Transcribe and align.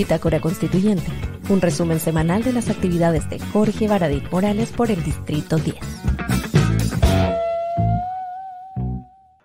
Bitácora 0.00 0.40
Constituyente, 0.40 1.10
un 1.50 1.60
resumen 1.60 2.00
semanal 2.00 2.42
de 2.42 2.52
las 2.52 2.70
actividades 2.70 3.28
de 3.28 3.38
Jorge 3.38 3.86
Baradit 3.86 4.30
Morales 4.30 4.70
por 4.70 4.90
el 4.90 5.04
Distrito 5.04 5.56
10. 5.56 5.76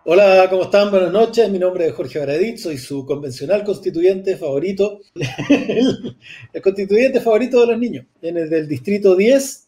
Hola, 0.05 0.47
¿cómo 0.49 0.63
están? 0.63 0.91
Buenas 0.91 1.11
noches. 1.11 1.49
Mi 1.49 1.59
nombre 1.59 1.87
es 1.87 1.93
Jorge 1.93 2.19
Baradit, 2.19 2.57
soy 2.57 2.77
su 2.77 3.05
convencional 3.05 3.63
constituyente 3.63 4.37
favorito, 4.37 5.01
el 6.53 6.61
constituyente 6.61 7.19
favorito 7.19 7.59
de 7.59 7.67
los 7.67 7.79
niños, 7.79 8.05
en 8.21 8.37
el 8.37 8.49
del 8.49 8.67
Distrito 8.67 9.15
10, 9.15 9.64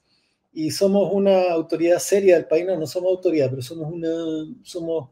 y 0.57 0.71
somos 0.71 1.13
una 1.13 1.51
autoridad 1.51 1.99
seria 1.99 2.33
del 2.33 2.47
país. 2.47 2.65
No, 2.65 2.75
no 2.75 2.87
somos 2.87 3.11
autoridad, 3.11 3.51
pero 3.51 3.61
somos 3.61 3.93
una, 3.93 4.09
somos, 4.63 5.09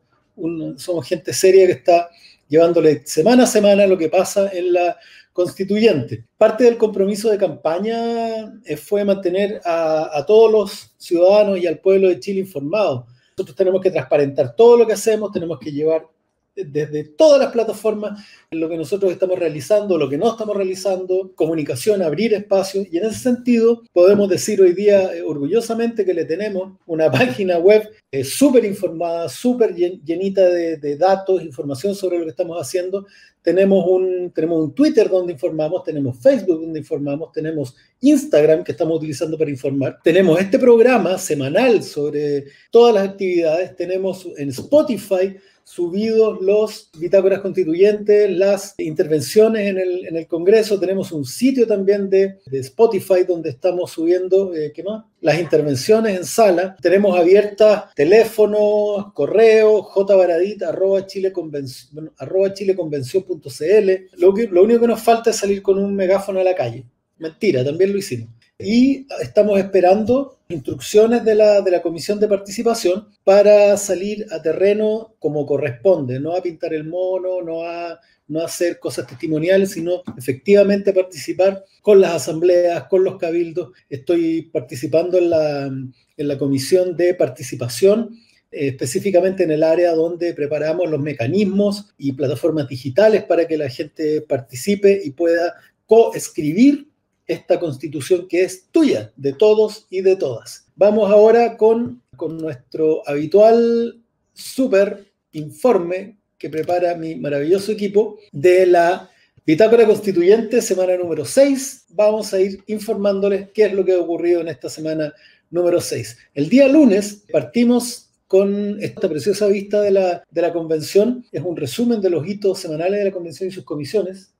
somos 0.77 1.07
gente 1.07 1.31
seria 1.33 1.67
que 1.67 1.73
está 1.73 2.09
llevándole 2.47 3.05
semana 3.05 3.43
a 3.43 3.47
semana 3.47 3.85
lo 3.85 3.95
que 3.95 4.09
pasa 4.09 4.49
en 4.51 4.73
la 4.73 4.97
constituyente. 5.34 6.25
Parte 6.35 6.63
del 6.63 6.77
compromiso 6.77 7.29
de 7.29 7.37
campaña 7.37 8.59
eh, 8.65 8.75
fue 8.75 9.05
mantener 9.05 9.61
a, 9.63 10.23
todos 10.25 10.51
los 10.51 10.95
ciudadanos 10.97 11.59
y 11.59 11.67
al 11.67 11.77
pueblo 11.77 12.09
de 12.09 12.20
Chile 12.20 12.39
informados. 12.39 13.05
Nosotros 13.37 13.55
tenemos 13.55 13.81
que 13.81 13.91
transparentar 13.91 14.55
todo 14.55 14.77
lo 14.77 14.87
que 14.87 14.93
hacemos, 14.93 15.31
tenemos 15.31 15.59
que 15.59 15.71
llevar 15.71 16.07
desde 16.55 17.03
todas 17.03 17.39
las 17.39 17.51
plataformas 17.51 18.25
lo 18.51 18.69
que 18.69 18.77
nosotros 18.77 19.11
estamos 19.11 19.37
realizando, 19.37 19.97
lo 19.97 20.09
que 20.09 20.17
no 20.17 20.31
estamos 20.31 20.55
realizando, 20.55 21.33
comunicación, 21.35 22.01
abrir 22.01 22.33
espacios. 22.33 22.87
Y 22.91 22.97
en 22.97 23.05
ese 23.05 23.19
sentido 23.19 23.83
podemos 23.91 24.29
decir 24.29 24.61
hoy 24.61 24.73
día 24.73 25.13
eh, 25.13 25.21
orgullosamente 25.21 26.05
que 26.05 26.13
le 26.13 26.25
tenemos 26.25 26.73
una 26.85 27.11
página 27.11 27.57
web 27.57 27.89
eh, 28.11 28.23
súper 28.23 28.63
informada, 28.63 29.27
súper 29.27 29.75
llenita 29.75 30.47
de, 30.47 30.77
de, 30.77 30.95
datos, 30.95 31.43
información 31.43 31.93
sobre 31.95 32.17
lo 32.17 32.23
que 32.23 32.31
estamos 32.31 32.57
haciendo. 32.59 33.05
Tenemos 33.41 33.85
un, 33.87 34.31
tenemos 34.31 34.59
un 34.59 34.73
Twitter 34.73 35.07
donde 35.07 35.34
informamos, 35.34 35.84
tenemos 35.84 36.17
Facebook 36.17 36.62
donde 36.62 36.79
informamos, 36.79 37.31
tenemos 37.31 37.75
Instagram 37.99 38.63
que 38.63 38.71
estamos 38.71 38.97
utilizando 38.97 39.37
para 39.37 39.51
informar. 39.51 39.99
Tenemos 40.03 40.40
este 40.40 40.57
programa 40.57 41.17
semanal 41.17 41.84
sobre 41.84 42.45
todas 42.71 42.95
las 42.95 43.09
actividades. 43.09 43.75
Tenemos 43.75 44.27
en 44.37 44.49
Spotify 44.49 45.35
subidos 45.66 46.41
los 46.41 46.91
bitácoras 46.98 47.41
constituyentes, 47.41 48.30
las 48.30 48.76
intervenciones 48.77 49.68
en 49.68 49.77
el, 49.80 50.05
en 50.05 50.16
el 50.16 50.27
Congreso. 50.27 50.80
Tenemos 50.80 51.12
un 51.12 51.26
sitio 51.26 51.68
también 51.68 52.10
de, 52.10 52.38
de 52.46 52.60
Spotify 52.60 53.24
donde 53.27 53.49
estamos 53.49 53.91
subiendo, 53.91 54.54
eh, 54.54 54.71
¿qué 54.74 54.84
más? 54.84 55.04
Las 55.21 55.40
intervenciones 55.40 56.18
en 56.18 56.26
sala. 56.26 56.77
Tenemos 56.82 57.18
abiertas 57.18 57.93
teléfono, 57.96 59.12
correo, 59.16 59.82
jbaradit, 59.82 60.62
arroba, 60.62 61.08
chileconvención, 61.08 62.13
arroba 62.20 62.54
chileconvención.cl. 62.54 63.91
Lo, 64.18 64.34
que, 64.34 64.47
lo 64.47 64.63
único 64.63 64.81
que 64.81 64.88
nos 64.88 65.02
falta 65.02 65.31
es 65.31 65.36
salir 65.36 65.63
con 65.63 65.80
un 65.80 65.96
megáfono 65.96 66.40
a 66.40 66.44
la 66.44 66.56
calle. 66.56 66.86
Mentira, 67.18 67.66
también 67.66 67.91
lo 67.91 67.97
hicimos 67.97 68.30
y 68.58 69.06
estamos 69.22 69.59
esperando 69.59 70.34
instrucciones 70.50 71.24
de 71.24 71.35
la, 71.35 71.62
de 71.62 71.72
la 71.72 71.81
comisión 71.81 72.19
de 72.19 72.28
participación 72.28 73.07
para 73.24 73.75
salir 73.78 74.25
a 74.31 74.41
terreno 74.41 75.16
como 75.19 75.46
corresponde, 75.46 76.19
no 76.19 76.35
a 76.35 76.41
pintar 76.41 76.74
el 76.74 76.85
mono, 76.85 77.41
no 77.41 77.63
a, 77.63 78.00
no 78.28 78.41
hacer 78.41 78.79
cosas 78.79 79.07
testimoniales, 79.07 79.72
sino 79.72 80.02
efectivamente 80.18 80.94
participar 80.94 81.63
con 81.81 82.02
las 82.02 82.13
asambleas, 82.13 82.85
con 82.85 83.03
los 83.03 83.18
cabildos. 83.18 83.72
Estoy 83.90 84.44
participando 84.44 85.18
en 85.18 85.29
la, 85.29 85.66
en 85.66 86.28
la 86.28 86.38
comisión 86.38 86.96
de 86.96 87.13
participación 87.13 88.18
eh, 88.52 88.68
específicamente 88.68 89.44
en 89.44 89.52
el 89.52 89.63
área 89.63 89.94
donde 89.94 90.34
preparamos 90.34 90.90
los 90.90 91.00
mecanismos 91.00 91.94
y 91.97 92.13
plataformas 92.13 92.68
digitales 92.68 93.24
para 93.24 93.47
que 93.47 93.57
la 93.57 93.69
gente 93.69 94.22
participe 94.22 95.02
y 95.03 95.12
pueda 95.12 95.56
coescribir 95.86 96.88
esta 97.28 97.59
constitución 97.59 98.28
que 98.28 98.44
es 98.44 98.68
tuya, 98.72 99.12
de 99.16 99.34
todos 99.34 99.88
y 99.90 100.02
de 100.02 100.16
todas. 100.16 100.68
Vamos 100.75 101.12
ahora 101.12 101.58
con, 101.58 102.02
con 102.16 102.38
nuestro 102.38 103.08
habitual 103.08 104.02
super 104.34 105.06
informe 105.31 106.18
que 106.38 106.50
prepara 106.50 106.96
mi 106.96 107.16
maravilloso 107.16 107.72
equipo 107.72 108.18
de 108.31 108.66
la 108.68 109.09
Bitácora 109.46 109.86
Constituyente, 109.86 110.62
semana 110.62 110.97
número 110.97 111.24
6. 111.24 111.86
Vamos 111.90 112.34
a 112.34 112.41
ir 112.41 112.63
informándoles 112.68 113.50
qué 113.53 113.66
es 113.66 113.74
lo 113.74 113.86
que 113.86 113.94
ha 113.94 114.00
ocurrido 114.00 114.42
en 114.42 114.47
esta 114.47 114.69
semana 114.69 115.13
número 115.52 115.80
6. 115.80 116.18
El 116.34 116.50
día 116.50 116.68
lunes 116.68 117.24
partimos 117.31 118.09
con 118.28 118.81
esta 118.81 119.07
preciosa 119.07 119.47
vista 119.47 119.81
de 119.81 119.92
la, 119.92 120.24
de 120.30 120.42
la 120.42 120.52
convención. 120.52 121.25
Es 121.31 121.44
un 121.44 121.56
resumen 121.56 122.02
de 122.02 122.09
los 122.09 122.28
hitos 122.28 122.59
semanales 122.59 123.00
de 123.00 123.06
la 123.06 123.12
convención 123.12 123.50
y 123.50 123.52
sus 123.52 123.63
comisiones. 123.63 124.34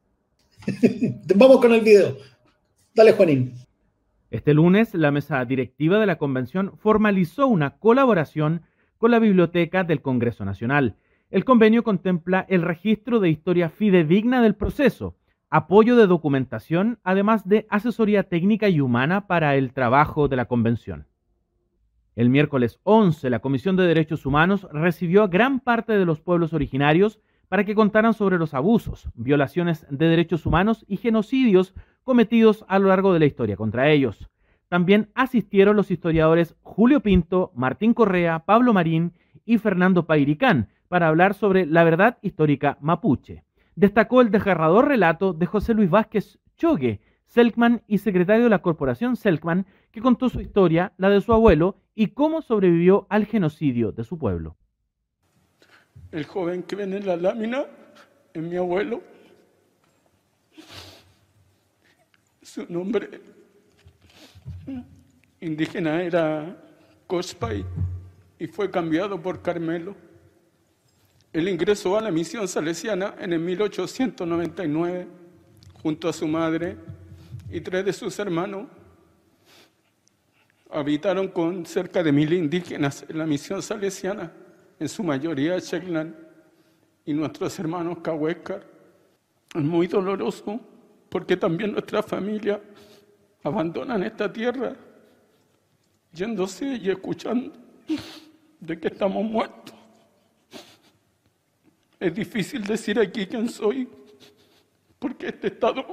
Vamos 1.35 1.62
con 1.62 1.73
el 1.73 1.81
video. 1.81 2.17
Dale, 2.95 3.11
Juanín. 3.11 3.53
Este 4.31 4.53
lunes, 4.53 4.94
la 4.94 5.11
mesa 5.11 5.44
directiva 5.44 6.00
de 6.00 6.06
la 6.06 6.17
convención 6.17 6.78
formalizó 6.78 7.45
una 7.45 7.72
colaboración 7.72 8.61
con 8.97 9.11
la 9.11 9.19
Biblioteca 9.19 9.83
del 9.83 10.01
Congreso 10.01 10.45
Nacional. 10.45 10.95
El 11.29 11.44
convenio 11.44 11.84
contempla 11.84 12.45
el 12.47 12.61
registro 12.61 13.19
de 13.19 13.29
historia 13.29 13.67
fidedigna 13.67 14.41
del 14.41 14.55
proceso, 14.55 15.17
apoyo 15.50 15.97
de 15.97 16.07
documentación, 16.07 16.97
además 17.03 17.45
de 17.45 17.67
asesoría 17.69 18.23
técnica 18.23 18.69
y 18.69 18.79
humana 18.79 19.28
para 19.28 19.57
el 19.57 19.73
trabajo 19.73 20.29
de 20.29 20.38
la 20.38 20.45
convención. 20.45 21.05
El 22.16 22.29
miércoles 22.29 22.79
11, 22.84 23.29
la 23.29 23.39
Comisión 23.39 23.75
de 23.75 23.88
Derechos 23.88 24.25
Humanos 24.25 24.69
recibió 24.72 25.23
a 25.23 25.28
gran 25.28 25.59
parte 25.59 25.91
de 25.91 26.05
los 26.05 26.22
pueblos 26.22 26.53
originarios 26.53 27.19
para 27.55 27.63
que 27.63 27.73
contaran 27.73 28.13
sobre 28.13 28.38
los 28.38 28.53
abusos, 28.53 29.07
violaciones 29.16 29.88
de 29.89 30.09
derechos 30.09 30.45
humanos 30.45 30.83
y 30.89 30.97
genocidios 30.97 31.73
cometidos 32.03 32.66
a 32.67 32.79
lo 32.79 32.89
largo 32.89 33.13
de 33.13 33.19
la 33.19 33.27
historia 33.27 33.55
contra 33.55 33.89
ellos. 33.91 34.29
También 34.67 35.09
asistieron 35.16 35.77
los 35.77 35.89
historiadores 35.89 36.57
Julio 36.63 36.99
Pinto, 36.99 37.53
Martín 37.55 37.93
Correa, 37.93 38.39
Pablo 38.39 38.73
Marín 38.73 39.13
y 39.45 39.57
Fernando 39.57 40.05
Pairicán 40.05 40.67
para 40.89 41.07
hablar 41.07 41.33
sobre 41.33 41.66
la 41.66 41.85
verdad 41.85 42.17
histórica 42.21 42.77
mapuche. 42.81 43.45
Destacó 43.77 44.19
el 44.19 44.31
desgarrador 44.31 44.89
relato 44.89 45.31
de 45.31 45.45
José 45.45 45.75
Luis 45.75 45.89
Vázquez 45.89 46.37
Chogue, 46.57 46.99
Selkman 47.27 47.83
y 47.87 47.99
secretario 47.99 48.43
de 48.43 48.49
la 48.49 48.61
corporación 48.61 49.16
Selkman, 49.16 49.66
que 49.93 50.01
contó 50.01 50.27
su 50.27 50.41
historia, 50.41 50.91
la 50.97 51.09
de 51.09 51.22
su 51.22 51.31
abuelo, 51.31 51.77
y 51.95 52.07
cómo 52.07 52.41
sobrevivió 52.41 53.07
al 53.09 53.25
genocidio 53.25 53.93
de 53.93 54.03
su 54.03 54.17
pueblo. 54.17 54.57
El 56.16 56.24
joven 56.26 56.64
que 56.64 56.78
ven 56.78 56.94
en 56.94 57.06
la 57.06 57.18
lámina 57.18 57.66
es 58.34 58.42
mi 58.42 58.56
abuelo, 58.56 59.02
Su 62.42 62.66
nombre 62.70 63.20
indígena 65.42 66.02
era 66.02 66.56
Cospay 67.06 67.66
y 68.40 68.48
fue 68.48 68.72
cambiado 68.72 69.22
por 69.22 69.42
Carmelo. 69.42 69.94
Él 71.34 71.50
ingresó 71.50 71.98
a 71.98 72.02
la 72.02 72.12
misión 72.12 72.47
salesiana 72.47 73.16
en 73.20 73.34
el 73.34 73.40
1899 73.40 75.08
junto 75.84 76.08
a 76.08 76.14
su 76.14 76.30
madre 76.30 76.78
y 77.52 77.59
tres 77.59 77.84
de 77.84 77.92
sus 77.92 78.18
hermanos. 78.20 78.68
Habitaron 80.72 81.28
con 81.28 81.66
cerca 81.66 82.02
de 82.02 82.14
mil 82.14 82.32
indígenas 82.32 83.03
en 83.09 83.18
la 83.18 83.26
misión 83.26 83.62
salesiana, 83.62 84.32
en 84.80 84.90
su 84.90 85.03
mayoría 85.03 85.59
Checlan 85.59 86.16
y 87.06 87.13
nuestros 87.13 87.58
hermanos 87.59 88.00
Cahuéscar. 88.00 88.66
Es 89.53 89.62
muy 89.62 89.88
doloroso 89.88 90.59
porque 91.09 91.38
también 91.38 91.72
nuestra 91.72 92.03
familia 92.03 92.62
abandonan 93.44 94.03
esta 94.03 94.31
tierra 94.31 94.75
yéndose 96.12 96.66
y 96.75 96.90
escuchando 96.90 97.53
de 98.59 98.79
que 98.79 98.88
estamos 98.88 99.23
muertos. 99.23 99.76
Es 101.99 102.14
difícil 102.14 102.64
decir 102.64 102.99
aquí 102.99 103.26
quién 103.26 103.49
soy, 103.49 103.88
porque 104.99 105.28
este 105.28 105.47
Estado 105.47 105.85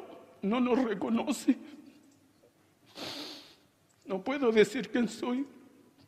no 0.42 0.60
nos 0.60 0.82
reconoce. 0.82 1.56
No 4.04 4.22
puedo 4.22 4.50
decir 4.50 4.90
quién 4.90 5.08
soy 5.08 5.46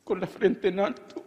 con 0.02 0.20
la 0.20 0.26
frente 0.26 0.68
en 0.68 0.80
alto. 0.80 1.23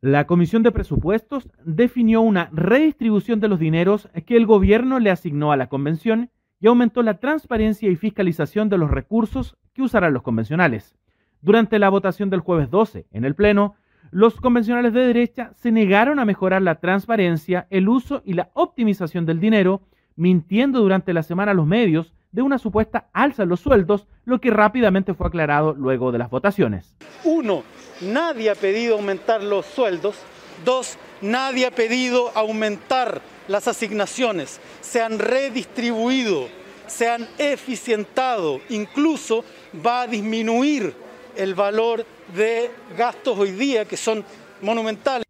La 0.00 0.28
Comisión 0.28 0.62
de 0.62 0.70
Presupuestos 0.70 1.48
definió 1.64 2.20
una 2.20 2.50
redistribución 2.52 3.40
de 3.40 3.48
los 3.48 3.58
dineros 3.58 4.08
que 4.26 4.36
el 4.36 4.46
gobierno 4.46 5.00
le 5.00 5.10
asignó 5.10 5.50
a 5.50 5.56
la 5.56 5.68
convención 5.68 6.30
y 6.60 6.68
aumentó 6.68 7.02
la 7.02 7.18
transparencia 7.18 7.90
y 7.90 7.96
fiscalización 7.96 8.68
de 8.68 8.78
los 8.78 8.92
recursos 8.92 9.56
que 9.74 9.82
usarán 9.82 10.14
los 10.14 10.22
convencionales. 10.22 10.94
Durante 11.40 11.80
la 11.80 11.88
votación 11.88 12.30
del 12.30 12.40
jueves 12.40 12.70
12 12.70 13.06
en 13.10 13.24
el 13.24 13.34
Pleno, 13.34 13.74
los 14.12 14.40
convencionales 14.40 14.92
de 14.92 15.00
derecha 15.00 15.50
se 15.56 15.72
negaron 15.72 16.20
a 16.20 16.24
mejorar 16.24 16.62
la 16.62 16.76
transparencia, 16.76 17.66
el 17.68 17.88
uso 17.88 18.22
y 18.24 18.34
la 18.34 18.50
optimización 18.54 19.26
del 19.26 19.40
dinero, 19.40 19.82
mintiendo 20.14 20.78
durante 20.78 21.12
la 21.12 21.24
semana 21.24 21.50
a 21.50 21.54
los 21.54 21.66
medios 21.66 22.14
de 22.30 22.42
una 22.42 22.58
supuesta 22.58 23.08
alza 23.12 23.42
en 23.42 23.48
los 23.48 23.60
sueldos, 23.60 24.06
lo 24.24 24.40
que 24.40 24.50
rápidamente 24.50 25.14
fue 25.14 25.26
aclarado 25.28 25.74
luego 25.74 26.12
de 26.12 26.18
las 26.18 26.30
votaciones. 26.30 26.94
Uno, 27.24 27.62
nadie 28.02 28.50
ha 28.50 28.54
pedido 28.54 28.96
aumentar 28.96 29.42
los 29.42 29.66
sueldos. 29.66 30.16
Dos, 30.64 30.98
nadie 31.22 31.66
ha 31.66 31.70
pedido 31.70 32.30
aumentar 32.34 33.22
las 33.46 33.68
asignaciones. 33.68 34.60
Se 34.80 35.00
han 35.00 35.18
redistribuido, 35.18 36.48
se 36.86 37.08
han 37.08 37.26
eficientado, 37.38 38.60
incluso 38.68 39.44
va 39.84 40.02
a 40.02 40.06
disminuir 40.06 40.94
el 41.36 41.54
valor 41.54 42.04
de 42.34 42.70
gastos 42.96 43.38
hoy 43.38 43.52
día 43.52 43.84
que 43.84 43.96
son 43.96 44.24
monumentales. 44.60 45.24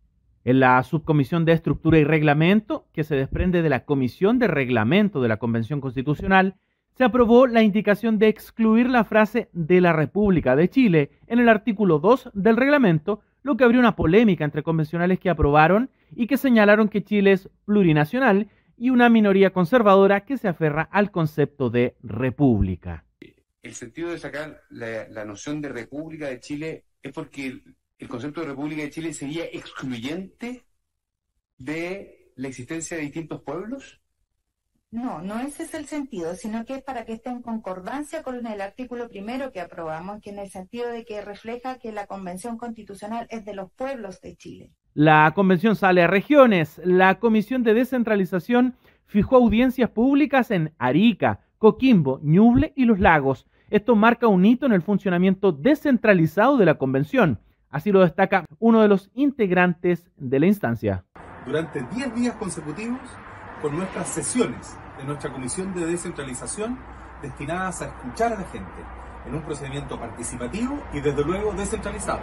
En 0.45 0.61
la 0.61 0.83
subcomisión 0.83 1.45
de 1.45 1.53
estructura 1.53 1.99
y 1.99 2.05
reglamento, 2.05 2.87
que 2.95 3.05
se 3.05 3.15
desprende 3.15 3.61
de 3.61 3.69
la 3.69 3.85
comisión 3.85 4.39
de 4.39 4.47
reglamento 4.49 5.21
de 5.21 5.29
la 5.29 5.37
Convención 5.37 5.83
Constitucional, 5.83 6.56
se 6.99 7.05
aprobó 7.05 7.47
la 7.47 7.62
indicación 7.62 8.19
de 8.19 8.27
excluir 8.27 8.91
la 8.91 9.05
frase 9.05 9.49
de 9.53 9.81
la 9.81 9.93
República 9.93 10.56
de 10.56 10.69
Chile 10.69 11.12
en 11.29 11.39
el 11.39 11.49
artículo 11.49 12.00
2 12.00 12.31
del 12.35 12.56
reglamento, 12.56 13.23
lo 13.45 13.56
que 13.56 13.62
abrió 13.62 13.79
una 13.79 13.95
polémica 13.95 14.45
entre 14.45 14.65
convencionales 14.65 15.21
que 15.21 15.31
aprobaron 15.31 15.91
y 16.17 16.27
que 16.27 16.37
señalaron 16.37 16.89
que 16.89 17.05
Chile 17.05 17.31
es 17.31 17.49
plurinacional 17.67 18.50
y 18.77 18.91
una 18.91 19.09
minoría 19.09 19.50
conservadora 19.50 20.25
que 20.25 20.39
se 20.39 20.49
aferra 20.49 20.89
al 20.91 21.12
concepto 21.12 21.71
de 21.71 21.95
república. 22.03 23.05
El 23.62 23.75
sentido 23.75 24.11
de 24.11 24.19
sacar 24.19 24.62
la, 24.71 25.25
noción 25.25 25.62
de 25.62 25.69
república 25.69 26.27
de 26.27 26.41
Chile 26.41 26.85
es 27.00 27.12
porque 27.12 27.62
el 27.97 28.09
concepto 28.09 28.41
de 28.41 28.49
República 28.49 28.83
de 28.83 28.91
Chile 28.91 29.12
sería 29.12 29.45
excluyente 29.45 30.65
de 31.59 32.33
la 32.35 32.49
existencia 32.49 32.97
de 32.97 33.05
distintos 33.05 33.41
pueblos? 33.43 34.00
No, 34.90 35.20
no 35.20 35.38
ese 35.40 35.64
es 35.64 35.75
el 35.75 35.85
sentido, 35.85 36.35
sino 36.35 36.64
que 36.64 36.76
es 36.76 36.82
para 36.82 37.05
que 37.05 37.12
esté 37.12 37.29
en 37.29 37.43
concordancia 37.43 38.23
con 38.23 38.46
el 38.46 38.61
artículo 38.62 39.08
primero 39.08 39.52
que 39.52 39.61
aprobamos, 39.61 40.23
que 40.23 40.31
en 40.31 40.38
el 40.38 40.49
sentido 40.49 40.88
de 40.88 41.05
que 41.05 41.20
refleja 41.20 41.79
que 41.79 41.93
la 41.93 42.06
Convención 42.06 42.56
Constitucional 42.56 43.26
es 43.29 43.44
de 43.44 43.55
los 43.55 43.70
pueblos 43.73 44.23
de 44.23 44.35
Chile. 44.37 44.73
La 44.94 45.31
convención 45.35 45.76
sale 45.76 46.02
a 46.02 46.06
regiones. 46.06 46.81
La 46.82 47.19
Comisión 47.19 47.64
de 47.64 47.75
Descentralización 47.75 48.76
fijó 49.05 49.37
audiencias 49.37 49.90
públicas 49.90 50.50
en 50.50 50.73
Arica, 50.79 51.40
Coquimbo, 51.58 52.19
Ñuble 52.23 52.73
y 52.75 52.87
Los 52.87 52.99
Lagos. 52.99 53.46
Esto 53.69 53.94
marca 53.94 54.26
un 54.26 54.46
hito 54.46 54.64
en 54.64 54.73
el 54.73 54.81
funcionamiento 54.81 55.52
descentralizado 55.52 56.56
de 56.56 56.64
la 56.64 56.79
convención. 56.79 57.40
Así 57.69 57.93
lo 57.93 58.00
destaca 58.00 58.46
uno 58.58 58.81
de 58.81 58.88
los 58.88 59.11
integrantes 59.14 60.11
de 60.17 60.40
la 60.40 60.46
instancia. 60.46 61.05
Durante 61.44 61.82
10 61.94 62.14
días 62.14 62.37
consecutivos, 62.37 63.00
con 63.60 63.76
nuestras 63.76 64.08
sesiones 64.08 64.76
de 64.99 65.05
nuestra 65.05 65.32
Comisión 65.32 65.75
de 65.75 65.87
Descentralización 65.87 66.78
destinadas 67.22 67.82
a 67.82 67.87
escuchar 67.87 68.32
a 68.32 68.37
la 68.37 68.44
gente 68.44 68.82
en 69.26 69.34
un 69.34 69.43
procedimiento 69.43 69.99
participativo 69.99 70.78
y 70.93 71.00
desde 71.00 71.25
luego 71.25 71.52
descentralizado. 71.52 72.20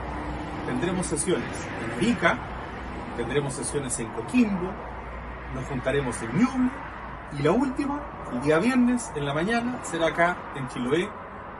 Tendremos 0.66 1.06
sesiones 1.06 1.48
en 1.84 1.92
Arica, 1.92 2.38
tendremos 3.18 3.54
sesiones 3.54 4.00
en 4.00 4.08
Coquimbo, 4.10 4.72
nos 5.54 5.66
juntaremos 5.66 6.22
en 6.22 6.38
Ñuble 6.38 6.70
y 7.38 7.44
la 7.44 7.52
última, 7.52 8.02
el 8.34 8.42
día 8.42 8.60
viernes 8.60 9.12
en 9.16 9.26
la 9.26 9.34
mañana, 9.34 9.80
será 9.84 10.08
acá 10.08 10.38
en 10.56 10.68
Chiloé, 10.70 11.10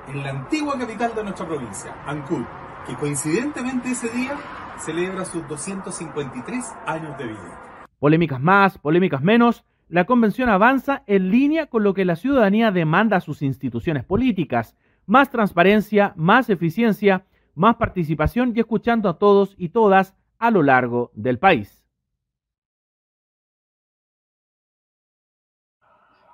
en 0.08 0.24
la 0.24 0.30
antigua 0.32 0.78
capital 0.78 1.14
de 1.16 1.24
nuestra 1.24 1.46
provincia, 1.46 1.94
Ancud 2.06 2.46
que 2.86 2.96
coincidentemente 2.96 3.92
ese 3.92 4.10
día 4.10 4.38
celebra 4.80 5.26
sus 5.26 5.48
253 5.48 6.74
años 6.86 7.18
de 7.18 7.26
vida. 7.26 7.75
Polémicas 8.00 8.42
más, 8.42 8.78
polémicas 8.78 9.22
menos, 9.22 9.64
la 9.88 10.06
convención 10.06 10.50
avanza 10.50 11.04
en 11.06 11.30
línea 11.30 11.68
con 11.68 11.84
lo 11.84 11.94
que 11.94 12.06
la 12.06 12.16
ciudadanía 12.16 12.72
demanda 12.72 13.18
a 13.18 13.22
sus 13.22 13.42
instituciones 13.42 14.04
políticas, 14.04 14.76
más 15.06 15.30
transparencia, 15.30 16.14
más 16.16 16.50
eficiencia, 16.50 17.26
más 17.54 17.76
participación 17.76 18.54
y 18.56 18.60
escuchando 18.60 19.10
a 19.10 19.18
todos 19.18 19.56
y 19.58 19.70
todas 19.70 20.16
a 20.40 20.52
lo 20.52 20.64
largo 20.64 21.12
del 21.14 21.40
país. 21.40 21.85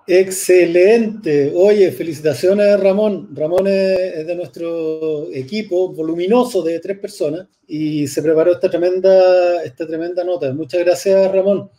Excelente. 0.07 1.53
Oye, 1.55 1.91
felicitaciones 1.91 2.79
Ramón. 2.79 3.29
Ramón 3.35 3.67
es 3.67 4.25
de 4.25 4.35
nuestro 4.35 5.31
equipo 5.31 5.93
voluminoso 5.93 6.63
de 6.63 6.79
tres 6.79 6.97
personas 6.97 7.47
y 7.67 8.07
se 8.07 8.21
preparó 8.23 8.53
esta 8.53 8.69
tremenda, 8.69 9.63
esta 9.63 9.85
tremenda 9.85 10.23
nota. 10.23 10.51
Muchas 10.53 10.83
gracias 10.83 11.31
Ramón. 11.31 11.69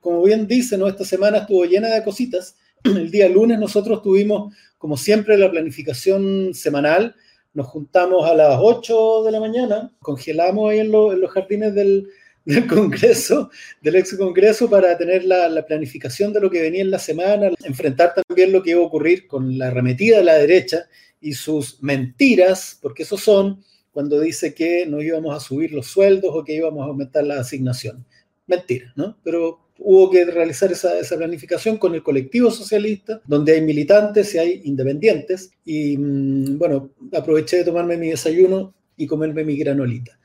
Como 0.00 0.22
bien 0.22 0.46
dice, 0.46 0.76
¿no? 0.76 0.88
esta 0.88 1.04
semana 1.04 1.38
estuvo 1.38 1.64
llena 1.64 1.88
de 1.88 2.02
cositas. 2.02 2.56
El 2.84 3.10
día 3.10 3.28
lunes 3.28 3.58
nosotros 3.58 4.02
tuvimos, 4.02 4.54
como 4.76 4.96
siempre, 4.96 5.38
la 5.38 5.50
planificación 5.50 6.54
semanal. 6.54 7.14
Nos 7.54 7.68
juntamos 7.68 8.28
a 8.28 8.34
las 8.34 8.58
8 8.60 9.22
de 9.24 9.32
la 9.32 9.40
mañana, 9.40 9.92
congelamos 10.00 10.70
ahí 10.70 10.80
en 10.80 10.90
los 10.92 11.30
jardines 11.30 11.74
del, 11.74 12.08
del 12.48 12.66
Congreso, 12.66 13.50
del 13.82 13.96
ex 13.96 14.16
Congreso, 14.16 14.70
para 14.70 14.96
tener 14.96 15.22
la, 15.26 15.66
planificación 15.66 16.32
de 16.32 16.40
lo 16.40 16.50
que 16.50 16.62
venía 16.62 16.80
en 16.80 16.90
la 16.90 16.98
semana, 16.98 17.50
enfrentar 17.62 18.14
también 18.14 18.52
lo 18.52 18.62
que 18.62 18.70
iba 18.70 18.80
a 18.80 18.86
ocurrir 18.86 19.26
con 19.26 19.58
la 19.58 19.66
arremetida 19.66 20.16
de 20.16 20.24
la 20.24 20.34
derecha 20.36 20.86
y 21.20 21.34
sus 21.34 21.82
mentiras, 21.82 22.78
porque 22.80 23.02
eso 23.02 23.18
son 23.18 23.62
cuando 23.92 24.18
dice 24.18 24.54
que 24.54 24.86
no 24.86 25.02
íbamos 25.02 25.36
a 25.36 25.40
subir 25.40 25.72
los 25.72 25.88
sueldos 25.88 26.30
o 26.34 26.42
que 26.42 26.54
íbamos 26.54 26.82
a 26.82 26.86
aumentar 26.86 27.24
la 27.24 27.38
asignación. 27.38 28.06
Mentira, 28.46 28.94
¿no? 28.96 29.18
Pero 29.22 29.68
hubo 29.78 30.08
que 30.10 30.24
realizar 30.24 30.72
esa, 30.72 30.98
esa, 30.98 31.18
planificación 31.18 31.76
con 31.76 31.94
el 31.94 32.02
colectivo 32.02 32.50
socialista, 32.50 33.20
donde 33.26 33.52
hay 33.52 33.60
militantes 33.60 34.34
y 34.34 34.38
hay 34.38 34.62
independientes. 34.64 35.50
Y 35.66 35.98
mm, 35.98 36.56
bueno, 36.56 36.92
aproveché 37.12 37.58
de 37.58 37.64
tomarme 37.64 37.98
mi 37.98 38.08
desayuno 38.08 38.72
y 38.96 39.06
comerme 39.06 39.44
mi 39.44 39.54
granolita. 39.58 40.17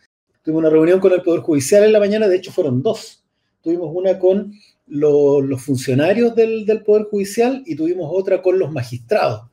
Tuvimos 0.43 0.59
una 0.59 0.69
reunión 0.69 0.99
con 0.99 1.13
el 1.13 1.21
Poder 1.21 1.41
Judicial 1.41 1.85
en 1.85 1.93
la 1.93 1.99
mañana, 1.99 2.27
de 2.27 2.35
hecho 2.35 2.51
fueron 2.51 2.81
dos. 2.83 3.23
Tuvimos 3.61 3.89
una 3.93 4.19
con 4.19 4.53
los 4.87 5.61
funcionarios 5.63 6.35
del, 6.35 6.83
Poder 6.85 7.05
Judicial 7.05 7.63
y 7.65 7.75
tuvimos 7.75 8.09
otra 8.11 8.41
con 8.41 8.59
los 8.59 8.69
magistrados 8.69 9.49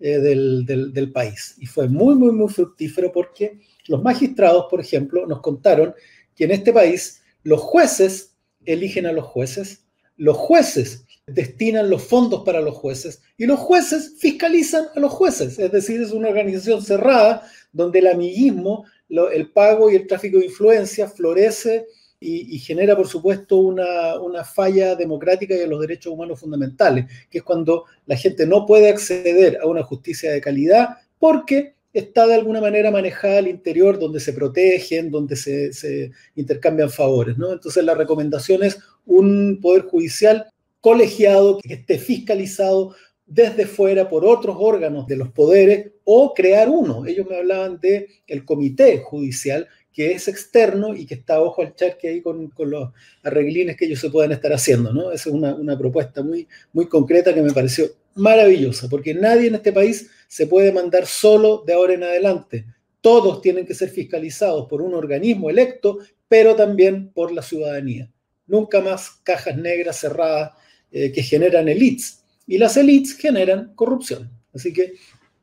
eh, 0.00 0.18
del, 0.18 1.10
país. 1.14 1.56
Y 1.58 1.66
fue 1.66 1.88
muy, 1.88 2.14
muy, 2.14 2.32
muy 2.32 2.48
fructífero 2.48 3.10
porque 3.10 3.58
los 3.88 4.02
magistrados, 4.02 4.66
por 4.70 4.80
ejemplo, 4.80 5.26
nos 5.26 5.40
contaron 5.40 5.94
que 6.36 6.44
en 6.44 6.50
este 6.50 6.74
país 6.74 7.22
los 7.42 7.60
jueces 7.60 8.36
eligen 8.66 9.06
a 9.06 9.12
los 9.12 9.24
jueces, 9.24 9.86
los 10.16 10.36
jueces 10.36 11.06
destinan 11.26 11.88
los 11.88 12.02
fondos 12.02 12.42
para 12.44 12.60
los 12.60 12.74
jueces 12.74 13.22
y 13.38 13.46
los 13.46 13.58
jueces 13.58 14.16
fiscalizan 14.18 14.86
a 14.94 15.00
los 15.00 15.10
jueces. 15.10 15.58
Es 15.58 15.72
decir, 15.72 16.02
es 16.02 16.12
una 16.12 16.28
organización 16.28 16.82
cerrada 16.82 17.42
donde 17.72 18.00
el 18.00 18.08
amiguismo 18.08 18.84
el 19.08 19.50
pago 19.50 19.90
y 19.90 19.96
el 19.96 20.06
tráfico 20.06 20.38
de 20.38 20.46
influencia 20.46 21.08
florece 21.08 21.86
y, 22.20 22.58
genera, 22.58 22.96
por 22.96 23.06
supuesto, 23.06 23.58
una, 23.58 24.44
falla 24.44 24.94
democrática 24.94 25.54
y 25.54 25.58
de 25.58 25.66
los 25.66 25.80
derechos 25.80 26.12
humanos 26.12 26.40
fundamentales, 26.40 27.06
que 27.30 27.38
es 27.38 27.44
cuando 27.44 27.84
la 28.06 28.16
gente 28.16 28.46
no 28.46 28.64
puede 28.64 28.88
acceder 28.88 29.58
a 29.60 29.66
una 29.66 29.82
justicia 29.82 30.32
de 30.32 30.40
calidad 30.40 30.96
porque 31.18 31.74
está 31.92 32.26
de 32.26 32.34
alguna 32.34 32.60
manera 32.60 32.90
manejada 32.90 33.38
al 33.38 33.48
interior, 33.48 33.98
donde 33.98 34.20
se 34.20 34.32
protegen, 34.32 35.10
donde 35.10 35.36
se, 35.36 36.10
intercambian 36.34 36.90
favores. 36.90 37.36
¿no? 37.38 37.52
Entonces, 37.52 37.84
la 37.84 37.94
recomendación 37.94 38.64
es 38.64 38.78
un 39.06 39.60
poder 39.60 39.82
judicial 39.82 40.46
colegiado, 40.80 41.60
que 41.62 41.74
esté 41.74 41.98
fiscalizado 41.98 42.94
desde 43.26 43.66
fuera 43.66 44.08
por 44.08 44.24
otros 44.24 44.56
órganos 44.58 45.06
de 45.06 45.16
los 45.16 45.30
poderes 45.30 45.92
o 46.04 46.34
crear 46.34 46.68
uno. 46.68 47.06
Ellos 47.06 47.26
me 47.28 47.36
hablaban 47.36 47.80
de 47.80 48.08
el 48.26 48.44
comité 48.44 48.98
judicial 48.98 49.68
que 49.92 50.12
es 50.12 50.26
externo 50.26 50.94
y 50.94 51.06
que 51.06 51.14
está 51.14 51.40
ojo 51.40 51.62
al 51.62 51.74
charque 51.76 52.08
ahí 52.08 52.20
con, 52.20 52.52
los 52.58 52.90
arreglines 53.22 53.76
que 53.76 53.84
ellos 53.84 54.00
se 54.00 54.10
puedan 54.10 54.32
estar 54.32 54.52
haciendo, 54.52 54.92
¿no? 54.92 55.12
Esa 55.12 55.28
es 55.28 55.34
una, 55.34 55.54
una, 55.54 55.78
propuesta 55.78 56.20
muy, 56.20 56.48
muy 56.72 56.88
concreta 56.88 57.32
que 57.32 57.40
me 57.40 57.52
pareció 57.52 57.86
maravillosa, 58.16 58.88
porque 58.88 59.14
nadie 59.14 59.46
en 59.46 59.54
este 59.54 59.72
país 59.72 60.10
se 60.26 60.48
puede 60.48 60.72
mandar 60.72 61.06
solo 61.06 61.62
de 61.64 61.74
ahora 61.74 61.94
en 61.94 62.02
adelante. 62.02 62.66
Todos 63.00 63.40
tienen 63.40 63.66
que 63.66 63.74
ser 63.74 63.88
fiscalizados 63.88 64.66
por 64.68 64.82
un 64.82 64.94
organismo 64.94 65.48
electo, 65.48 65.98
pero 66.26 66.56
también 66.56 67.10
por 67.10 67.30
la 67.30 67.42
ciudadanía. 67.42 68.10
Nunca 68.48 68.80
más 68.80 69.10
cajas 69.22 69.56
negras 69.56 70.00
cerradas 70.00 70.52
eh, 70.90 71.12
que 71.12 71.22
generan 71.22 71.68
elites 71.68 72.23
y 72.46 72.58
las 72.58 72.76
élites 72.76 73.16
generan 73.16 73.72
corrupción. 73.74 74.30
Así 74.52 74.72
que 74.72 74.94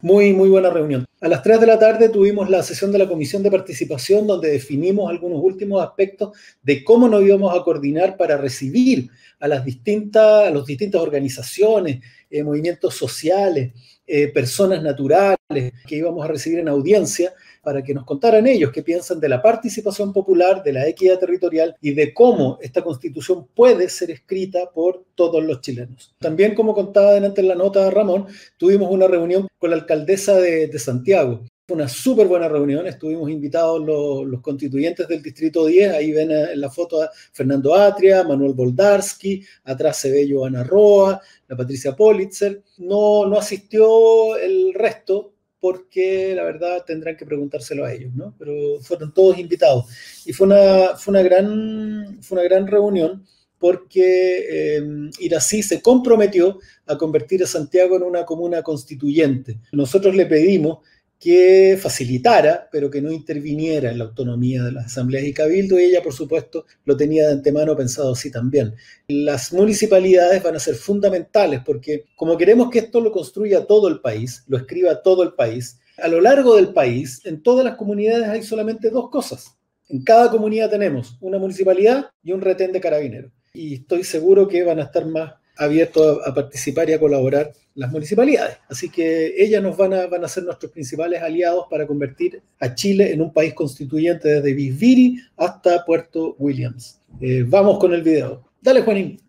muy, 0.01 0.33
muy 0.33 0.49
buena 0.49 0.69
reunión. 0.69 1.05
A 1.19 1.27
las 1.27 1.43
3 1.43 1.59
de 1.59 1.67
la 1.67 1.77
tarde 1.77 2.09
tuvimos 2.09 2.49
la 2.49 2.63
sesión 2.63 2.91
de 2.91 2.97
la 2.97 3.07
Comisión 3.07 3.43
de 3.43 3.51
Participación 3.51 4.25
donde 4.25 4.49
definimos 4.49 5.09
algunos 5.09 5.39
últimos 5.43 5.83
aspectos 5.83 6.35
de 6.63 6.83
cómo 6.83 7.07
nos 7.07 7.21
íbamos 7.21 7.55
a 7.55 7.63
coordinar 7.63 8.17
para 8.17 8.37
recibir 8.37 9.09
a 9.39 9.47
las 9.47 9.63
distintas, 9.63 10.47
a 10.47 10.61
distintas 10.65 11.01
organizaciones, 11.01 11.99
eh, 12.29 12.43
movimientos 12.43 12.95
sociales, 12.95 13.73
eh, 14.13 14.27
personas 14.27 14.83
naturales 14.83 15.71
que 15.87 15.95
íbamos 15.95 16.25
a 16.25 16.27
recibir 16.27 16.59
en 16.59 16.67
audiencia 16.67 17.33
para 17.63 17.81
que 17.81 17.93
nos 17.93 18.03
contaran 18.03 18.45
ellos 18.45 18.69
qué 18.73 18.83
piensan 18.83 19.21
de 19.21 19.29
la 19.29 19.41
participación 19.41 20.11
popular, 20.11 20.61
de 20.63 20.73
la 20.73 20.85
equidad 20.85 21.17
territorial 21.17 21.77
y 21.79 21.93
de 21.93 22.13
cómo 22.13 22.59
esta 22.61 22.81
constitución 22.81 23.47
puede 23.55 23.87
ser 23.87 24.11
escrita 24.11 24.69
por 24.73 25.05
todos 25.15 25.41
los 25.41 25.61
chilenos. 25.61 26.13
También, 26.19 26.55
como 26.55 26.73
contaba 26.73 27.13
delante 27.13 27.39
en 27.39 27.47
la 27.47 27.55
nota 27.55 27.89
Ramón, 27.89 28.27
tuvimos 28.57 28.91
una 28.91 29.07
reunión 29.07 29.47
con 29.57 29.69
la 29.69 29.77
alcaldesa 29.77 30.35
de, 30.35 30.67
de 30.67 30.79
Santiago, 30.79 31.45
una 31.73 31.87
súper 31.87 32.27
buena 32.27 32.47
reunión, 32.47 32.87
estuvimos 32.87 33.29
invitados 33.29 33.81
los, 33.83 34.41
constituyentes 34.41 35.07
del 35.07 35.21
Distrito 35.21 35.65
10, 35.65 35.93
ahí 35.93 36.11
ven 36.11 36.31
en 36.31 36.59
la 36.59 36.69
foto 36.69 37.01
a 37.01 37.09
Fernando 37.31 37.73
Atria, 37.75 38.23
Manuel 38.23 38.53
Boldarsky, 38.53 39.43
atrás 39.63 39.97
se 39.97 40.11
ve 40.11 40.27
Joana 40.29 40.63
Roa, 40.63 41.21
la 41.47 41.55
Patricia 41.55 41.95
Politzer. 41.95 42.63
No, 42.79 43.25
no 43.27 43.37
asistió 43.37 44.35
el 44.37 44.73
resto 44.73 45.33
porque 45.59 46.33
la 46.35 46.43
verdad 46.43 46.83
tendrán 46.85 47.15
que 47.15 47.25
preguntárselo 47.25 47.85
a 47.85 47.93
ellos, 47.93 48.13
¿no? 48.15 48.35
Pero 48.37 48.79
fueron 48.81 49.13
todos 49.13 49.37
invitados. 49.37 49.85
Y 50.25 50.33
fue 50.33 50.47
una, 50.47 50.97
fue 50.97 51.11
una, 51.11 51.21
gran, 51.21 52.17
fue 52.21 52.39
una 52.39 52.47
gran 52.47 52.65
reunión 52.65 53.23
porque 53.59 54.47
eh, 54.49 54.83
Irací 55.19 55.61
se 55.61 55.83
comprometió 55.83 56.59
a 56.87 56.97
convertir 56.97 57.43
a 57.43 57.47
Santiago 57.47 57.95
en 57.95 58.01
una 58.01 58.25
comuna 58.25 58.63
constituyente. 58.63 59.59
Nosotros 59.71 60.15
le 60.15 60.25
pedimos 60.25 60.79
que 61.21 61.77
facilitara, 61.79 62.67
pero 62.71 62.89
que 62.89 62.99
no 62.99 63.11
interviniera 63.11 63.91
en 63.91 63.99
la 63.99 64.05
autonomía 64.05 64.63
de 64.63 64.71
las 64.71 64.87
asambleas 64.87 65.23
y 65.23 65.33
cabildo, 65.33 65.79
y 65.79 65.83
ella, 65.83 66.01
por 66.01 66.13
supuesto, 66.13 66.65
lo 66.83 66.97
tenía 66.97 67.27
de 67.27 67.33
antemano 67.33 67.77
pensado 67.77 68.13
así 68.13 68.31
también. 68.31 68.73
Las 69.07 69.53
municipalidades 69.53 70.41
van 70.41 70.55
a 70.55 70.59
ser 70.59 70.73
fundamentales 70.73 71.61
porque 71.63 72.05
como 72.15 72.37
queremos 72.37 72.71
que 72.71 72.79
esto 72.79 72.99
lo 73.01 73.11
construya 73.11 73.67
todo 73.67 73.87
el 73.87 74.01
país, 74.01 74.43
lo 74.47 74.57
escriba 74.57 75.03
todo 75.03 75.21
el 75.21 75.33
país, 75.33 75.79
a 76.01 76.07
lo 76.07 76.21
largo 76.21 76.55
del 76.55 76.73
país, 76.73 77.21
en 77.23 77.43
todas 77.43 77.63
las 77.63 77.75
comunidades 77.75 78.27
hay 78.27 78.41
solamente 78.41 78.89
dos 78.89 79.11
cosas. 79.11 79.55
En 79.89 80.03
cada 80.03 80.31
comunidad 80.31 80.71
tenemos 80.71 81.17
una 81.21 81.37
municipalidad 81.37 82.07
y 82.23 82.31
un 82.31 82.41
retén 82.41 82.71
de 82.71 82.81
carabineros. 82.81 83.31
Y 83.53 83.75
estoy 83.75 84.03
seguro 84.03 84.47
que 84.47 84.63
van 84.63 84.79
a 84.79 84.83
estar 84.83 85.05
más 85.05 85.33
abiertos 85.61 86.19
a, 86.25 86.33
participar 86.33 86.89
y 86.89 86.93
a 86.93 86.99
colaborar 86.99 87.53
las 87.75 87.91
municipalidades. 87.91 88.57
Así 88.67 88.89
que 88.89 89.33
ellas 89.37 89.61
nos 89.61 89.77
van 89.77 89.93
a, 89.93 90.07
van 90.07 90.23
a 90.25 90.27
ser 90.27 90.43
nuestros 90.43 90.71
principales 90.71 91.21
aliados 91.21 91.65
para 91.69 91.85
convertir 91.87 92.41
a 92.59 92.73
Chile 92.73 93.13
en 93.13 93.21
un 93.21 93.31
país 93.31 93.53
constituyente 93.53 94.27
desde 94.27 94.53
Bisbiri 94.53 95.19
hasta 95.37 95.85
Puerto 95.85 96.35
Williams. 96.39 96.99
Eh, 97.19 97.45
vamos 97.47 97.79
con 97.79 97.93
el 97.93 98.01
video. 98.01 98.43
Dale, 98.61 98.81
Juanín. 98.81 99.19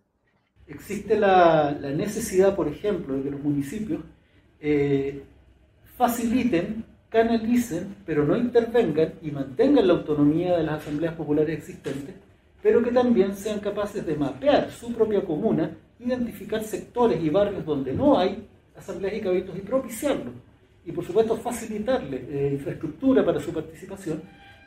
Existe 0.66 1.18
la, 1.18 1.76
la, 1.78 1.90
necesidad, 1.90 2.56
por 2.56 2.68
ejemplo, 2.68 3.14
de 3.14 3.24
que 3.24 3.30
los 3.30 3.42
municipios 3.42 4.00
eh, 4.60 5.22
faciliten, 5.96 6.84
canalicen, 7.10 7.96
pero 8.06 8.24
no 8.24 8.36
intervengan 8.36 9.14
y 9.20 9.30
mantengan 9.30 9.86
la 9.86 9.92
autonomía 9.92 10.56
de 10.56 10.62
las 10.62 10.80
asambleas 10.80 11.14
populares 11.14 11.58
existentes, 11.58 12.14
pero 12.62 12.82
que 12.82 12.90
también 12.90 13.34
sean 13.34 13.60
capaces 13.60 14.06
de 14.06 14.16
mapear 14.16 14.70
su 14.70 14.92
propia 14.94 15.22
comuna 15.22 15.76
identificar 16.04 16.62
sectores 16.62 17.22
y 17.22 17.30
barrios 17.30 17.64
donde 17.64 17.92
no 17.92 18.18
hay 18.18 18.46
asambleas 18.76 19.16
y 19.16 19.20
cabildos 19.20 19.56
y 19.56 19.60
propiciarlo. 19.60 20.32
Y 20.84 20.92
por 20.92 21.04
supuesto 21.04 21.36
facilitarle 21.36 22.24
eh, 22.28 22.50
infraestructura 22.54 23.24
para 23.24 23.40
su 23.40 23.52
participación. 23.52 24.22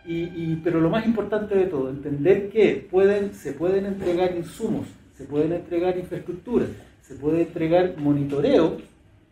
Y, 0.07 0.57
pero 0.57 0.79
lo 0.79 0.91
más 0.91 1.03
importante 1.03 1.55
de 1.55 1.65
todo, 1.65 1.89
entender 1.89 2.49
que 2.49 2.87
pueden, 2.91 3.33
se 3.33 3.53
pueden 3.53 3.87
entregar 3.87 4.37
insumos, 4.37 4.85
se 5.15 5.23
pueden 5.23 5.53
entregar 5.53 5.97
infraestructura, 5.97 6.67
se 7.01 7.15
puede 7.15 7.41
entregar 7.41 7.97
monitoreo, 7.97 8.77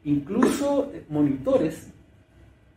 incluso 0.03 0.89
eh, 0.91 1.03
monitores 1.09 1.91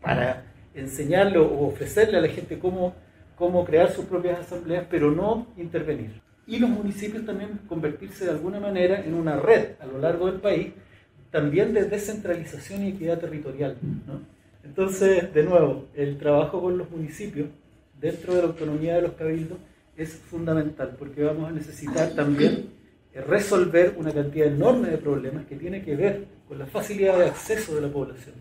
para 0.02 0.44
enseñarle 0.74 1.38
o 1.38 1.68
ofrecerle 1.68 2.18
a 2.18 2.20
la 2.20 2.28
gente 2.28 2.58
cómo, 2.58 2.94
cómo 3.34 3.64
crear 3.64 3.90
sus 3.90 4.04
propias 4.04 4.40
asambleas, 4.40 4.84
pero 4.90 5.10
no 5.10 5.46
intervenir 5.56 6.25
y 6.46 6.58
los 6.58 6.70
municipios 6.70 7.24
también 7.24 7.60
convertirse 7.68 8.24
de 8.24 8.30
alguna 8.30 8.60
manera 8.60 9.04
en 9.04 9.14
una 9.14 9.36
red 9.36 9.70
a 9.80 9.86
lo 9.86 9.98
largo 9.98 10.26
del 10.26 10.40
país, 10.40 10.68
también 11.30 11.74
de 11.74 11.84
descentralización 11.84 12.84
y 12.84 12.90
equidad 12.90 13.18
territorial. 13.18 13.76
Entonces, 14.64 15.32
de 15.34 15.42
nuevo, 15.42 15.86
el 15.94 16.18
trabajo 16.18 16.60
con 16.60 16.78
los 16.78 16.90
municipios 16.90 17.48
dentro 18.00 18.34
de 18.34 18.42
la 18.42 18.48
autonomía 18.48 18.96
de 18.96 19.02
los 19.02 19.12
cabildos 19.12 19.58
es 19.96 20.12
fundamental 20.12 20.96
porque 20.98 21.22
vamos 21.22 21.48
a 21.48 21.52
necesitar 21.52 22.10
también 22.10 22.70
resolver 23.26 23.94
una 23.96 24.12
cantidad 24.12 24.46
enorme 24.46 24.90
de 24.90 24.98
problemas 24.98 25.46
que 25.46 25.56
tiene 25.56 25.82
que 25.82 25.96
ver 25.96 26.26
con 26.46 26.58
la 26.58 26.66
facilidad 26.66 27.18
de 27.18 27.26
acceso 27.26 27.74
de 27.74 27.80
la 27.80 27.88
población. 27.88 28.34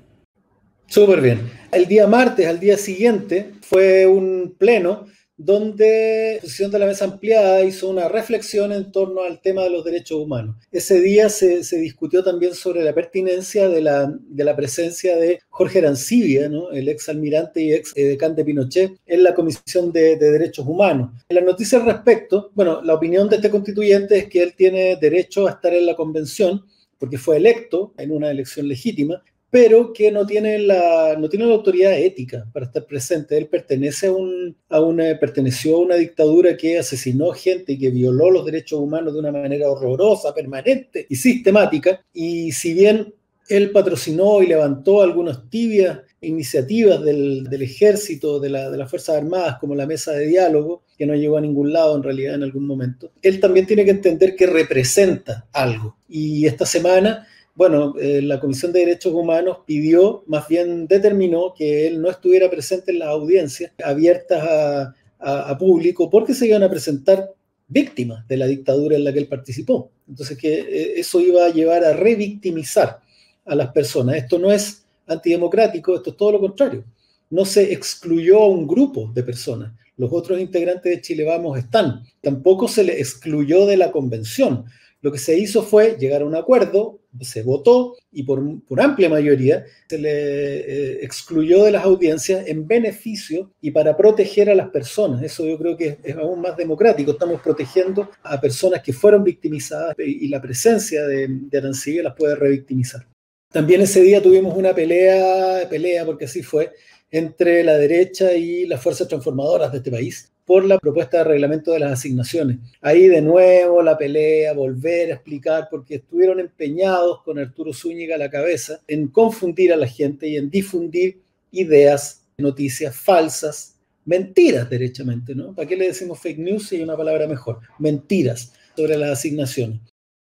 Súper 0.88 1.22
bien. 1.22 1.40
El 1.72 1.86
día 1.88 2.08
martes, 2.08 2.46
al 2.46 2.60
día 2.60 2.78
siguiente, 2.78 3.54
fue 3.62 4.06
un 4.06 4.56
pleno 4.58 5.06
donde 5.38 6.36
la 6.36 6.42
posición 6.42 6.72
de 6.72 6.80
la 6.80 6.86
mesa 6.86 7.06
ampliada 7.06 7.64
hizo 7.64 7.90
una 7.90 8.08
reflexión 8.08 8.72
en 8.72 8.92
torno 8.92 9.24
al 9.24 9.42
tema 9.42 9.64
de 9.64 9.70
los 9.70 9.84
derechos 9.84 10.20
humanos. 10.20 10.56
Ese 10.72 11.02
día 11.02 11.30
se, 11.30 11.62
discutió 11.78 12.24
también 12.24 12.54
sobre 12.54 12.84
la 12.84 12.94
pertinencia 12.94 13.68
de 13.68 13.82
la, 13.82 14.56
presencia 14.56 15.18
de 15.18 15.40
Jorge 15.50 15.80
Arancibia, 15.80 16.50
el 16.72 16.90
ex 16.90 17.10
almirante 17.10 17.62
y 17.62 17.74
ex 17.74 17.94
decán 17.94 18.36
de 18.36 18.46
Pinochet, 18.46 18.94
en 19.06 19.24
la 19.24 19.34
Comisión 19.34 19.92
de, 19.92 20.16
de 20.16 20.32
Derechos 20.32 20.66
Humanos. 20.66 21.12
En 21.30 21.36
la 21.36 21.42
noticia 21.42 21.80
al 21.80 21.86
respecto, 21.86 22.52
bueno, 22.54 22.82
la 22.82 22.94
opinión 22.94 23.30
de 23.30 23.38
este 23.38 23.50
constituyente 23.50 24.18
es 24.18 24.28
que 24.28 24.44
él 24.44 24.54
tiene 24.56 24.96
derecho 24.96 25.48
a 25.48 25.52
estar 25.52 25.74
en 25.74 25.86
la 25.86 25.96
convención 25.96 26.66
porque 26.98 27.18
fue 27.18 27.38
electo 27.38 27.94
en 27.98 28.12
una 28.12 28.32
elección 28.32 28.68
legítima, 28.68 29.22
pero 29.56 29.94
que 29.94 30.12
no 30.12 30.26
tiene 30.26 30.60
la, 30.60 31.16
no 31.18 31.30
tiene 31.30 31.46
la 31.46 31.54
autoridad 31.54 31.98
ética 31.98 32.46
para 32.52 32.66
estar 32.66 32.86
presente. 32.86 33.38
Él 33.38 33.48
pertenece 33.48 34.08
a, 34.08 34.12
un, 34.12 34.54
a 34.68 34.82
una, 34.82 35.18
perteneció 35.18 35.78
a 35.78 35.80
una 35.80 35.96
dictadura 35.96 36.58
que 36.58 36.78
asesinó 36.78 37.32
gente 37.32 37.72
y 37.72 37.80
que 37.80 37.90
violó 37.90 38.30
los 38.30 38.46
derechos 38.46 38.82
humanos 38.82 39.14
de 39.14 39.20
una 39.22 39.32
manera 39.32 39.72
horrorosa, 39.72 40.34
permanente 40.34 41.06
y 41.08 41.16
sistemática. 41.16 42.04
Y 42.14 42.52
si 42.52 42.74
bien 42.74 43.14
él 43.48 43.72
patrocinó 43.72 44.44
y 44.44 44.48
levantó 44.48 45.02
algunas 45.02 45.50
tibias 45.50 46.00
iniciativas 46.20 47.02
del, 47.02 47.46
del 47.46 47.62
ejército, 47.62 48.42
de, 48.42 48.50
la, 48.50 48.70
de, 48.70 48.78
las 48.78 48.90
Fuerzas 48.90 49.16
Armadas, 49.16 49.56
como 49.62 49.74
la 49.74 49.88
mesa 49.88 50.12
de 50.12 50.28
diálogo, 50.28 50.84
que 50.98 51.06
no 51.06 51.16
llegó 51.16 51.38
a 51.38 51.42
ningún 51.42 51.72
lado 51.72 51.96
en 51.96 52.04
realidad 52.04 52.36
en 52.36 52.44
algún 52.44 52.68
momento, 52.68 53.14
él 53.22 53.40
también 53.40 53.66
tiene 53.66 53.86
que 53.86 53.92
entender 53.92 54.36
que 54.36 54.48
representa 54.48 55.48
algo. 55.54 55.96
Y 56.10 56.46
esta 56.46 56.66
semana 56.66 57.26
bueno, 57.56 57.96
eh, 57.98 58.22
la 58.22 58.42
Comisión 58.42 58.74
de 58.74 58.82
Derechos 58.82 59.14
Humanos 59.14 59.60
pidió, 59.66 60.24
más 60.28 60.48
bien 60.50 60.88
determinó 60.88 61.54
que 61.58 61.88
él 61.88 62.02
no 62.02 62.10
estuviera 62.10 62.50
presente 62.50 62.92
en 62.92 63.00
las 63.00 63.08
audiencias 63.08 63.72
abiertas 63.84 64.44
a, 64.44 65.58
público 65.58 66.10
porque 66.10 66.36
se 66.36 66.46
iban 66.46 66.62
a 66.62 66.70
presentar 66.70 67.32
víctimas 67.68 68.28
de 68.28 68.38
la 68.38 68.46
dictadura 68.46 68.96
en 68.96 69.06
la 69.06 69.12
que 69.12 69.20
él 69.20 69.28
participó. 69.28 69.90
Entonces, 70.08 70.38
que 70.38 70.60
eh, 70.60 70.94
eso 71.00 71.20
iba 71.20 71.46
a 71.46 71.50
llevar 71.50 71.84
a 71.84 71.94
revictimizar 71.94 73.00
a 73.46 73.56
las 73.56 73.72
personas. 73.72 74.18
Esto 74.18 74.38
no 74.38 74.52
es 74.52 74.84
antidemocrático, 75.08 75.96
esto 75.96 76.12
es 76.12 76.18
todo 76.18 76.34
lo 76.34 76.40
contrario. 76.42 76.84
No 77.30 77.46
se 77.46 77.74
excluyó 77.74 78.44
a 78.44 78.48
un 78.50 78.68
grupo 78.68 79.12
de 79.16 79.24
personas. 79.24 79.72
Los 79.98 80.12
otros 80.12 80.40
integrantes 80.40 80.92
de 80.92 81.02
Chile 81.02 81.24
Vamos 81.24 81.58
están. 81.58 82.04
Tampoco 82.22 82.68
se 82.68 82.84
le 82.84 83.00
excluyó 83.00 83.66
de 83.66 83.78
la 83.78 83.92
convención 83.92 84.66
lo 85.06 85.12
que 85.12 85.20
se 85.20 85.38
hizo 85.38 85.62
fue 85.62 85.98
llegar 86.00 86.24
a 86.24 86.26
un 86.26 86.34
acuerdo, 86.34 86.98
se 87.22 87.44
votó 87.44 87.96
y 88.12 88.24
por, 88.24 88.42
amplia 88.78 89.10
mayoría 89.10 89.66
se 89.88 89.98
le 89.98 90.12
eh, 90.12 91.00
excluyó 91.04 91.64
de 91.64 91.72
las 91.72 91.84
audiencias 91.84 92.48
en 92.48 92.68
beneficio 92.68 93.52
y 93.62 93.72
para 93.72 93.96
proteger 93.96 94.50
a 94.50 94.56
las 94.56 94.70
personas. 94.70 95.22
Eso 95.24 95.46
yo 95.46 95.58
creo 95.58 95.78
que 95.78 95.98
es, 96.04 96.16
aún 96.16 96.42
más 96.42 96.58
democrático. 96.58 97.12
Estamos 97.12 97.42
protegiendo 97.42 98.10
a 98.24 98.40
personas 98.40 98.82
que 98.82 98.94
fueron 98.94 99.24
victimizadas 99.24 99.96
y, 100.00 100.28
la 100.28 100.42
presencia 100.42 101.06
de, 101.06 101.28
de 101.30 102.04
las 102.04 102.16
puede 102.16 102.36
revictimizar. 102.36 103.08
También 103.52 103.82
ese 103.82 104.02
día 104.02 104.22
tuvimos 104.22 104.56
una 104.58 104.74
pelea, 104.74 105.70
pelea 105.70 106.06
porque 106.06 106.26
así 106.26 106.44
fue, 106.44 106.72
entre 107.10 107.64
la 107.64 107.78
derecha 107.78 108.34
y 108.34 108.66
las 108.66 108.82
fuerzas 108.82 109.08
transformadoras 109.08 109.72
de 109.72 109.78
este 109.78 109.92
país 109.92 110.35
por 110.46 110.64
la 110.64 110.78
propuesta 110.78 111.20
de 111.20 111.24
reglamento 111.24 111.72
de 111.72 111.80
las 111.80 111.94
asignaciones. 111.94 112.60
Ahí 112.82 113.08
de 113.08 113.22
nuevo 113.22 113.82
la 113.82 113.98
pelea, 113.98 114.54
volver 114.54 115.12
a 115.12 115.16
explicar, 115.16 115.68
porque 115.70 115.96
estuvieron 115.96 116.40
empeñados 116.40 117.24
con 117.24 117.40
Arturo 117.40 117.74
Zúñiga 117.74 118.16
a 118.16 118.20
la 118.20 118.30
cabeza 118.30 118.80
en 118.88 119.08
confundir 119.08 119.74
a 119.74 119.78
la 119.78 119.88
gente 119.88 120.28
y 120.28 120.38
en 120.38 120.50
difundir 120.50 121.20
ideas, 121.52 122.28
noticias 122.38 122.96
falsas, 122.96 123.76
mentiras 124.06 124.70
derechamente, 124.70 125.34
¿no? 125.34 125.54
¿Para 125.56 125.68
qué 125.68 125.76
le 125.76 125.88
decimos 125.88 126.20
fake 126.20 126.38
news 126.38 126.68
si 126.68 126.76
hay 126.76 126.84
una 126.84 126.96
palabra 126.96 127.28
mejor? 127.28 127.60
Mentiras 127.80 128.54
sobre 128.76 128.98
las 128.98 129.12
asignaciones. 129.12 129.80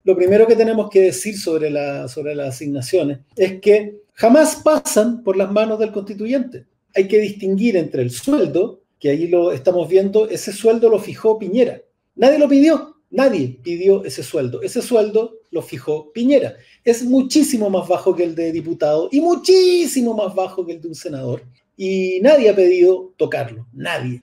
Lo 0.02 0.16
primero 0.16 0.46
que 0.46 0.56
tenemos 0.56 0.88
que 0.88 1.00
decir 1.00 1.36
sobre, 1.36 1.68
la, 1.68 2.08
sobre 2.08 2.34
las 2.34 2.54
asignaciones 2.54 3.18
es 3.36 3.60
que 3.60 4.02
jamás 4.14 4.56
pasan 4.56 5.22
por 5.22 5.36
las 5.36 5.52
manos 5.52 5.78
del 5.78 5.92
constituyente. 5.92 6.64
Hay 6.94 7.06
que 7.06 7.18
distinguir 7.18 7.76
entre 7.76 8.02
el 8.02 8.10
sueldo 8.10 8.85
que 8.98 9.10
ahí 9.10 9.28
lo 9.28 9.52
estamos 9.52 9.88
viendo, 9.88 10.28
ese 10.28 10.52
sueldo 10.52 10.88
lo 10.88 10.98
fijó 10.98 11.38
Piñera. 11.38 11.82
Nadie 12.14 12.38
lo 12.38 12.48
pidió, 12.48 12.96
Nadie 13.10 13.58
pidió 13.62 14.04
ese 14.04 14.22
sueldo. 14.22 14.62
Ese 14.62 14.82
sueldo 14.82 15.38
lo 15.50 15.62
fijó 15.62 16.12
Piñera. 16.12 16.56
Es 16.84 17.04
muchísimo 17.04 17.70
más 17.70 17.88
bajo 17.88 18.14
que 18.14 18.24
el 18.24 18.34
de 18.34 18.52
diputado 18.52 19.08
y 19.12 19.20
muchísimo 19.20 20.14
más 20.14 20.34
bajo 20.34 20.66
que 20.66 20.72
el 20.72 20.80
de 20.80 20.88
un 20.88 20.94
senador. 20.94 21.42
Y 21.76 22.20
nadie 22.20 22.50
ha 22.50 22.56
pedido 22.56 23.14
tocarlo, 23.16 23.66
nadie. 23.72 24.22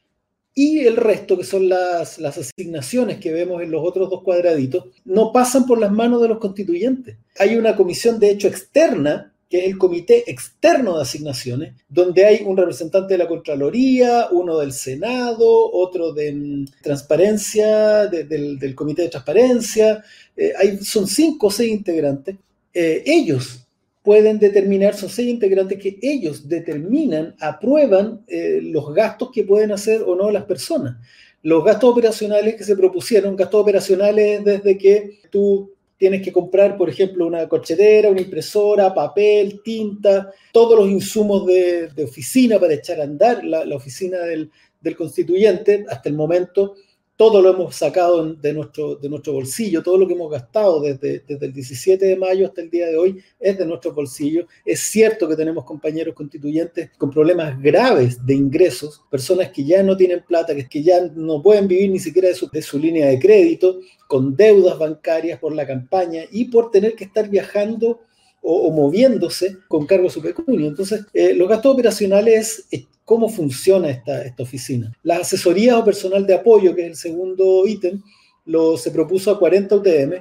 Y 0.56 0.82
el 0.82 0.98
resto, 0.98 1.38
que 1.38 1.44
son 1.44 1.68
las, 1.70 2.20
las 2.20 2.38
asignaciones 2.38 3.20
que 3.20 3.32
vemos 3.32 3.63
en 3.63 3.72
los 3.72 3.82
otros 3.84 4.10
dos 4.10 4.22
cuadraditos, 4.22 4.86
no 5.06 5.32
pasan 5.32 5.65
por 5.65 5.80
las 5.80 5.92
manos 5.92 6.22
de 6.22 6.27
los 6.27 6.38
constituyentes. 6.38 7.18
Hay 7.39 7.56
una 7.56 7.75
comisión 7.75 8.20
de 8.20 8.30
hecho 8.30 8.48
externa 8.48 9.33
que 9.54 9.60
es 9.60 9.66
el 9.66 9.78
Comité 9.78 10.24
Externo 10.32 10.96
de 10.96 11.04
Asignaciones, 11.04 11.76
donde 11.88 12.26
hay 12.26 12.42
un 12.44 12.58
representante 12.58 13.14
de 13.14 13.20
la 13.20 13.28
Contraloría, 13.28 14.30
uno 14.32 14.58
del 14.58 14.72
Senado, 14.74 15.72
otro 15.72 16.12
de 16.12 16.34
mm, 16.34 16.66
Transparencia, 16.82 18.08
del, 18.08 18.74
Comité 18.74 19.04
de 19.04 19.10
Transparencia, 19.10 20.04
eh, 20.36 20.54
hay, 20.58 20.78
son 20.78 21.06
cinco 21.06 21.46
o 21.46 21.52
seis 21.52 21.72
integrantes. 21.72 22.36
Eh, 22.74 23.04
ellos 23.06 23.68
pueden 24.02 24.40
determinar, 24.40 24.96
son 24.96 25.10
seis 25.10 25.30
integrantes 25.30 25.78
que 25.78 26.00
ellos 26.02 26.50
determinan, 26.50 27.36
aprueban 27.40 28.22
eh, 28.28 28.60
los 28.60 28.92
gastos 28.92 29.30
que 29.32 29.44
pueden 29.44 29.72
hacer 29.72 30.02
o 30.02 30.16
no 30.16 30.32
las 30.32 30.46
personas. 30.46 30.98
Los 31.44 31.64
gastos 31.64 31.92
operacionales 31.92 32.56
que 32.56 32.64
se 32.64 32.76
propusieron, 32.76 33.36
gastos 33.36 33.62
operacionales 33.62 34.44
desde 34.44 34.80
que 34.80 35.20
tú 35.30 35.73
tienes 36.04 36.22
que 36.22 36.34
comprar, 36.34 36.76
por 36.76 36.90
ejemplo, 36.90 37.26
una 37.26 37.48
corchetera, 37.48 38.10
una 38.10 38.20
impresora, 38.20 38.94
papel, 38.94 39.62
tinta, 39.64 40.34
todos 40.52 40.78
los 40.78 40.90
insumos 40.90 41.46
de, 41.46 41.90
oficina 42.04 42.60
para 42.60 42.74
echar 42.74 43.00
a 43.00 43.06
andar 43.06 43.42
la, 43.46 43.74
oficina 43.74 44.18
del, 44.18 44.52
del, 44.82 44.98
constituyente. 44.98 45.86
Hasta 45.88 46.10
el 46.10 46.16
momento 46.16 46.76
todo 47.15 47.41
lo 47.41 47.51
hemos 47.51 47.75
sacado 47.75 48.34
de 48.34 48.53
nuestro, 48.53 48.96
de 48.96 49.08
nuestro 49.08 49.34
bolsillo, 49.34 49.84
todo 49.84 49.98
lo 49.98 50.08
que 50.08 50.13
hemos 50.13 50.32
gastado 50.32 50.82
desde, 50.82 51.20
desde 51.20 51.46
el 51.46 51.53
17 51.53 52.03
de 52.05 52.15
mayo 52.15 52.48
hasta 52.48 52.62
el 52.62 52.72
día 52.72 52.88
de 52.88 52.98
hoy 52.98 53.24
es 53.39 53.58
de 53.58 53.65
nuestro 53.67 53.93
bolsillo. 53.93 54.48
Es 54.65 54.79
cierto 54.79 55.27
que 55.27 55.36
tenemos 55.36 55.63
compañeros 55.63 56.15
constituyentes 56.15 56.89
con 56.98 57.12
problemas 57.12 57.62
graves 57.62 58.25
de 58.25 58.34
ingresos, 58.34 59.03
personas 59.12 59.51
que 59.51 59.63
ya 59.63 59.84
no 59.84 59.96
tienen 59.96 60.24
plata, 60.27 60.55
que, 60.55 60.84
ya 60.84 61.01
no 61.15 61.41
pueden 61.41 61.67
vivir 61.67 61.91
ni 61.91 62.00
siquiera 62.00 62.29
de 62.29 62.36
su, 62.36 62.50
de 62.50 62.62
su 62.63 62.79
línea 62.79 63.08
de 63.08 63.20
crédito, 63.20 63.79
con 64.08 64.36
deudas 64.36 64.79
bancarias 64.79 65.39
por 65.39 65.53
la 65.53 65.67
campaña 65.67 66.24
y 66.32 66.46
por 66.46 66.72
tener 66.72 66.96
que 66.96 67.03
estar 67.03 67.29
viajando 67.29 68.01
o, 68.41 68.72
moviéndose 68.72 69.58
con 69.67 69.86
cargo 69.86 70.08
a 70.08 70.12
su. 70.12 70.22
Entonces, 70.48 71.05
eh, 71.13 71.34
los 71.34 71.48
gastos 71.48 71.74
operacionales 71.74 72.67
cómo 73.06 73.30
funciona 73.30 73.90
esta, 73.90 74.24
esta 74.24 74.44
oficina. 74.44 74.92
La 75.04 75.18
asesoría 75.18 75.78
o 75.78 75.86
personal 75.86 76.26
de 76.26 76.36
apoyo, 76.36 76.76
que 76.76 76.82
es 76.84 76.88
el 76.88 76.96
segundo 76.96 77.68
ítem, 77.68 78.02
lo, 78.46 78.78
se 78.78 78.92
propuso 78.92 79.32
a 79.32 79.40
40 79.40 79.76
UTM 79.76 80.14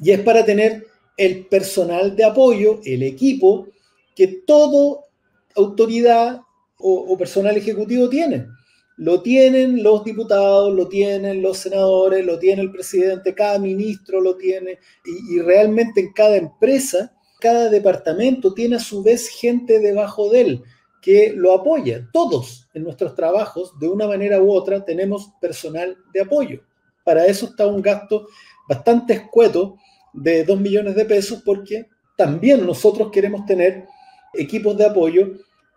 y 0.00 0.10
es 0.10 0.20
para 0.20 0.44
tener 0.44 0.86
el 1.16 1.46
personal 1.46 2.16
de 2.16 2.24
apoyo, 2.24 2.80
el 2.84 3.02
equipo, 3.02 3.68
que 4.14 4.26
todo 4.46 5.04
autoridad 5.54 6.40
o, 6.78 7.16
personal 7.16 7.56
ejecutivo 7.56 8.08
tiene. 8.08 8.46
Lo 8.96 9.22
tienen 9.22 9.82
los 9.82 10.04
diputados, 10.04 10.74
lo 10.74 10.88
tienen 10.88 11.42
los 11.42 11.58
senadores, 11.58 12.24
lo 12.26 12.38
tiene 12.38 12.62
el 12.62 12.72
presidente, 12.72 13.34
cada 13.34 13.58
ministro 13.58 14.20
lo 14.20 14.36
tiene 14.36 14.78
y, 15.04 15.36
y 15.36 15.40
realmente 15.40 16.00
en 16.00 16.12
cada 16.12 16.36
empresa, 16.36 17.12
cada 17.40 17.68
departamento 17.70 18.52
tiene 18.52 18.76
a 18.76 18.80
su 18.80 19.02
vez 19.02 19.28
gente 19.28 19.78
debajo 19.78 20.30
de 20.30 20.40
él 20.40 20.64
que 21.02 21.34
lo 21.36 21.52
apoya. 21.52 22.08
Todos 22.12 22.68
en 22.72 22.84
nuestros 22.84 23.14
trabajos, 23.14 23.78
de 23.78 23.88
una 23.88 24.06
manera 24.06 24.40
u 24.40 24.50
otra, 24.52 24.82
tenemos 24.84 25.32
personal 25.40 25.98
de 26.14 26.22
apoyo. 26.22 26.60
Para 27.04 27.26
eso 27.26 27.46
está 27.46 27.66
un 27.66 27.82
gasto 27.82 28.28
bastante 28.68 29.14
escueto 29.14 29.76
de 30.12 30.44
2 30.44 30.60
millones 30.60 30.94
de 30.94 31.04
pesos 31.04 31.42
porque 31.44 31.88
también 32.16 32.64
nosotros 32.64 33.10
queremos 33.10 33.44
tener 33.44 33.86
equipos 34.32 34.76
de 34.76 34.86
apoyo 34.86 35.32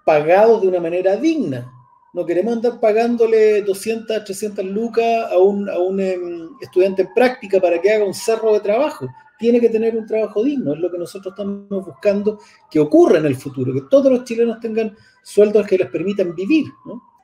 pagados 0.05 0.61
de 0.61 0.67
una 0.67 0.79
manera 0.79 1.17
digna. 1.17 1.71
No 2.13 2.25
queremos 2.25 2.53
andar 2.53 2.79
pagándole 2.79 3.63
200, 3.63 4.23
300 4.23 4.63
lucas 4.65 5.31
a 5.31 5.37
un, 5.39 5.67
a 5.67 5.79
un 5.79 5.99
em, 5.99 6.49
estudiante 6.61 7.01
en 7.01 7.13
práctica 7.13 7.59
para 7.59 7.81
que 7.81 7.91
haga 7.91 8.05
un 8.05 8.13
cerro 8.13 8.53
de 8.53 8.59
trabajo 8.59 9.07
tiene 9.37 9.59
que 9.59 9.69
tener 9.69 9.95
un 9.97 10.05
trabajo 10.05 10.43
digno, 10.43 10.73
es 10.73 10.79
lo 10.79 10.91
que 10.91 10.97
nosotros 10.97 11.33
estamos 11.33 11.85
buscando 11.85 12.39
que 12.69 12.79
ocurra 12.79 13.17
en 13.17 13.25
el 13.25 13.35
futuro, 13.35 13.73
que 13.73 13.81
todos 13.89 14.11
los 14.11 14.23
chilenos 14.23 14.59
tengan 14.59 14.95
sueldos 15.25 15.65
que 15.65 15.77
les 15.77 15.89
permitan 15.89 16.35
vivir. 16.35 16.67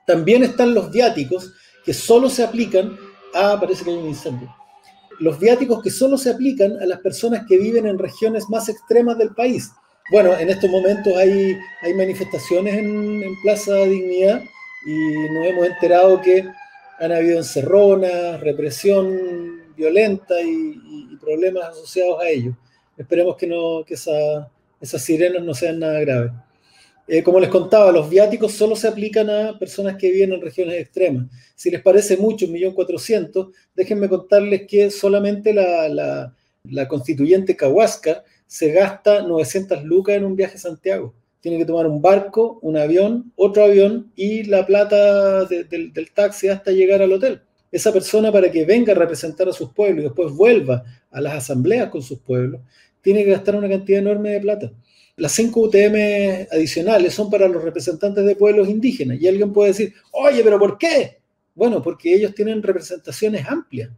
También 0.08 0.44
están 0.44 0.74
los 0.74 0.92
viáticos 0.92 1.54
que 1.86 1.94
solo 1.94 2.30
se 2.30 2.44
aplican 2.44 2.98
a, 3.34 3.60
parece 3.60 3.84
que 3.86 3.92
hay 3.92 3.98
un 3.98 4.10
incendio, 4.10 4.54
los 5.20 5.40
viáticos 5.40 5.82
que 5.84 5.92
solo 5.92 6.18
se 6.18 6.32
aplican 6.32 6.82
a 6.82 6.86
las 6.86 7.00
personas 7.00 7.46
que 7.48 7.58
viven 7.58 7.86
en 7.86 8.00
regiones 8.00 8.50
más 8.50 8.68
extremas 8.70 9.18
del 9.18 9.34
país. 9.36 9.72
Bueno, 10.12 10.38
en 10.38 10.50
estos 10.50 10.70
momentos 10.70 11.16
hay, 11.16 11.56
hay 11.84 11.94
manifestaciones 11.94 12.74
en, 12.74 13.22
Plaza 13.44 13.76
Dignidad 13.76 14.42
y 14.86 15.32
nos 15.32 15.46
hemos 15.46 15.68
enterado 15.68 16.20
que 16.22 16.44
han 17.00 17.12
habido 17.12 17.38
encerronas, 17.38 18.42
represión 18.42 19.74
violenta 19.76 20.42
y, 20.42 20.80
problemas 21.22 21.70
asociados 21.70 22.20
a 22.20 22.28
ello. 22.28 22.58
Esperemos 22.98 23.38
que, 23.38 23.46
no, 23.46 23.84
que 23.86 23.94
esas 23.94 25.02
sirenas 25.04 25.44
no 25.44 25.54
sean 25.54 25.80
nada 25.80 26.00
graves. 26.00 26.32
Eh, 27.14 27.24
como 27.24 27.42
les 27.42 27.50
contaba, 27.50 27.92
los 27.92 28.10
viáticos 28.10 28.54
solo 28.54 28.74
se 28.74 28.88
aplican 28.88 29.30
a 29.30 29.60
personas 29.60 29.98
que 29.98 30.10
viven 30.10 30.32
en 30.32 30.42
regiones 30.42 30.80
extremas. 30.80 31.28
Si 31.56 31.70
les 31.70 31.82
parece 31.82 32.16
mucho, 32.16 32.48
1.400.000, 32.48 33.52
déjenme 33.76 34.08
contarles 34.08 34.66
que 34.66 34.90
solamente 34.90 35.54
la, 35.54 36.34
constituyente 36.88 37.58
Cahuasca 37.58 38.24
se 38.48 38.72
gasta 38.72 39.24
900 39.24 39.84
lucas 39.84 40.16
en 40.16 40.24
un 40.24 40.38
viaje 40.38 40.56
a 40.56 40.60
Santiago. 40.60 41.14
Tiene 41.42 41.58
que 41.58 41.66
tomar 41.66 41.86
un 41.86 42.02
barco, 42.02 42.60
un 42.62 42.78
avión, 42.78 43.34
otro 43.36 43.66
avión 43.66 44.14
y 44.16 44.44
la 44.44 44.66
plata 44.66 45.44
del 45.44 46.12
taxi 46.16 46.48
hasta 46.48 46.72
llegar 46.72 47.02
al 47.02 47.12
hotel 47.12 47.42
esa 47.74 47.92
persona 47.92 48.32
para 48.32 48.50
que 48.50 48.64
venga 48.64 48.94
a 48.94 48.96
representar 48.96 49.50
a 49.50 49.54
sus 49.54 49.74
pueblos 49.74 50.00
y 50.00 50.08
después 50.08 50.32
vuelva 50.34 50.84
a 51.10 51.20
las 51.20 51.34
asambleas 51.34 51.90
con 51.90 52.02
sus 52.02 52.20
pueblos, 52.20 52.62
tiene 53.02 53.24
que 53.24 53.32
gastar 53.32 53.56
una 53.56 53.70
cantidad 53.70 54.00
enorme 54.00 54.32
de 54.32 54.40
plata. 54.42 54.72
Las 55.18 55.34
cinco 55.34 55.62
UTM 55.62 56.48
adicionales 56.52 57.14
son 57.14 57.30
para 57.30 57.48
los 57.48 57.64
representantes 57.64 58.26
de 58.26 58.36
pueblos 58.36 58.70
indígenas. 58.70 59.20
Y 59.22 59.28
alguien 59.28 59.52
puede 59.52 59.70
decir, 59.70 59.94
oye, 60.12 60.44
pero 60.44 60.58
¿por 60.58 60.78
qué? 60.78 61.20
Bueno, 61.54 61.82
porque 61.82 62.14
ellos 62.14 62.34
tienen 62.34 62.64
representaciones 62.64 63.46
amplias. 63.48 63.90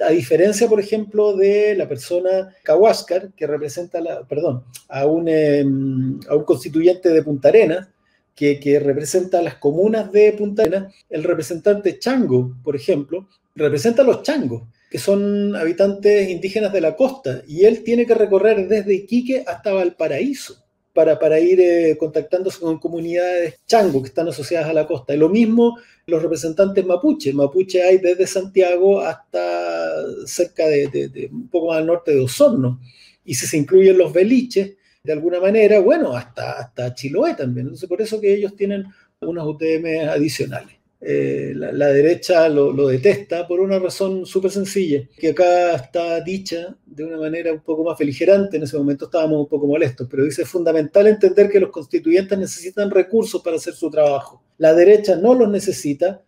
A 0.00 0.08
diferencia, 0.08 0.68
por 0.68 0.80
ejemplo, 0.80 1.36
de 1.36 1.74
la 1.76 1.86
persona 1.86 2.54
Cahuáscar, 2.62 3.32
que 3.34 3.46
representa, 3.46 4.00
la, 4.00 4.26
perdón, 4.26 4.64
a 4.88 5.06
un, 5.06 5.28
em, 5.28 6.18
a 6.28 6.34
un 6.34 6.44
constituyente 6.44 7.10
de 7.10 7.22
Punta 7.22 7.48
Arenas, 7.48 7.88
que, 8.34 8.80
representa 8.82 9.38
a 9.38 9.42
las 9.42 9.56
comunas 9.56 10.10
de 10.10 10.32
Punta 10.32 10.62
Arenas, 10.62 10.94
el 11.10 11.22
representante 11.22 11.98
Chango, 11.98 12.56
por 12.64 12.74
ejemplo, 12.74 13.28
representa 13.54 14.02
a 14.02 14.06
los 14.06 14.22
changos, 14.22 14.62
que 14.90 14.98
son 14.98 15.54
habitantes 15.54 16.30
indígenas 16.30 16.72
de 16.72 16.80
la 16.80 16.96
costa, 16.96 17.42
y 17.46 17.66
él 17.66 17.84
tiene 17.84 18.06
que 18.06 18.14
recorrer 18.14 18.66
desde 18.66 18.94
Iquique 18.94 19.44
hasta 19.46 19.74
Valparaíso 19.74 20.61
para, 20.92 21.18
para 21.18 21.40
ir 21.40 21.60
eh, 21.60 21.96
contactándose 21.98 22.60
con 22.60 22.78
comunidades 22.78 23.60
chango 23.66 24.02
que 24.02 24.08
están 24.08 24.28
asociadas 24.28 24.68
a 24.68 24.72
la 24.72 24.86
costa. 24.86 25.14
Y 25.14 25.18
lo 25.18 25.28
mismo 25.28 25.78
los 26.06 26.22
representantes 26.22 26.84
mapuche. 26.84 27.32
Mapuche 27.32 27.82
hay 27.82 27.98
desde 27.98 28.26
Santiago 28.26 29.00
hasta 29.00 29.90
cerca 30.26 30.66
de, 30.66 31.30
un 31.32 31.48
poco 31.48 31.68
más 31.68 31.78
al 31.78 31.86
norte 31.86 32.12
de 32.12 32.20
Osorno. 32.20 32.80
Y 33.24 33.34
si 33.34 33.46
se 33.46 33.56
incluyen 33.56 33.96
los 33.96 34.12
beliches, 34.12 34.72
de 35.02 35.12
alguna 35.12 35.40
manera, 35.40 35.80
bueno, 35.80 36.12
hasta, 36.14 36.52
hasta 36.52 36.94
Chiloé 36.94 37.34
también. 37.34 37.66
Entonces, 37.66 37.88
por 37.88 38.00
eso 38.00 38.20
que 38.20 38.34
ellos 38.34 38.54
tienen 38.54 38.84
unas 39.20 39.46
UTM 39.46 40.08
adicionales. 40.08 40.81
Eh, 41.04 41.52
la, 41.56 41.88
derecha 41.88 42.48
lo, 42.48 42.86
detesta 42.86 43.48
por 43.48 43.58
una 43.58 43.80
razón 43.80 44.24
súper 44.24 44.52
sencilla, 44.52 45.02
que 45.18 45.30
acá 45.30 45.74
está 45.74 46.20
dicha 46.20 46.76
de 46.86 47.02
una 47.02 47.16
manera 47.16 47.52
un 47.52 47.60
poco 47.60 47.82
más 47.82 47.98
beligerante, 47.98 48.56
en 48.56 48.62
ese 48.62 48.78
momento 48.78 49.06
estábamos 49.06 49.40
un 49.40 49.48
poco 49.48 49.66
molestos, 49.66 50.06
pero 50.08 50.24
dice, 50.24 50.42
es 50.42 50.48
fundamental 50.48 51.08
entender 51.08 51.50
que 51.50 51.58
los 51.58 51.70
constituyentes 51.70 52.38
necesitan 52.38 52.88
recursos 52.88 53.42
para 53.42 53.56
hacer 53.56 53.74
su 53.74 53.90
trabajo. 53.90 54.44
La 54.58 54.74
derecha 54.74 55.16
no 55.16 55.34
los 55.34 55.50
necesita 55.50 56.22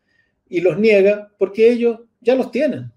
y 0.48 0.60
los 0.60 0.76
niega 0.76 1.30
porque 1.38 1.70
ellos 1.70 2.00
ya 2.20 2.34
los 2.34 2.50
tienen. 2.50 2.90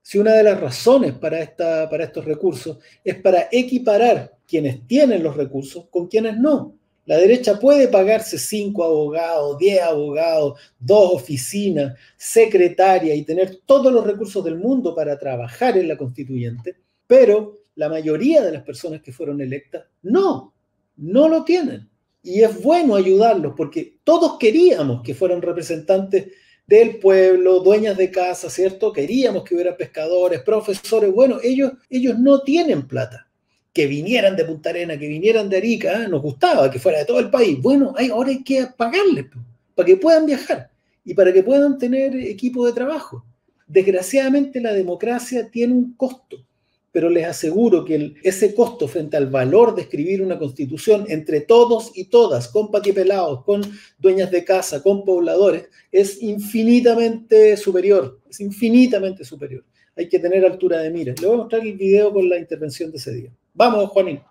Si 0.00 0.16
una 0.16 0.32
de 0.32 0.42
las 0.42 0.58
razones 0.58 1.12
para 1.12 1.42
estos 1.42 2.24
recursos 2.24 2.78
es 3.04 3.16
para 3.16 3.46
equiparar 3.52 4.38
quienes 4.46 4.86
tienen 4.86 5.22
los 5.22 5.36
recursos 5.36 5.86
con 5.90 6.08
quienes 6.08 6.38
no. 6.38 6.79
La 7.06 7.16
derecha 7.16 7.58
puede 7.58 7.88
pagarse 7.88 8.38
cinco 8.38 8.84
abogados, 8.84 9.58
diez 9.58 9.80
abogados, 9.82 10.60
dos 10.78 11.14
oficinas, 11.14 11.96
secretaria 12.16 13.14
y 13.14 13.24
tener 13.24 13.60
todos 13.66 13.92
los 13.92 14.06
recursos 14.06 14.44
del 14.44 14.56
mundo 14.56 14.94
para 14.94 15.18
trabajar 15.18 15.76
en 15.78 15.88
la 15.88 15.96
constituyente, 15.96 16.76
pero 17.06 17.60
la 17.76 17.88
mayoría 17.88 18.42
de 18.42 18.52
las 18.52 18.62
personas 18.62 19.00
que 19.00 19.12
fueron 19.12 19.40
electas 19.40 19.84
no, 20.02 20.54
no 20.96 21.28
lo 21.28 21.44
tienen. 21.44 21.88
Y 22.22 22.42
es 22.42 22.62
bueno 22.62 22.94
ayudarlos 22.96 23.54
porque 23.56 23.96
todos 24.04 24.36
queríamos 24.38 25.02
que 25.02 25.14
fueran 25.14 25.40
representantes 25.40 26.28
del 26.66 26.98
pueblo, 26.98 27.60
dueñas 27.60 27.96
de 27.96 28.10
casa, 28.10 28.50
¿cierto? 28.50 28.92
Queríamos 28.92 29.44
que 29.44 29.54
hubiera 29.54 29.76
pescadores, 29.76 30.42
profesores. 30.42 31.12
Bueno, 31.12 31.38
ellos, 31.42 31.72
ellos 31.88 32.18
no 32.18 32.42
tienen 32.42 32.86
plata. 32.86 33.29
Que 33.72 33.86
vinieran 33.86 34.36
de 34.36 34.44
Punta 34.44 34.70
Arena, 34.70 34.98
que 34.98 35.06
vinieran 35.06 35.48
de 35.48 35.58
Arica, 35.58 36.08
nos 36.08 36.22
gustaba 36.22 36.70
que 36.70 36.78
fuera 36.78 36.98
de 36.98 37.04
todo 37.04 37.20
el 37.20 37.30
país. 37.30 37.60
Bueno, 37.60 37.94
hay, 37.96 38.10
ahora 38.10 38.30
hay 38.30 38.42
que 38.42 38.66
pagarles 38.76 39.26
para 39.74 39.86
que 39.86 39.96
puedan 39.96 40.26
viajar 40.26 40.70
y 41.04 41.14
para 41.14 41.32
que 41.32 41.42
puedan 41.42 41.78
tener 41.78 42.14
equipo 42.16 42.66
de 42.66 42.72
trabajo. 42.72 43.24
Desgraciadamente 43.66 44.60
la 44.60 44.72
democracia 44.72 45.48
tiene 45.50 45.74
un 45.74 45.94
costo 45.94 46.44
pero 46.92 47.08
les 47.08 47.26
aseguro 47.26 47.84
que 47.84 48.14
ese 48.22 48.54
costo 48.54 48.88
frente 48.88 49.16
al 49.16 49.28
valor 49.28 49.74
de 49.74 49.82
escribir 49.82 50.22
una 50.22 50.38
constitución 50.38 51.04
entre 51.08 51.40
todos 51.40 51.92
y 51.94 52.04
todas, 52.04 52.48
con 52.48 52.70
patiepelados, 52.70 53.44
con 53.44 53.62
dueñas 53.98 54.30
de 54.30 54.44
casa, 54.44 54.82
con 54.82 55.04
pobladores, 55.04 55.68
es 55.92 56.20
infinitamente 56.22 57.56
superior, 57.56 58.20
es 58.28 58.40
infinitamente 58.40 59.24
superior. 59.24 59.64
Hay 59.96 60.08
que 60.08 60.18
tener 60.18 60.44
altura 60.44 60.78
de 60.78 60.90
mira. 60.90 61.14
Le 61.20 61.26
voy 61.26 61.34
a 61.34 61.38
mostrar 61.38 61.62
el 61.62 61.74
video 61.74 62.12
con 62.12 62.28
la 62.28 62.38
intervención 62.38 62.90
de 62.90 62.96
ese 62.96 63.12
día. 63.12 63.30
Vamos, 63.60 63.90
Juanín. 63.90 64.22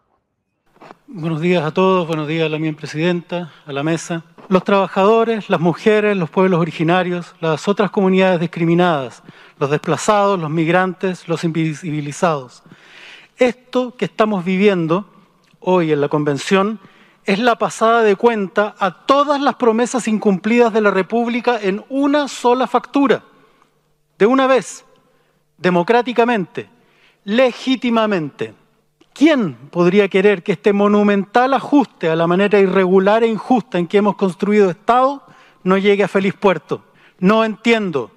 Buenos 1.05 1.39
días 1.39 1.63
a 1.63 1.71
todos, 1.71 2.07
buenos 2.07 2.27
días 2.27 2.47
a 2.47 2.49
la 2.49 2.57
mi 2.57 2.71
presidenta, 2.71 3.53
a 3.67 3.71
la 3.71 3.83
mesa. 3.83 4.23
Los 4.47 4.63
trabajadores, 4.63 5.51
las 5.51 5.59
mujeres, 5.59 6.17
los 6.17 6.31
pueblos 6.31 6.59
originarios, 6.59 7.35
las 7.39 7.67
otras 7.67 7.91
comunidades 7.91 8.39
discriminadas, 8.39 9.21
los 9.59 9.69
desplazados, 9.69 10.39
los 10.39 10.49
migrantes, 10.49 11.27
los 11.27 11.43
invisibilizados. 11.43 12.63
Esto 13.37 13.95
que 13.95 14.05
estamos 14.05 14.43
viviendo 14.43 15.05
hoy 15.59 15.91
en 15.91 16.01
la 16.01 16.09
Convención 16.09 16.79
es 17.23 17.37
la 17.37 17.55
pasada 17.55 18.01
de 18.01 18.15
cuenta 18.15 18.73
a 18.79 19.05
todas 19.05 19.39
las 19.39 19.57
promesas 19.57 20.07
incumplidas 20.07 20.73
de 20.73 20.81
la 20.81 20.89
República 20.89 21.59
en 21.61 21.85
una 21.89 22.27
sola 22.27 22.65
factura, 22.65 23.23
de 24.17 24.25
una 24.25 24.47
vez, 24.47 24.85
democráticamente, 25.59 26.67
legítimamente. 27.25 28.55
¿Quién 29.13 29.55
podría 29.71 30.07
querer 30.07 30.43
que 30.43 30.53
este 30.53 30.71
monumental 30.71 31.53
ajuste 31.53 32.09
a 32.09 32.15
la 32.15 32.27
manera 32.27 32.59
irregular 32.59 33.23
e 33.23 33.27
injusta 33.27 33.77
en 33.77 33.87
que 33.87 33.97
hemos 33.97 34.15
construido 34.15 34.69
Estado 34.69 35.23
no 35.63 35.77
llegue 35.77 36.03
a 36.03 36.07
feliz 36.07 36.33
puerto? 36.33 36.83
No 37.19 37.43
entiendo. 37.43 38.11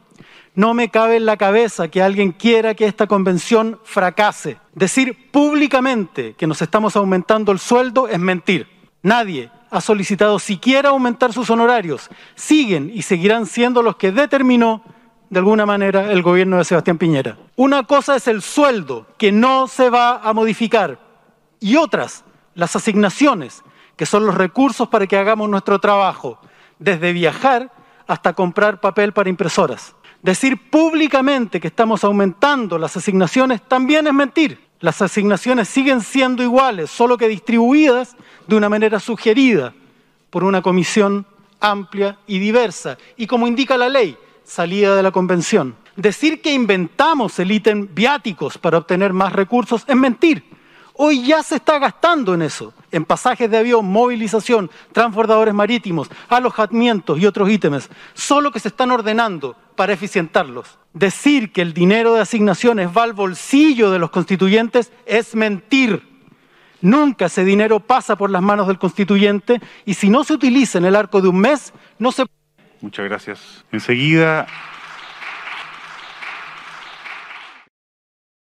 No 0.54 0.74
me 0.74 0.90
cabe 0.90 1.16
en 1.16 1.26
la 1.26 1.36
cabeza 1.36 1.88
que 1.88 2.02
alguien 2.02 2.32
quiera 2.32 2.74
que 2.74 2.86
esta 2.86 3.06
convención 3.06 3.80
fracase. 3.84 4.58
Decir 4.74 5.30
públicamente 5.30 6.34
que 6.34 6.46
nos 6.46 6.60
estamos 6.62 6.94
aumentando 6.94 7.52
el 7.52 7.58
sueldo 7.58 8.06
es 8.06 8.18
mentir. 8.18 8.68
Nadie 9.02 9.50
ha 9.70 9.80
solicitado 9.80 10.38
siquiera 10.38 10.90
aumentar 10.90 11.32
sus 11.32 11.48
honorarios. 11.48 12.10
Siguen 12.34 12.90
y 12.94 13.02
seguirán 13.02 13.46
siendo 13.46 13.82
los 13.82 13.96
que 13.96 14.12
determinó 14.12 14.82
de 15.32 15.38
alguna 15.38 15.64
manera 15.64 16.12
el 16.12 16.20
gobierno 16.20 16.58
de 16.58 16.64
Sebastián 16.64 16.98
Piñera. 16.98 17.38
Una 17.56 17.84
cosa 17.84 18.16
es 18.16 18.28
el 18.28 18.42
sueldo, 18.42 19.06
que 19.16 19.32
no 19.32 19.66
se 19.66 19.88
va 19.88 20.16
a 20.18 20.34
modificar, 20.34 20.98
y 21.58 21.76
otras, 21.76 22.22
las 22.54 22.76
asignaciones, 22.76 23.62
que 23.96 24.04
son 24.04 24.26
los 24.26 24.34
recursos 24.34 24.88
para 24.88 25.06
que 25.06 25.16
hagamos 25.16 25.48
nuestro 25.48 25.78
trabajo, 25.78 26.38
desde 26.78 27.14
viajar 27.14 27.72
hasta 28.06 28.34
comprar 28.34 28.78
papel 28.78 29.14
para 29.14 29.30
impresoras. 29.30 29.94
Decir 30.20 30.68
públicamente 30.68 31.60
que 31.60 31.68
estamos 31.68 32.04
aumentando 32.04 32.76
las 32.76 32.94
asignaciones 32.98 33.62
también 33.66 34.06
es 34.06 34.12
mentir. 34.12 34.60
Las 34.80 35.00
asignaciones 35.00 35.66
siguen 35.66 36.02
siendo 36.02 36.42
iguales, 36.42 36.90
solo 36.90 37.16
que 37.16 37.28
distribuidas 37.28 38.16
de 38.46 38.56
una 38.56 38.68
manera 38.68 39.00
sugerida 39.00 39.72
por 40.28 40.44
una 40.44 40.60
comisión 40.60 41.24
amplia 41.58 42.18
y 42.26 42.38
diversa. 42.38 42.98
Y 43.16 43.26
como 43.26 43.46
indica 43.46 43.78
la 43.78 43.88
ley, 43.88 44.14
salida 44.44 44.94
de 44.96 45.02
la 45.02 45.10
convención. 45.10 45.76
Decir 45.96 46.40
que 46.40 46.52
inventamos 46.52 47.38
el 47.38 47.52
ítem 47.52 47.88
viáticos 47.92 48.58
para 48.58 48.78
obtener 48.78 49.12
más 49.12 49.32
recursos 49.32 49.84
es 49.86 49.96
mentir. 49.96 50.44
Hoy 50.94 51.24
ya 51.24 51.42
se 51.42 51.56
está 51.56 51.78
gastando 51.78 52.34
en 52.34 52.42
eso, 52.42 52.74
en 52.90 53.04
pasajes 53.04 53.50
de 53.50 53.58
avión, 53.58 53.86
movilización, 53.86 54.70
transbordadores 54.92 55.54
marítimos, 55.54 56.08
alojamientos 56.28 57.18
y 57.18 57.26
otros 57.26 57.50
ítems, 57.50 57.88
solo 58.12 58.50
que 58.52 58.60
se 58.60 58.68
están 58.68 58.90
ordenando 58.90 59.56
para 59.74 59.94
eficientarlos. 59.94 60.78
Decir 60.92 61.52
que 61.52 61.62
el 61.62 61.72
dinero 61.72 62.14
de 62.14 62.20
asignaciones 62.20 62.90
va 62.94 63.04
al 63.04 63.14
bolsillo 63.14 63.90
de 63.90 63.98
los 63.98 64.10
constituyentes 64.10 64.92
es 65.06 65.34
mentir. 65.34 66.06
Nunca 66.82 67.26
ese 67.26 67.44
dinero 67.44 67.80
pasa 67.80 68.16
por 68.16 68.30
las 68.30 68.42
manos 68.42 68.66
del 68.66 68.78
constituyente 68.78 69.60
y 69.86 69.94
si 69.94 70.10
no 70.10 70.24
se 70.24 70.34
utiliza 70.34 70.78
en 70.78 70.84
el 70.84 70.96
arco 70.96 71.20
de 71.22 71.28
un 71.28 71.38
mes, 71.38 71.72
no 71.98 72.12
se... 72.12 72.26
Muchas 72.82 73.06
gracias. 73.06 73.64
Enseguida... 73.72 74.46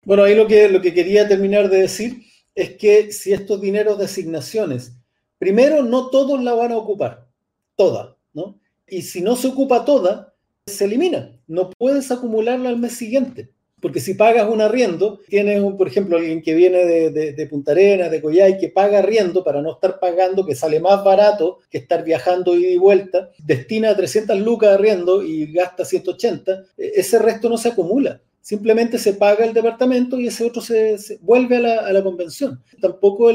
Bueno, 0.05 0.25
ahí 0.25 0.35
lo 0.35 0.47
que, 0.47 0.69
lo 0.69 0.83
que 0.83 0.93
quería 0.93 1.27
terminar 1.27 1.71
de 1.71 1.79
decir 1.79 2.27
es 2.55 2.77
que 2.77 3.11
si 3.11 3.33
estos 3.33 3.59
dineros 3.63 3.97
de 3.97 4.05
asignaciones, 4.05 4.93
primero, 5.39 5.83
no 5.83 6.11
todos 6.11 6.43
la 6.43 6.53
van 6.53 6.73
a 6.73 6.77
ocupar, 6.77 7.27
toda, 7.75 8.15
¿no? 8.35 8.61
Y 8.87 9.01
si 9.01 9.23
no 9.23 9.35
se 9.35 9.49
ocupa 9.49 9.87
toda, 9.87 10.35
se 10.67 10.85
elimina. 10.85 11.41
No 11.47 11.71
puedes 11.71 12.11
acumularla 12.11 12.69
al 12.69 12.77
mes 12.77 12.97
siguiente. 12.97 13.54
Porque 13.85 14.01
si 14.01 14.15
pagas 14.15 14.49
un 14.49 14.63
arriendo, 14.63 15.21
tienes, 15.29 15.61
un, 15.63 15.77
por 15.77 15.87
ejemplo, 15.87 16.17
alguien 16.17 16.41
que 16.41 16.55
viene 16.55 16.87
de, 16.87 17.11
de, 17.35 17.47
Punta 17.47 17.73
Arenas, 17.73 18.11
de 18.11 18.23
Coyhai, 18.23 18.57
que 18.57 18.71
paga 18.71 19.01
arriendo 19.01 19.45
para 19.45 19.61
no 19.61 19.73
estar 19.73 20.01
pagando, 20.01 20.47
que 20.47 20.55
sale 20.55 20.81
más 20.81 21.05
barato 21.05 21.59
que 21.69 21.77
estar 21.77 22.03
viajando 22.03 22.57
ida 22.57 22.71
y 22.71 22.79
vuelta, 22.79 23.29
destina 23.37 23.95
300 23.95 24.41
lucas 24.41 24.71
de 24.71 24.75
arriendo 24.77 25.23
y 25.23 25.53
gasta 25.53 25.85
180, 25.85 26.65
e, 26.79 26.93
ese 26.95 27.19
resto 27.19 27.51
no 27.51 27.59
se 27.59 27.69
acumula 27.69 28.23
simplemente 28.41 28.99
se 28.99 29.13
paga 29.13 29.45
el 29.45 29.53
departamento 29.53 30.19
y 30.19 30.29
ese 30.29 30.47
otro 30.47 30.63
se, 30.63 31.19
vuelve 31.21 31.59
a 31.59 31.93
la, 31.93 32.03
convención. 32.03 32.63
Tampoco 32.81 33.31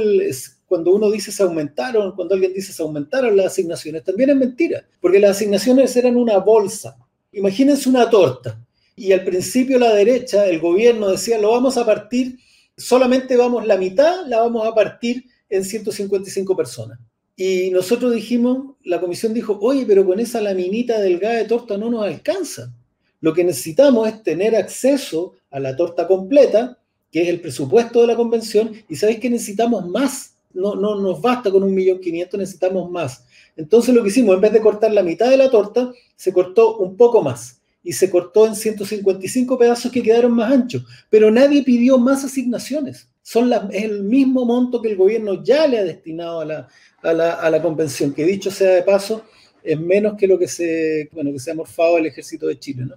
cuando 0.67 0.91
uno 0.91 1.11
dice 1.11 1.31
se 1.31 1.43
aumentaron, 1.43 2.15
cuando 2.15 2.33
alguien 2.33 2.53
dice 2.53 2.73
se 2.73 2.81
aumentaron 2.81 3.37
las 3.37 3.47
asignaciones, 3.47 4.03
también 4.03 4.31
es 4.31 4.35
mentira, 4.35 4.83
porque 4.99 5.19
las 5.19 5.31
asignaciones 5.31 5.95
eran 5.95 6.15
una 6.15 6.39
bolsa. 6.39 6.97
Imagínense 7.31 7.87
una 7.87 8.09
torta. 8.09 8.59
Y 8.99 9.13
al 9.13 9.23
principio 9.23 9.79
la 9.79 9.93
derecha, 9.93 10.45
el 10.45 10.59
gobierno 10.59 11.07
decía, 11.07 11.37
lo 11.39 11.51
vamos 11.51 11.77
a 11.77 11.85
partir, 11.85 12.37
solamente 12.75 13.37
vamos 13.37 13.65
la 13.65 13.77
mitad, 13.77 14.27
la 14.27 14.41
vamos 14.41 14.67
a 14.67 14.75
partir 14.75 15.23
en 15.49 15.63
155 15.63 16.53
personas. 16.53 16.99
Y 17.37 17.69
nosotros 17.69 18.13
dijimos, 18.13 18.75
la 18.83 18.99
comisión 18.99 19.33
dijo, 19.33 19.57
oye, 19.61 19.85
pero 19.87 20.05
con 20.05 20.19
esa 20.19 20.41
laminita 20.41 20.99
delgada 20.99 21.35
de 21.35 21.45
torta 21.45 21.77
no 21.77 21.89
nos 21.89 22.03
alcanza. 22.03 22.73
Lo 23.21 23.33
que 23.33 23.45
necesitamos 23.45 24.05
es 24.09 24.21
tener 24.21 24.53
acceso 24.57 25.31
a 25.49 25.61
la 25.61 25.77
torta 25.77 26.05
completa, 26.05 26.77
que 27.09 27.21
es 27.21 27.29
el 27.29 27.39
presupuesto 27.39 28.01
de 28.01 28.07
la 28.07 28.17
convención, 28.17 28.73
y 28.89 28.97
sabéis 28.97 29.21
que 29.21 29.29
necesitamos 29.29 29.87
más. 29.87 30.35
No, 30.53 30.75
no 30.75 30.99
nos 30.99 31.21
basta 31.21 31.49
con 31.49 31.63
un 31.63 31.73
millón 31.73 32.01
quinientos, 32.01 32.37
necesitamos 32.37 32.91
más. 32.91 33.23
Entonces 33.55 33.95
lo 33.95 34.03
que 34.03 34.09
hicimos, 34.09 34.35
en 34.35 34.41
vez 34.41 34.51
de 34.51 34.59
cortar 34.59 34.91
la 34.91 35.03
mitad 35.03 35.29
de 35.29 35.37
la 35.37 35.49
torta, 35.49 35.89
se 36.17 36.33
cortó 36.33 36.79
un 36.79 36.97
poco 36.97 37.21
más 37.21 37.58
y 37.83 37.93
se 37.93 38.09
cortó 38.09 38.45
en 38.45 38.55
155 38.55 39.57
pedazos 39.57 39.91
que 39.91 40.03
quedaron 40.03 40.33
más 40.33 40.51
anchos. 40.51 40.83
Pero 41.09 41.31
nadie 41.31 41.63
pidió 41.63 41.97
más 41.97 42.23
asignaciones. 42.23 43.09
Son 43.21 43.51
es 43.71 43.83
el 43.83 44.03
mismo 44.03 44.45
monto 44.45 44.81
que 44.81 44.89
el 44.89 44.97
gobierno 44.97 45.43
ya 45.43 45.67
le 45.67 45.79
ha 45.79 45.83
destinado 45.83 46.41
a 46.41 46.45
la, 46.45 46.67
a 47.03 47.13
la, 47.13 47.33
a 47.33 47.49
la 47.49 47.61
convención, 47.61 48.13
que 48.13 48.25
dicho 48.25 48.49
sea 48.49 48.71
de 48.71 48.83
paso, 48.83 49.23
es 49.63 49.79
menos 49.79 50.15
que 50.17 50.27
lo 50.27 50.39
que 50.39 50.47
se, 50.47 51.09
bueno, 51.11 51.31
que 51.31 51.39
se 51.39 51.51
ha 51.51 51.55
morfado 51.55 51.97
el 51.97 52.07
ejército 52.07 52.47
de 52.47 52.59
Chile. 52.59 52.85
¿no? 52.85 52.95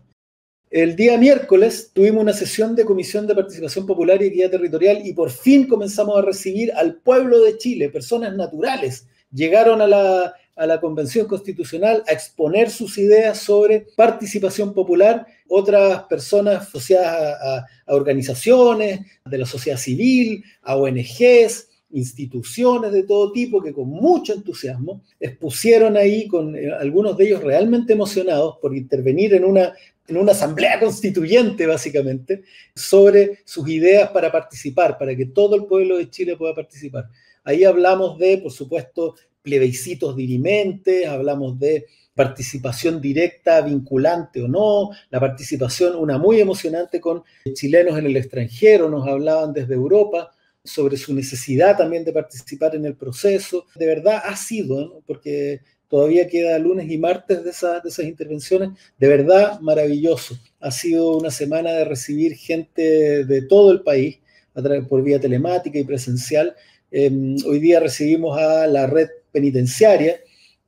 El 0.70 0.96
día 0.96 1.18
miércoles 1.18 1.90
tuvimos 1.92 2.22
una 2.22 2.32
sesión 2.32 2.74
de 2.74 2.86
Comisión 2.86 3.26
de 3.26 3.34
Participación 3.34 3.86
Popular 3.86 4.22
y 4.22 4.28
Equidad 4.28 4.52
Territorial 4.52 5.06
y 5.06 5.12
por 5.12 5.30
fin 5.30 5.66
comenzamos 5.66 6.16
a 6.18 6.22
recibir 6.22 6.72
al 6.72 6.94
pueblo 6.96 7.42
de 7.42 7.58
Chile, 7.58 7.90
personas 7.90 8.34
naturales. 8.34 9.06
Llegaron 9.30 9.82
a 9.82 9.86
la, 9.86 10.34
Convención 10.80 11.26
Constitucional 11.26 12.02
a 12.06 12.12
exponer 12.12 12.70
sus 12.70 12.98
ideas 12.98 13.38
sobre 13.38 13.86
participación 13.96 14.74
popular, 14.74 15.26
otras 15.48 16.04
personas 16.04 16.68
asociadas 16.68 17.36
a, 17.42 17.66
a 17.86 17.94
organizaciones 17.94 19.00
de 19.24 19.38
la 19.38 19.46
sociedad 19.46 19.78
civil, 19.78 20.44
a 20.62 20.76
ONGs, 20.76 21.68
instituciones 21.92 22.90
de 22.92 23.02
todo 23.02 23.32
tipo 23.32 23.60
que 23.60 23.72
con 23.72 23.88
mucho 23.88 24.32
entusiasmo 24.32 25.02
expusieron 25.20 25.96
ahí, 25.96 26.26
con 26.26 26.56
eh, 26.56 26.72
algunos 26.72 27.16
de 27.16 27.26
ellos 27.26 27.42
realmente 27.42 27.92
emocionados 27.92 28.56
por 28.60 28.74
intervenir 28.74 29.34
en 29.34 29.44
una 29.44 29.74
en 30.08 30.16
una 30.16 30.32
asamblea 30.32 30.80
constituyente, 30.80 31.66
básicamente, 31.66 32.42
sobre 32.74 33.38
sus 33.44 33.68
ideas 33.68 34.10
para 34.10 34.32
participar, 34.32 34.98
para 34.98 35.14
que 35.16 35.26
todo 35.26 35.54
el 35.54 35.64
pueblo 35.64 35.96
de 35.96 36.10
Chile 36.10 36.36
pueda 36.36 36.54
participar. 36.54 37.08
Ahí 37.44 37.64
hablamos 37.64 38.18
de, 38.18 38.38
por 38.38 38.52
supuesto, 38.52 39.14
plebiscitos 39.42 40.16
dirimentes, 40.16 41.06
hablamos 41.06 41.58
de 41.58 41.86
participación 42.14 43.00
directa, 43.00 43.60
vinculante 43.62 44.42
o 44.42 44.48
no, 44.48 44.90
la 45.10 45.20
participación, 45.20 45.96
una 45.96 46.18
muy 46.18 46.40
emocionante 46.40 47.00
con 47.00 47.22
chilenos 47.54 47.98
en 47.98 48.06
el 48.06 48.16
extranjero, 48.16 48.88
nos 48.88 49.06
hablaban 49.06 49.52
desde 49.52 49.74
Europa 49.74 50.30
sobre 50.64 50.96
su 50.96 51.14
necesidad 51.14 51.76
también 51.76 52.04
de 52.04 52.12
participar 52.12 52.76
en 52.76 52.84
el 52.84 52.94
proceso. 52.94 53.66
De 53.74 53.86
verdad 53.86 54.22
ha 54.24 54.36
sido, 54.36 55.02
porque 55.06 55.60
todavía 55.88 56.28
queda 56.28 56.58
lunes 56.58 56.90
y 56.90 56.98
martes 56.98 57.42
de, 57.44 57.50
esas, 57.50 57.82
de 57.82 57.88
esas 57.88 58.04
intervenciones. 58.06 58.70
De 58.98 59.08
verdad, 59.08 59.60
maravilloso. 59.60 60.38
Ha 60.60 60.70
sido 60.70 61.16
una 61.16 61.30
semana 61.30 61.72
de 61.72 61.84
recibir 61.84 62.34
gente 62.36 63.24
de 63.24 63.42
todo 63.42 63.72
el 63.72 63.82
país 63.82 64.20
a 64.54 64.62
través, 64.62 64.86
por 64.86 65.02
vía 65.02 65.20
telemática 65.20 65.78
y 65.78 65.84
presencial. 65.84 66.54
Em, 66.90 67.36
hoy 67.46 67.58
día 67.58 67.80
recibimos 67.80 68.38
a 68.38 68.66
la 68.66 68.86
red 68.86 69.08
penitenciaria, 69.32 70.20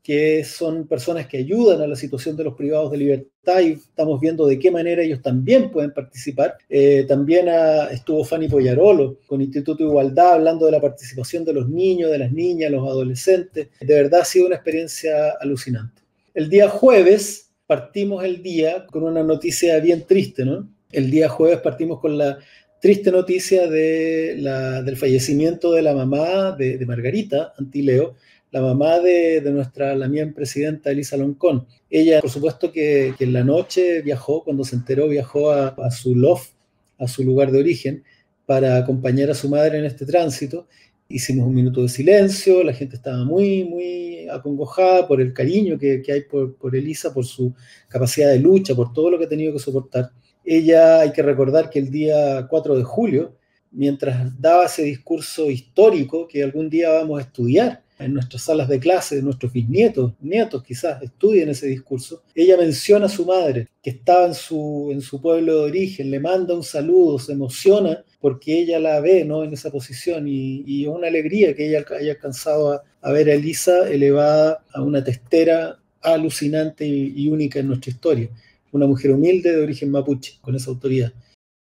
que 0.05 0.44
son 0.44 0.87
personas 0.87 1.27
que 1.27 1.38
ayudan 1.38 1.81
a 1.81 1.87
la 1.87 1.96
situación 1.96 2.37
de 2.37 2.44
los 2.44 2.55
privados 2.55 2.90
de 2.90 2.98
libertad 2.98 3.61
y 3.61 3.72
estamos 3.72 4.20
viendo 4.20 4.46
de 4.46 4.59
qué 4.59 4.70
manera 4.70 5.03
ellos 5.03 5.22
también 5.22 5.70
pueden 5.70 5.94
participar. 5.94 6.59
Eh, 6.68 7.07
también 7.09 7.48
estuvo 7.90 8.22
Fanny 8.22 8.48
Poyarolo 8.48 9.16
con 9.27 9.40
Instituto 9.40 9.83
de 9.83 9.88
Igualdad 9.88 10.35
hablando 10.35 10.66
de 10.66 10.72
la 10.72 10.81
participación 10.81 11.42
de 11.46 11.55
los 11.55 11.70
niños, 11.70 12.11
de 12.11 12.18
las 12.18 12.31
niñas, 12.31 12.70
los 12.70 12.87
adolescentes. 12.87 13.68
De 13.81 13.94
verdad 13.94 14.20
ha 14.20 14.24
sido 14.27 14.46
una 14.46 14.57
experiencia 14.57 15.31
alucinante. 15.40 16.03
El 16.35 16.50
día 16.50 16.68
jueves 16.68 17.50
partimos 17.66 18.24
el 18.24 18.42
día 18.42 18.85
con 18.87 19.05
una 19.05 19.22
noticia 19.22 19.81
bien 19.81 20.05
triste, 20.07 20.44
¿no? 20.44 20.68
El 20.92 21.11
día 21.11 21.31
jueves 21.31 21.61
partimos 21.61 21.98
con 21.98 22.18
la 22.18 22.38
triste 22.79 23.11
noticia 23.11 23.66
de 23.66 24.37
del 24.85 24.96
fallecimiento 24.98 25.72
de 25.72 25.81
la 25.81 25.94
mamá 25.94 26.53
de, 26.53 26.77
de 26.77 26.85
Margarita 26.85 27.55
Antileo, 27.57 28.16
la 28.54 28.60
mamá 28.60 29.00
de, 29.00 29.42
nuestra, 29.50 29.96
la 29.96 30.06
mía 30.06 30.30
presidenta 30.32 30.92
Elisa 30.92 31.16
Loncón. 31.16 31.66
Ella, 31.90 32.20
por 32.20 32.30
supuesto, 32.30 32.70
que, 32.70 33.12
en 33.18 33.32
la 33.32 33.42
noche 33.42 34.00
viajó, 34.00 34.44
cuando 34.44 34.62
se 34.62 34.76
enteró, 34.76 35.08
viajó 35.08 35.50
a, 35.50 35.90
su 35.90 36.14
loft, 36.14 36.52
a 37.00 37.08
su 37.08 37.24
lugar 37.24 37.50
de 37.50 37.58
origen, 37.58 38.04
para 38.46 38.76
acompañar 38.76 39.28
a 39.28 39.34
su 39.34 39.48
madre 39.48 39.80
en 39.80 39.86
este 39.86 40.06
tránsito. 40.06 40.68
Hicimos 41.08 41.48
un 41.48 41.54
minuto 41.54 41.82
de 41.82 41.88
silencio, 41.88 42.62
la 42.62 42.72
gente 42.72 42.94
estaba 42.94 43.24
muy, 43.24 43.64
muy 43.64 44.28
acongojada 44.28 45.08
por 45.08 45.20
el 45.20 45.32
cariño 45.32 45.76
que, 45.76 46.04
hay 46.08 46.20
por, 46.20 46.54
por 46.54 46.76
Elisa, 46.76 47.12
por 47.12 47.24
su 47.24 47.52
capacidad 47.88 48.30
de 48.30 48.38
lucha, 48.38 48.76
por 48.76 48.92
todo 48.92 49.10
lo 49.10 49.18
que 49.18 49.24
ha 49.24 49.28
tenido 49.28 49.52
que 49.52 49.58
soportar. 49.58 50.12
Ella, 50.44 51.00
hay 51.00 51.10
que 51.10 51.22
recordar 51.22 51.70
que 51.70 51.80
el 51.80 51.90
día 51.90 52.46
4 52.48 52.76
de 52.76 52.84
julio, 52.84 53.36
mientras 53.72 54.40
daba 54.40 54.66
ese 54.66 54.84
discurso 54.84 55.50
histórico 55.50 56.28
que 56.28 56.44
algún 56.44 56.70
día 56.70 56.92
vamos 56.92 57.18
a 57.18 57.22
estudiar, 57.22 57.83
en 57.98 58.14
nuestras 58.14 58.42
salas 58.42 58.68
de 58.68 58.80
clase, 58.80 59.22
nuestros 59.22 59.52
bisnietos, 59.52 60.12
nietos 60.20 60.62
quizás 60.62 61.02
estudien 61.02 61.48
ese 61.48 61.66
discurso, 61.66 62.22
ella 62.35 62.57
menciona 62.57 63.07
a 63.07 63.09
su 63.09 63.24
madre, 63.24 63.68
que 63.83 63.90
estaba 63.90 64.26
en 64.26 64.35
su, 64.35 64.88
en 64.90 65.00
su 65.00 65.20
pueblo 65.20 65.54
de 65.59 65.70
origen, 65.70 66.11
le 66.11 66.20
manda 66.20 66.54
un 66.54 66.64
saludo, 66.64 67.18
se 67.18 67.33
emociona 67.33 68.04
porque 68.20 68.59
ella 68.59 68.80
la 68.80 69.00
ve 69.00 69.24
¿no? 69.24 69.44
en 69.44 69.52
esa 69.52 69.70
posición 69.70 70.26
y, 70.26 70.83
es 70.83 70.88
una 70.88 71.09
alegría 71.09 71.54
que 71.54 71.68
ella 71.68 71.85
haya 71.98 72.12
alcanzado 72.12 72.72
a, 72.72 72.83
a, 73.02 73.12
ver 73.12 73.28
a 73.28 73.35
Elisa 73.35 73.88
elevada 73.88 74.64
a 74.72 74.83
una 74.83 75.04
testera 75.04 75.78
alucinante 76.00 76.87
y 76.87 77.28
única 77.28 77.61
en 77.61 77.68
nuestra 77.68 77.90
historia. 77.90 78.28
Una 78.72 78.87
mujer 78.87 79.12
humilde 79.12 79.54
de 79.54 79.62
origen 79.62 79.90
mapuche, 79.90 80.38
con 80.40 80.54
esa 80.57 80.70
autoridad. 80.70 81.12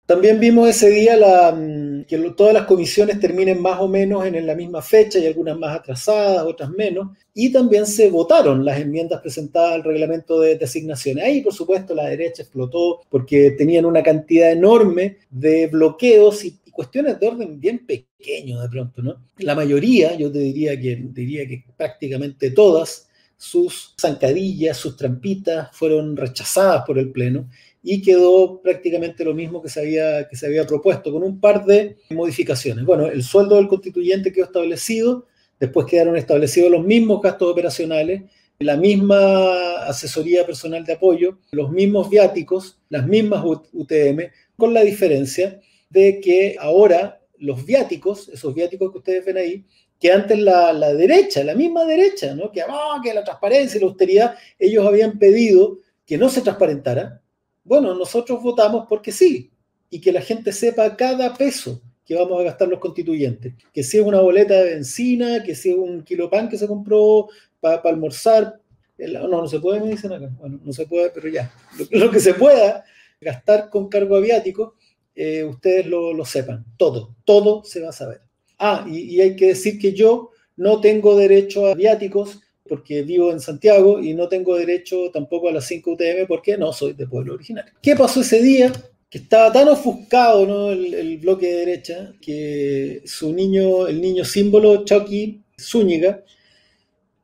También 0.09 0.39
vimos 0.39 0.67
ese 0.67 0.89
día 0.89 1.51
mm, 1.51 2.05
que 2.05 2.17
todas 2.35 2.51
las 2.51 2.65
comisiones 2.65 3.19
terminen 3.19 3.61
más 3.61 3.79
o 3.79 3.87
menos 3.87 4.25
en 4.25 4.43
la 4.47 4.55
misma 4.55 4.81
fecha 4.81 5.19
y 5.19 5.27
algunas 5.27 5.55
más 5.55 5.77
atrasadas, 5.77 6.47
otras 6.47 6.71
menos. 6.71 7.15
Y 7.35 7.51
también 7.51 7.85
se 7.85 8.09
votaron 8.09 8.65
las 8.65 8.79
enmiendas 8.79 9.21
presentadas 9.21 9.73
al 9.73 9.83
reglamento 9.83 10.39
de 10.39 10.57
designaciones. 10.57 11.23
Ahí, 11.23 11.41
por 11.41 11.53
supuesto, 11.53 11.93
la 11.93 12.07
derecha 12.07 12.41
explotó 12.41 13.01
porque 13.07 13.51
tenían 13.51 13.85
una 13.85 14.01
cantidad 14.01 14.51
enorme 14.51 15.17
de 15.29 15.67
bloqueos 15.67 16.43
y 16.43 16.57
cuestiones 16.71 17.19
de 17.19 17.27
orden 17.27 17.59
bien 17.59 17.85
pequeño 17.85 18.61
de 18.61 18.69
pronto, 18.69 19.03
¿no? 19.03 19.27
La 19.37 19.53
mayoría, 19.53 20.15
yo 20.15 20.31
te 20.31 20.39
diría 20.39 20.71
que, 20.81 20.95
diría 21.11 21.47
que 21.47 21.65
prácticamente 21.77 22.49
todas, 22.49 23.09
sus 23.37 23.95
zancadillas, 23.97 24.75
sus 24.75 24.97
trampitas 24.97 25.69
fueron 25.71 26.17
rechazadas 26.17 26.83
por 26.85 26.99
el 26.99 27.09
Pleno 27.09 27.47
y 27.81 28.01
quedó 28.01 28.61
prácticamente 28.61 29.23
lo 29.23 29.33
mismo 29.33 29.61
que 29.61 29.69
se, 29.69 29.79
había, 29.79 30.27
que 30.27 30.35
se 30.35 30.47
había 30.47 30.65
propuesto, 30.65 31.11
con 31.11 31.23
un 31.23 31.39
par 31.39 31.65
de 31.65 31.97
modificaciones. 32.09 32.85
Bueno, 32.85 33.07
el 33.07 33.23
sueldo 33.23 33.55
del 33.55 33.67
constituyente 33.67 34.33
quedó 34.33 34.45
establecido, 34.45 35.27
después 35.59 35.85
quedaron 35.85 36.17
establecidos 36.17 36.71
los 36.71 36.85
mismos 36.85 37.21
gastos 37.21 37.51
operacionales, 37.51 38.23
la 38.59 38.75
misma 38.75 39.85
asesoría 39.85 40.45
personal 40.45 40.83
de 40.83 40.93
apoyo, 40.93 41.39
los 41.51 41.71
mismos 41.71 42.09
viáticos, 42.09 42.79
las 42.89 43.07
mismas 43.07 43.43
UTM, 43.45 44.31
con 44.57 44.73
la 44.73 44.81
diferencia 44.81 45.61
de 45.89 46.19
que 46.19 46.57
ahora 46.59 47.21
los 47.37 47.65
viáticos, 47.65 48.27
esos 48.27 48.53
viáticos 48.53 48.91
que 48.91 48.97
ustedes 48.97 49.25
ven 49.25 49.37
ahí, 49.37 49.65
que 49.97 50.11
antes 50.11 50.37
la, 50.39 50.73
la 50.73 50.93
derecha, 50.93 51.43
la 51.43 51.55
misma 51.55 51.85
derecha, 51.85 52.35
¿no? 52.35 52.51
que, 52.51 52.61
ah, 52.61 52.99
que 53.01 53.13
la 53.13 53.23
transparencia 53.23 53.77
y 53.77 53.81
la 53.81 53.87
austeridad, 53.87 54.35
ellos 54.57 54.85
habían 54.85 55.17
pedido 55.17 55.79
que 56.05 56.17
no 56.17 56.29
se 56.29 56.41
transparentara, 56.41 57.21
bueno, 57.69 57.93
nosotros 57.93 58.41
votamos 58.41 58.87
porque 58.89 59.11
sí, 59.11 59.51
y 59.91 60.01
que 60.01 60.11
la 60.11 60.21
gente 60.21 60.51
sepa 60.51 60.97
cada 60.97 61.35
peso 61.35 61.79
que 62.03 62.15
vamos 62.15 62.39
a 62.39 62.43
gastar 62.43 62.67
los 62.67 62.79
constituyentes. 62.79 63.53
Que 63.71 63.83
si 63.83 63.99
es 63.99 64.03
una 64.03 64.21
boleta 64.21 64.55
de 64.55 64.73
benzina, 64.73 65.43
que 65.43 65.53
si 65.53 65.69
es 65.69 65.75
un 65.77 66.03
kilo 66.03 66.31
pan 66.31 66.49
que 66.49 66.57
se 66.57 66.65
compró 66.65 67.27
para 67.59 67.79
almorzar. 67.83 68.59
No, 68.97 69.27
no 69.27 69.47
se 69.47 69.59
puede, 69.59 69.81
me 69.81 69.89
dicen 69.89 70.11
acá. 70.11 70.31
Bueno, 70.39 70.59
no 70.63 70.73
se 70.73 70.87
puede, 70.87 71.11
pero 71.11 71.29
ya. 71.29 71.53
Lo, 71.91 72.09
que 72.09 72.19
se 72.19 72.33
pueda 72.33 72.83
gastar 73.21 73.69
con 73.69 73.87
cargo 73.87 74.15
aviático, 74.15 74.73
eh, 75.13 75.43
ustedes 75.43 75.85
lo, 75.85 76.25
sepan. 76.25 76.65
Todo, 76.75 77.15
todo 77.23 77.63
se 77.63 77.81
va 77.81 77.89
a 77.89 77.93
saber. 77.93 78.21
Ah, 78.57 78.83
y, 78.89 79.01
y 79.01 79.21
hay 79.21 79.35
que 79.35 79.49
decir 79.49 79.77
que 79.77 79.93
yo 79.93 80.31
no 80.57 80.81
tengo 80.81 81.15
derecho 81.15 81.67
a 81.67 81.75
viáticos 81.75 82.41
porque 82.69 83.01
vivo 83.01 83.31
en 83.31 83.39
Santiago 83.39 83.99
y 83.99 84.13
no 84.13 84.29
tengo 84.29 84.55
derecho 84.55 85.09
tampoco 85.11 85.49
a 85.49 85.51
las 85.51 85.65
5 85.65 85.91
UTM 85.91 86.27
porque 86.27 86.57
no 86.57 86.71
soy 86.71 86.93
de 86.93 87.07
pueblo 87.07 87.33
originario. 87.33 87.73
¿Qué 87.81 87.95
pasó 87.95 88.21
ese 88.21 88.41
día? 88.41 88.71
Que 89.09 89.17
estaba 89.17 89.51
tan 89.51 89.67
ofuscado 89.67 90.45
¿no? 90.45 90.71
el, 90.71 91.17
bloque 91.17 91.47
de 91.47 91.65
derecha 91.65 92.13
que 92.21 93.01
su 93.05 93.33
niño, 93.33 93.87
el 93.87 93.99
niño 93.99 94.23
símbolo, 94.23 94.85
Chucky 94.85 95.41
Zúñiga, 95.59 96.23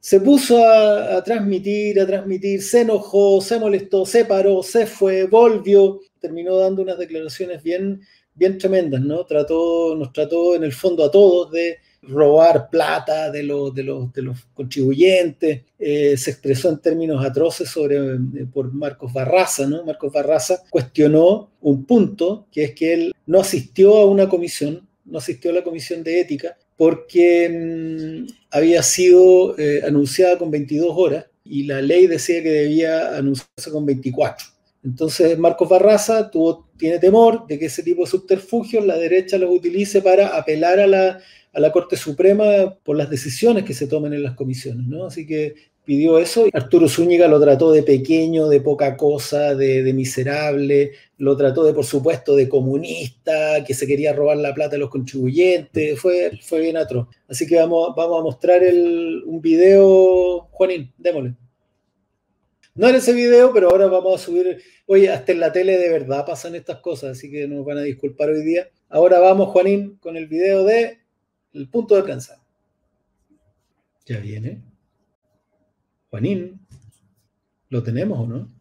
se 0.06 0.20
puso 0.20 0.64
a, 0.64 1.24
transmitir, 1.24 2.00
a 2.00 2.06
transmitir, 2.06 2.62
se 2.62 2.82
enojó, 2.82 3.42
se 3.42 3.60
molestó, 3.60 4.06
se 4.06 4.26
paró, 4.26 4.62
se 4.62 4.86
fue, 4.86 5.26
volvió, 5.26 6.00
terminó 6.20 6.58
dando 6.58 6.84
unas 6.84 7.00
declaraciones 7.00 7.64
bien, 7.64 8.02
bien 8.36 8.58
tremendas, 8.60 9.02
¿no? 9.02 9.26
Trató, 9.26 9.96
nos 9.96 10.14
trató 10.14 10.56
en 10.56 10.64
el 10.64 10.74
fondo 10.74 11.04
a 11.04 11.10
todos 11.10 11.52
de 11.52 11.80
robar 12.08 12.70
plata 12.70 13.32
de 13.32 13.44
los, 13.44 13.74
de 13.74 13.84
los, 13.84 14.14
de 14.14 14.22
los 14.22 14.38
contribuyentes, 14.54 15.62
eh, 15.80 16.18
se 16.18 16.32
expresó 16.32 16.70
en 16.70 16.80
términos 16.80 17.24
atroces 17.26 17.70
sobre, 17.70 17.98
eh, 17.98 18.46
por 18.52 18.74
Marcos 18.74 19.12
Barraza, 19.14 19.68
¿no? 19.68 19.84
Marcos 19.84 20.12
Barraza 20.12 20.64
cuestionó 20.70 21.52
un 21.62 21.86
punto, 21.86 22.48
que 22.52 22.66
es 22.66 22.74
que 22.74 22.94
él 22.94 23.16
no 23.26 23.40
asistió 23.40 23.98
a 23.98 24.06
una 24.06 24.30
comisión, 24.30 24.88
no 25.06 25.18
asistió 25.18 25.52
a 25.52 25.56
la 25.56 25.64
comisión 25.64 26.04
de 26.04 26.20
ética, 26.20 26.58
porque 26.78 27.50
mm, 27.50 28.34
había 28.52 28.84
sido 28.84 29.58
eh, 29.58 29.82
anunciada 29.86 30.38
con 30.38 30.52
22 30.52 30.92
horas 30.96 31.26
y 31.44 31.64
la 31.64 31.82
ley 31.82 32.08
decía 32.08 32.42
que 32.42 32.50
debía 32.50 33.16
anunciarse 33.16 33.72
con 33.72 33.86
24. 33.86 34.48
Entonces 34.84 35.38
Marcos 35.38 35.68
Barraza 35.68 36.30
tuvo, 36.30 36.70
tiene 36.78 37.00
temor 37.00 37.48
de 37.48 37.58
que 37.58 37.66
ese 37.66 37.82
tipo 37.82 38.04
de 38.04 38.10
subterfugios 38.10 38.86
la 38.86 38.98
derecha 38.98 39.38
los 39.38 39.50
utilice 39.50 40.02
para 40.02 40.38
apelar 40.38 40.80
a 40.80 40.88
la, 40.88 41.20
a 41.56 41.60
la 41.60 41.72
Corte 41.72 41.96
Suprema 41.96 42.76
por 42.84 42.98
las 42.98 43.10
decisiones 43.10 43.64
que 43.64 43.74
se 43.74 43.88
tomen 43.88 44.14
en 44.14 44.24
las 44.24 44.36
comisiones, 44.36 44.86
¿no? 44.88 45.06
Así 45.06 45.26
que 45.26 45.56
pidió 45.86 46.18
eso. 46.18 46.48
Arturo 46.52 46.90
Zúñiga 46.90 47.30
lo 47.30 47.40
trató 47.40 47.72
de 47.72 47.82
pequeño, 47.82 48.50
de 48.50 48.60
poca 48.60 48.98
cosa, 48.98 49.56
de, 49.56 49.94
miserable, 49.94 50.92
lo 51.18 51.38
trató 51.38 51.64
de, 51.64 51.74
por 51.74 51.86
supuesto, 51.86 52.36
de 52.36 52.50
comunista, 52.50 53.64
que 53.64 53.74
se 53.74 53.88
quería 53.88 54.12
robar 54.12 54.38
la 54.38 54.54
plata 54.54 54.72
de 54.72 54.80
los 54.80 54.90
contribuyentes, 54.90 55.98
fue, 55.98 56.38
fue 56.42 56.60
bien 56.60 56.76
atroz. 56.76 57.08
Así 57.30 57.48
que 57.48 57.56
vamos, 57.56 57.96
vamos 57.96 58.20
a 58.20 58.24
mostrar 58.24 58.62
un 58.64 59.40
video, 59.42 60.50
Juanín, 60.52 60.92
démosle. 60.98 61.36
No 62.74 62.90
era 62.90 62.98
ese 62.98 63.14
video, 63.14 63.54
pero 63.54 63.70
ahora 63.70 63.88
vamos 63.88 64.22
a 64.22 64.26
subir, 64.26 64.62
oye, 64.88 65.10
hasta 65.10 65.32
en 65.32 65.40
la 65.40 65.54
tele 65.54 65.78
de 65.78 65.90
verdad 65.90 66.26
pasan 66.26 66.56
estas 66.56 66.80
cosas, 66.80 67.12
así 67.12 67.32
que 67.32 67.48
nos 67.48 67.64
van 67.64 67.78
a 67.78 67.84
disculpar 67.84 68.30
hoy 68.30 68.44
día. 68.44 68.68
Ahora 68.90 69.20
vamos, 69.20 69.50
Juanín, 69.50 69.96
con 70.02 70.18
el 70.18 70.28
video 70.28 70.66
de 70.66 71.05
el 71.56 71.70
punto 71.70 71.96
de 71.96 72.04
prensa. 72.04 72.42
Ya 74.06 74.20
viene. 74.20 74.62
Juanín, 76.10 76.60
¿lo 77.70 77.82
tenemos 77.82 78.20
o 78.20 78.28
no? 78.28 78.52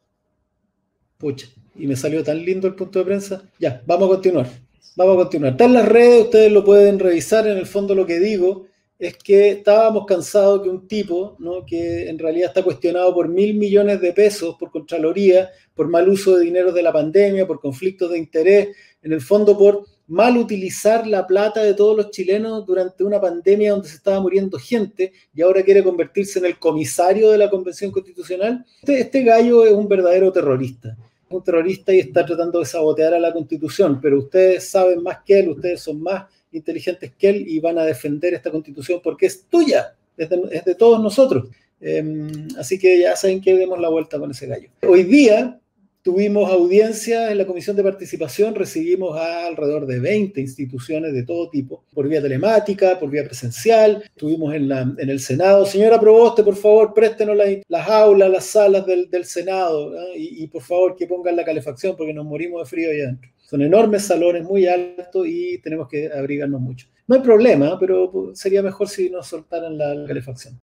Pucha, 1.18 1.46
y 1.74 1.86
me 1.86 1.96
salió 1.96 2.24
tan 2.24 2.44
lindo 2.44 2.66
el 2.66 2.74
punto 2.74 2.98
de 2.98 3.04
prensa. 3.04 3.42
Ya, 3.58 3.82
vamos 3.86 4.06
a 4.06 4.14
continuar. 4.14 4.48
Vamos 4.96 5.14
a 5.14 5.22
continuar. 5.22 5.52
Está 5.52 5.64
en 5.64 5.74
las 5.74 5.88
redes, 5.88 6.24
ustedes 6.24 6.52
lo 6.52 6.64
pueden 6.64 6.98
revisar. 6.98 7.46
En 7.46 7.58
el 7.58 7.66
fondo 7.66 7.94
lo 7.94 8.06
que 8.06 8.20
digo 8.20 8.66
es 8.98 9.16
que 9.16 9.50
estábamos 9.50 10.06
cansados 10.06 10.62
que 10.62 10.68
un 10.68 10.86
tipo, 10.86 11.36
¿no? 11.40 11.66
que 11.66 12.08
en 12.08 12.18
realidad 12.18 12.48
está 12.48 12.62
cuestionado 12.62 13.12
por 13.12 13.28
mil 13.28 13.54
millones 13.54 14.00
de 14.00 14.12
pesos 14.12 14.56
por 14.58 14.70
Contraloría, 14.70 15.50
por 15.74 15.88
mal 15.88 16.08
uso 16.08 16.36
de 16.36 16.44
dinero 16.44 16.72
de 16.72 16.82
la 16.82 16.92
pandemia, 16.92 17.46
por 17.46 17.60
conflictos 17.60 18.10
de 18.10 18.18
interés, 18.18 18.76
en 19.02 19.12
el 19.12 19.20
fondo 19.20 19.58
por 19.58 19.84
mal 20.06 20.36
utilizar 20.36 21.06
la 21.06 21.26
plata 21.26 21.62
de 21.62 21.74
todos 21.74 21.96
los 21.96 22.10
chilenos 22.10 22.66
durante 22.66 23.04
una 23.04 23.20
pandemia 23.20 23.72
donde 23.72 23.88
se 23.88 23.96
estaba 23.96 24.20
muriendo 24.20 24.58
gente 24.58 25.12
y 25.34 25.42
ahora 25.42 25.62
quiere 25.62 25.82
convertirse 25.82 26.38
en 26.38 26.46
el 26.46 26.58
comisario 26.58 27.30
de 27.30 27.38
la 27.38 27.48
Convención 27.48 27.90
Constitucional. 27.90 28.64
Este, 28.80 29.00
este 29.00 29.22
gallo 29.22 29.64
es 29.64 29.72
un 29.72 29.88
verdadero 29.88 30.30
terrorista. 30.30 30.96
Un 31.30 31.42
terrorista 31.42 31.92
y 31.92 32.00
está 32.00 32.24
tratando 32.24 32.60
de 32.60 32.66
sabotear 32.66 33.14
a 33.14 33.18
la 33.18 33.32
Constitución, 33.32 33.98
pero 34.00 34.18
ustedes 34.18 34.68
saben 34.68 35.02
más 35.02 35.18
que 35.24 35.40
él, 35.40 35.48
ustedes 35.48 35.80
son 35.80 36.00
más 36.02 36.26
inteligentes 36.52 37.12
que 37.18 37.30
él 37.30 37.44
y 37.48 37.58
van 37.58 37.78
a 37.78 37.84
defender 37.84 38.34
esta 38.34 38.50
Constitución 38.50 39.00
porque 39.02 39.26
es 39.26 39.44
tuya, 39.46 39.94
es 40.16 40.28
de, 40.28 40.74
todos 40.74 41.02
nosotros. 41.02 41.48
Eh, 41.80 42.30
así 42.58 42.78
que 42.78 43.00
ya 43.00 43.16
saben 43.16 43.40
que 43.40 43.54
demos 43.54 43.80
la 43.80 43.88
vuelta 43.88 44.18
con 44.18 44.30
ese 44.30 44.46
gallo. 44.46 44.68
Hoy 44.86 45.02
día 45.02 45.58
Tuvimos 46.04 46.50
audiencia 46.50 47.32
en 47.32 47.38
la 47.38 47.46
Comisión 47.46 47.76
de 47.76 47.82
Participación, 47.82 48.54
recibimos 48.54 49.16
a 49.16 49.46
alrededor 49.46 49.86
de 49.86 50.00
20 50.00 50.38
instituciones 50.38 51.14
de 51.14 51.22
todo 51.22 51.48
tipo, 51.48 51.82
por 51.94 52.06
vía 52.06 52.20
telemática, 52.20 53.00
por 53.00 53.08
vía 53.08 53.24
presencial, 53.24 54.02
estuvimos 54.04 54.54
en, 54.54 54.68
la, 54.68 54.82
en 54.82 55.08
el 55.08 55.18
Senado. 55.18 55.64
Señora 55.64 55.98
Proboste, 55.98 56.42
por 56.42 56.56
favor, 56.56 56.92
préstenos 56.92 57.34
la, 57.34 57.46
las 57.68 57.88
aulas, 57.88 58.28
las 58.28 58.44
salas 58.44 58.84
del, 58.84 59.08
del 59.08 59.24
Senado 59.24 59.94
y, 60.14 60.46
por 60.48 60.60
favor 60.60 60.94
que 60.94 61.06
pongan 61.06 61.36
la 61.36 61.44
calefacción 61.44 61.96
porque 61.96 62.12
nos 62.12 62.26
morimos 62.26 62.60
de 62.60 62.68
frío 62.68 62.90
allá 62.90 63.04
adentro. 63.04 63.30
Son 63.38 63.62
enormes 63.62 64.02
salones, 64.02 64.44
muy 64.44 64.66
altos 64.66 65.26
y 65.26 65.56
tenemos 65.62 65.88
que 65.88 66.12
abrigarnos 66.12 66.60
mucho. 66.60 66.86
No 67.08 67.14
hay 67.14 67.22
problema, 67.22 67.78
pero 67.80 68.30
sería 68.34 68.62
mejor 68.62 68.90
si 68.90 69.08
nos 69.08 69.26
soltaran 69.26 69.78
la 69.78 70.06
calefacción. 70.06 70.60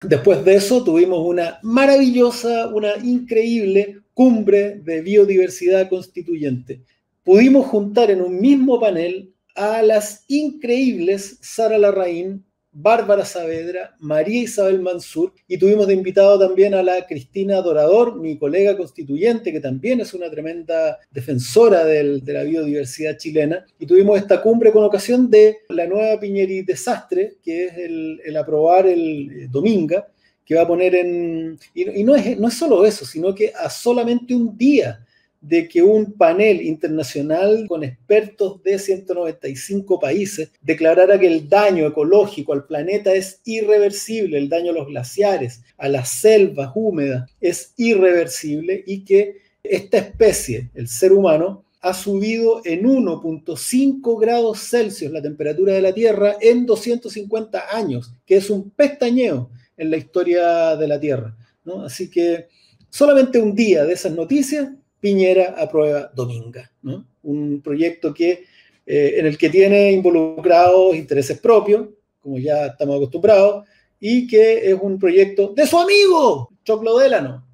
Después 0.00 0.42
de 0.46 0.54
eso 0.54 0.82
tuvimos 0.82 1.26
una 1.26 1.58
maravillosa, 1.62 2.68
una 2.68 2.96
increíble 3.02 4.00
cumbre 4.16 4.80
de 4.82 5.02
biodiversidad 5.02 5.90
constituyente. 5.90 6.80
Pudimos 7.22 7.66
juntar 7.66 8.10
en 8.10 8.22
un 8.22 8.40
mismo 8.40 8.80
panel 8.80 9.34
a 9.54 9.82
las 9.82 10.24
increíbles 10.28 11.36
Sara 11.42 11.76
Larraín, 11.76 12.42
Bárbara 12.72 13.26
Saavedra, 13.26 13.94
María 14.00 14.44
Isabel 14.44 14.80
Mansur 14.80 15.34
y 15.46 15.58
tuvimos 15.58 15.86
de 15.86 15.92
invitado 15.92 16.38
también 16.38 16.72
a 16.72 16.82
la 16.82 17.06
Cristina 17.06 17.60
Dorador, 17.60 18.18
mi 18.18 18.38
colega 18.38 18.74
constituyente, 18.74 19.52
que 19.52 19.60
también 19.60 20.00
es 20.00 20.14
una 20.14 20.30
tremenda 20.30 20.98
defensora 21.10 21.84
de 21.84 22.22
la 22.24 22.42
biodiversidad 22.42 23.18
chilena. 23.18 23.66
Y 23.78 23.84
tuvimos 23.84 24.16
esta 24.16 24.40
cumbre 24.40 24.72
con 24.72 24.82
ocasión 24.82 25.30
de 25.30 25.58
la 25.68 25.86
nueva 25.86 26.18
Piñeri 26.18 26.62
Desastre, 26.62 27.36
que 27.42 27.66
es 27.66 27.76
el, 27.76 28.36
aprobar 28.38 28.86
el 28.86 29.50
Dominga, 29.50 30.06
que 30.46 30.54
va 30.54 30.62
a 30.62 30.66
poner 30.66 30.94
en... 30.94 31.58
Y, 31.74 32.00
y 32.00 32.04
no, 32.04 32.14
es, 32.16 32.38
no 32.38 32.48
es 32.48 32.54
solo 32.54 32.86
eso, 32.86 33.04
sino 33.04 33.34
que 33.34 33.52
a 33.54 33.68
solamente 33.68 34.34
un 34.34 34.56
día 34.56 35.04
de 35.40 35.68
que 35.68 35.82
un 35.82 36.12
panel 36.12 36.62
internacional 36.62 37.66
con 37.68 37.84
expertos 37.84 38.62
de 38.62 38.78
195 38.78 40.00
países 40.00 40.50
declarara 40.60 41.18
que 41.18 41.26
el 41.26 41.48
daño 41.48 41.86
ecológico 41.86 42.52
al 42.52 42.64
planeta 42.64 43.12
es 43.14 43.40
irreversible, 43.44 44.38
el 44.38 44.48
daño 44.48 44.70
a 44.70 44.74
los 44.74 44.88
glaciares, 44.88 45.62
a 45.76 45.88
las 45.88 46.08
selvas 46.08 46.72
húmedas 46.74 47.30
es 47.40 47.72
irreversible 47.76 48.82
y 48.86 49.04
que 49.04 49.36
esta 49.62 49.98
especie, 49.98 50.70
el 50.74 50.88
ser 50.88 51.12
humano, 51.12 51.64
ha 51.80 51.94
subido 51.94 52.62
en 52.64 52.82
1.5 52.82 54.20
grados 54.20 54.68
Celsius 54.68 55.12
la 55.12 55.22
temperatura 55.22 55.74
de 55.74 55.82
la 55.82 55.92
Tierra 55.92 56.36
en 56.40 56.66
250 56.66 57.64
años, 57.70 58.12
que 58.26 58.36
es 58.36 58.50
un 58.50 58.70
pestañeo 58.70 59.50
en 59.76 59.90
la 59.90 59.96
historia 59.96 60.76
de 60.76 60.88
la 60.88 60.98
Tierra. 60.98 61.36
¿no? 61.64 61.82
Así 61.82 62.10
que 62.10 62.48
solamente 62.90 63.38
un 63.38 63.54
día 63.54 63.84
de 63.84 63.92
esas 63.92 64.12
noticias 64.12 64.68
Piñera 65.00 65.54
aprueba 65.58 66.10
Dominga, 66.14 66.70
¿no? 66.82 67.06
un 67.22 67.60
proyecto 67.60 68.14
que, 68.14 68.44
eh, 68.86 69.14
en 69.18 69.26
el 69.26 69.36
que 69.36 69.50
tiene 69.50 69.92
involucrados 69.92 70.96
intereses 70.96 71.38
propios, 71.38 71.88
como 72.20 72.38
ya 72.38 72.66
estamos 72.66 72.96
acostumbrados, 72.96 73.64
y 74.00 74.26
que 74.26 74.70
es 74.70 74.76
un 74.80 74.98
proyecto 74.98 75.52
de 75.54 75.66
su 75.66 75.78
amigo, 75.78 76.50
Choclo 76.64 76.98
Delano. 76.98 77.46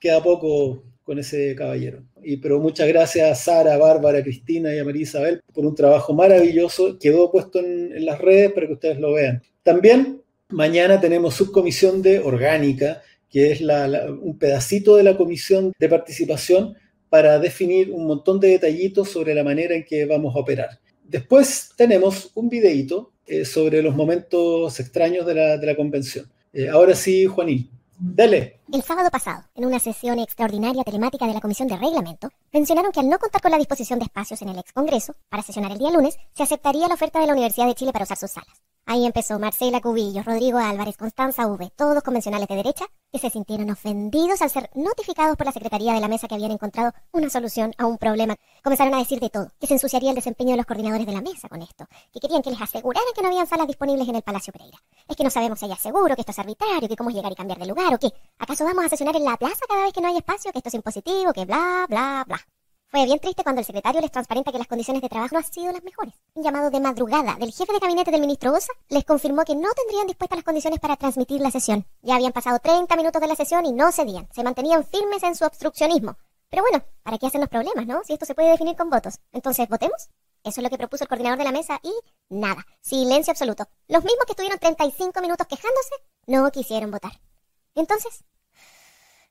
Queda 0.00 0.22
poco 0.22 0.82
con 1.02 1.18
ese 1.18 1.54
caballero. 1.54 2.02
Y, 2.22 2.38
pero 2.38 2.58
muchas 2.58 2.88
gracias 2.88 3.30
a 3.30 3.34
Sara, 3.34 3.76
Bárbara, 3.78 4.22
Cristina 4.22 4.74
y 4.74 4.78
a 4.78 4.84
María 4.84 5.02
Isabel 5.02 5.40
por 5.52 5.64
un 5.64 5.74
trabajo 5.74 6.12
maravilloso. 6.12 6.98
Quedó 6.98 7.30
puesto 7.30 7.60
en, 7.60 7.92
en 7.96 8.04
las 8.04 8.20
redes 8.20 8.52
para 8.52 8.66
que 8.66 8.72
ustedes 8.72 8.98
lo 8.98 9.12
vean. 9.12 9.42
También 9.62 10.22
mañana 10.48 11.00
tenemos 11.00 11.34
subcomisión 11.34 12.02
de 12.02 12.20
orgánica 12.20 13.02
que 13.30 13.52
es 13.52 13.60
la, 13.60 14.06
un 14.10 14.38
pedacito 14.38 14.96
de 14.96 15.02
la 15.02 15.16
comisión 15.16 15.72
de 15.78 15.88
participación 15.88 16.76
para 17.08 17.38
definir 17.38 17.90
un 17.90 18.06
montón 18.06 18.40
de 18.40 18.48
detallitos 18.48 19.10
sobre 19.10 19.34
la 19.34 19.44
manera 19.44 19.74
en 19.74 19.84
que 19.84 20.06
vamos 20.06 20.34
a 20.34 20.38
operar. 20.38 20.80
Después 21.04 21.70
tenemos 21.76 22.30
un 22.34 22.48
videíto 22.48 23.12
eh, 23.26 23.44
sobre 23.44 23.82
los 23.82 23.94
momentos 23.94 24.78
extraños 24.80 25.26
de 25.26 25.34
la, 25.34 25.76
convención. 25.76 26.30
Eh, 26.52 26.68
ahora 26.68 26.94
sí, 26.94 27.26
Juanín, 27.26 27.70
dale. 27.98 28.60
El 28.72 28.82
sábado 28.82 29.10
pasado, 29.10 29.44
en 29.54 29.66
una 29.66 29.78
sesión 29.78 30.18
extraordinaria 30.18 30.82
telemática 30.82 31.26
de 31.26 31.34
la 31.34 31.40
Comisión 31.40 31.68
de 31.68 31.76
Reglamento, 31.76 32.30
mencionaron 32.52 32.90
que 32.90 33.00
al 33.00 33.08
no 33.08 33.18
contar 33.18 33.40
con 33.40 33.50
la 33.50 33.58
disposición 33.58 33.98
de 33.98 34.06
espacios 34.06 34.42
en 34.42 34.48
el 34.48 34.58
ex 34.58 34.72
Congreso 34.72 35.14
para 35.28 35.42
sesionar 35.42 35.72
el 35.72 35.78
día 35.78 35.90
lunes, 35.90 36.16
se 36.34 36.42
aceptaría 36.42 36.88
la 36.88 36.94
oferta 36.94 37.20
de 37.20 37.26
la 37.26 37.32
Universidad 37.32 37.66
de 37.66 37.74
Chile 37.74 37.92
para 37.92 38.04
usar 38.04 38.16
sus 38.16 38.30
salas. 38.30 38.62
Ahí 38.88 39.04
empezó 39.04 39.40
Marcela 39.40 39.80
Cubillo, 39.80 40.22
Rodrigo 40.22 40.58
Álvarez, 40.58 40.96
Constanza 40.96 41.44
V, 41.48 41.72
todos 41.74 42.04
convencionales 42.04 42.46
de 42.46 42.54
derecha, 42.54 42.84
que 43.10 43.18
se 43.18 43.30
sintieron 43.30 43.68
ofendidos 43.68 44.42
al 44.42 44.50
ser 44.50 44.70
notificados 44.76 45.36
por 45.36 45.44
la 45.44 45.50
Secretaría 45.50 45.92
de 45.92 46.00
la 46.00 46.06
Mesa 46.06 46.28
que 46.28 46.36
habían 46.36 46.52
encontrado 46.52 46.92
una 47.10 47.28
solución 47.28 47.74
a 47.78 47.86
un 47.86 47.98
problema. 47.98 48.36
Comenzaron 48.62 48.94
a 48.94 48.98
decir 48.98 49.18
de 49.18 49.28
todo, 49.28 49.48
que 49.58 49.66
se 49.66 49.74
ensuciaría 49.74 50.10
el 50.10 50.14
desempeño 50.14 50.52
de 50.52 50.58
los 50.58 50.66
coordinadores 50.66 51.04
de 51.04 51.12
la 51.12 51.20
mesa 51.20 51.48
con 51.48 51.62
esto, 51.62 51.84
que 52.12 52.20
querían 52.20 52.42
que 52.42 52.50
les 52.50 52.62
aseguraran 52.62 53.12
que 53.12 53.22
no 53.22 53.28
habían 53.28 53.48
salas 53.48 53.66
disponibles 53.66 54.08
en 54.08 54.14
el 54.14 54.22
Palacio 54.22 54.52
Pereira. 54.52 54.78
Es 55.08 55.16
que 55.16 55.24
no 55.24 55.30
sabemos 55.30 55.58
si 55.58 55.64
hay 55.64 55.76
seguro, 55.76 56.14
que 56.14 56.20
esto 56.20 56.30
es 56.30 56.38
arbitrario, 56.38 56.88
que 56.88 56.96
cómo 56.96 57.10
es 57.10 57.16
llegar 57.16 57.32
y 57.32 57.34
cambiar 57.34 57.58
de 57.58 57.66
lugar, 57.66 57.92
o 57.92 57.98
qué. 57.98 58.12
¿Acaso 58.38 58.64
vamos 58.64 58.84
a 58.84 58.88
sesionar 58.88 59.16
en 59.16 59.24
la 59.24 59.36
plaza 59.36 59.66
cada 59.68 59.82
vez 59.82 59.92
que 59.92 60.00
no 60.00 60.06
hay 60.06 60.16
espacio, 60.18 60.52
que 60.52 60.58
esto 60.58 60.68
es 60.68 60.74
impositivo, 60.74 61.32
que 61.32 61.44
bla, 61.44 61.86
bla, 61.88 62.24
bla? 62.24 62.38
Fue 62.88 63.04
bien 63.04 63.18
triste 63.18 63.42
cuando 63.42 63.60
el 63.60 63.66
secretario 63.66 64.00
les 64.00 64.12
transparenta 64.12 64.52
que 64.52 64.58
las 64.58 64.68
condiciones 64.68 65.02
de 65.02 65.08
trabajo 65.08 65.34
no 65.34 65.38
han 65.38 65.52
sido 65.52 65.72
las 65.72 65.82
mejores. 65.82 66.14
Un 66.34 66.44
llamado 66.44 66.70
de 66.70 66.78
madrugada 66.78 67.34
del 67.34 67.52
jefe 67.52 67.72
de 67.72 67.80
gabinete 67.80 68.12
del 68.12 68.20
ministro 68.20 68.52
Osa 68.52 68.72
les 68.88 69.04
confirmó 69.04 69.44
que 69.44 69.56
no 69.56 69.68
tendrían 69.72 70.06
dispuestas 70.06 70.38
las 70.38 70.44
condiciones 70.44 70.78
para 70.78 70.96
transmitir 70.96 71.40
la 71.40 71.50
sesión. 71.50 71.84
Ya 72.02 72.14
habían 72.14 72.32
pasado 72.32 72.60
30 72.60 72.94
minutos 72.96 73.20
de 73.20 73.26
la 73.26 73.34
sesión 73.34 73.66
y 73.66 73.72
no 73.72 73.90
cedían. 73.90 74.28
Se 74.32 74.44
mantenían 74.44 74.84
firmes 74.84 75.22
en 75.24 75.34
su 75.34 75.44
obstruccionismo. 75.44 76.16
Pero 76.48 76.62
bueno, 76.62 76.84
¿para 77.02 77.18
qué 77.18 77.26
hacen 77.26 77.40
los 77.40 77.50
problemas, 77.50 77.86
no? 77.86 78.04
Si 78.04 78.12
esto 78.12 78.24
se 78.24 78.36
puede 78.36 78.50
definir 78.50 78.76
con 78.76 78.88
votos. 78.88 79.18
Entonces, 79.32 79.68
¿votemos? 79.68 80.08
Eso 80.44 80.60
es 80.60 80.62
lo 80.62 80.70
que 80.70 80.78
propuso 80.78 81.02
el 81.02 81.08
coordinador 81.08 81.38
de 81.38 81.44
la 81.44 81.52
mesa 81.52 81.80
y 81.82 81.92
nada. 82.28 82.64
Silencio 82.80 83.32
absoluto. 83.32 83.66
Los 83.88 84.04
mismos 84.04 84.26
que 84.26 84.32
estuvieron 84.32 84.60
35 84.60 85.20
minutos 85.20 85.48
quejándose 85.48 85.94
no 86.28 86.48
quisieron 86.52 86.92
votar. 86.92 87.20
Entonces, 87.74 88.22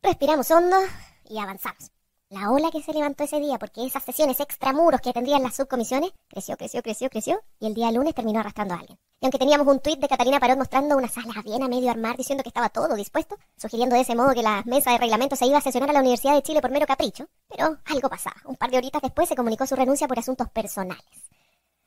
respiramos 0.02 0.52
hondo 0.52 0.76
y 1.24 1.40
avanzamos. 1.40 1.95
La 2.30 2.50
ola 2.50 2.72
que 2.72 2.82
se 2.82 2.92
levantó 2.92 3.24
ese 3.24 3.40
día 3.40 3.60
porque 3.60 3.86
esas 3.86 4.04
sesiones 4.04 4.40
extramuros 4.40 5.00
que 5.00 5.14
tendrían 5.14 5.44
las 5.44 5.56
subcomisiones 5.56 6.10
creció, 6.28 6.58
creció, 6.58 6.82
creció, 6.82 7.08
creció 7.08 7.44
y 7.60 7.68
el 7.68 7.76
día 7.76 7.92
lunes 7.92 8.16
terminó 8.16 8.40
arrastrando 8.40 8.74
a 8.74 8.80
alguien. 8.80 8.98
Y 9.22 9.26
aunque 9.26 9.38
teníamos 9.38 9.68
un 9.68 9.80
tuit 9.80 10.00
de 10.00 10.08
Catalina 10.08 10.40
Parot 10.40 10.58
mostrando 10.58 10.98
una 10.98 11.08
sala 11.08 11.44
bien 11.44 11.62
a 11.62 11.68
medio 11.68 11.92
armar 11.92 12.18
diciendo 12.18 12.42
que 12.42 12.50
estaba 12.50 12.70
todo 12.70 12.96
dispuesto, 12.96 13.38
sugiriendo 13.56 13.96
de 13.96 14.02
ese 14.02 14.16
modo 14.16 14.34
que 14.34 14.42
la 14.42 14.64
mesa 14.66 14.92
de 14.92 14.98
reglamento 14.98 15.36
se 15.36 15.46
iba 15.46 15.60
a 15.60 15.62
sesionar 15.62 15.92
a 15.92 15.94
la 15.94 16.00
Universidad 16.00 16.34
de 16.34 16.42
Chile 16.42 16.62
por 16.62 16.72
mero 16.72 16.88
capricho, 16.88 17.28
pero 17.48 17.78
algo 17.86 18.10
pasaba. 18.10 18.38
Un 18.46 18.56
par 18.56 18.72
de 18.72 18.80
horitas 18.80 19.04
después 19.04 19.30
se 19.30 19.36
comunicó 19.36 19.68
su 19.68 19.76
renuncia 19.76 20.08
por 20.08 20.18
asuntos 20.18 20.50
personales. 20.50 21.06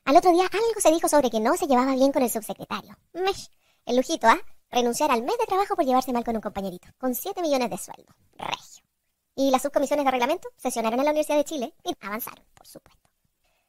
Al 0.05 0.15
otro 0.15 0.31
día 0.31 0.45
algo 0.45 0.79
se 0.79 0.91
dijo 0.91 1.09
sobre 1.09 1.29
que 1.29 1.41
no 1.41 1.57
se 1.57 1.67
llevaba 1.67 1.95
bien 1.95 2.13
con 2.13 2.23
el 2.23 2.29
subsecretario. 2.29 2.97
Mesh, 3.11 3.51
el 3.85 3.97
lujito, 3.97 4.27
¿ah? 4.27 4.39
Renunciar 4.71 5.11
al 5.11 5.21
mes 5.21 5.37
de 5.37 5.47
trabajo 5.47 5.75
por 5.75 5.83
llevarse 5.83 6.13
mal 6.13 6.23
con 6.23 6.35
un 6.35 6.41
compañerito, 6.41 6.87
con 6.97 7.13
7 7.13 7.41
millones 7.41 7.69
de 7.69 7.77
sueldo. 7.77 8.15
Regio 8.37 8.88
y 9.39 9.51
las 9.51 9.61
subcomisiones 9.61 10.03
de 10.03 10.11
reglamento 10.11 10.49
sesionaron 10.57 10.99
en 10.99 11.05
la 11.05 11.11
Universidad 11.11 11.37
de 11.37 11.45
Chile 11.45 11.73
y 11.85 11.95
avanzaron, 12.05 12.43
por 12.53 12.67
supuesto. 12.67 13.07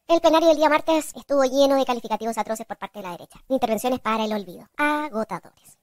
El 0.08 0.20
plenario 0.20 0.48
del 0.48 0.56
día 0.56 0.68
martes 0.68 1.12
estuvo 1.14 1.44
lleno 1.44 1.76
de 1.76 1.84
calificativos 1.84 2.36
atroces 2.36 2.66
por 2.66 2.76
parte 2.76 2.98
de 2.98 3.04
la 3.04 3.12
derecha, 3.12 3.38
intervenciones 3.48 4.00
para 4.00 4.24
el 4.24 4.32
olvido, 4.32 4.68
agotadores. 4.76 5.78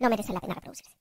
No 0.00 0.10
merecen 0.10 0.34
la 0.34 0.40
pena 0.40 0.54
reproducirse. 0.54 0.96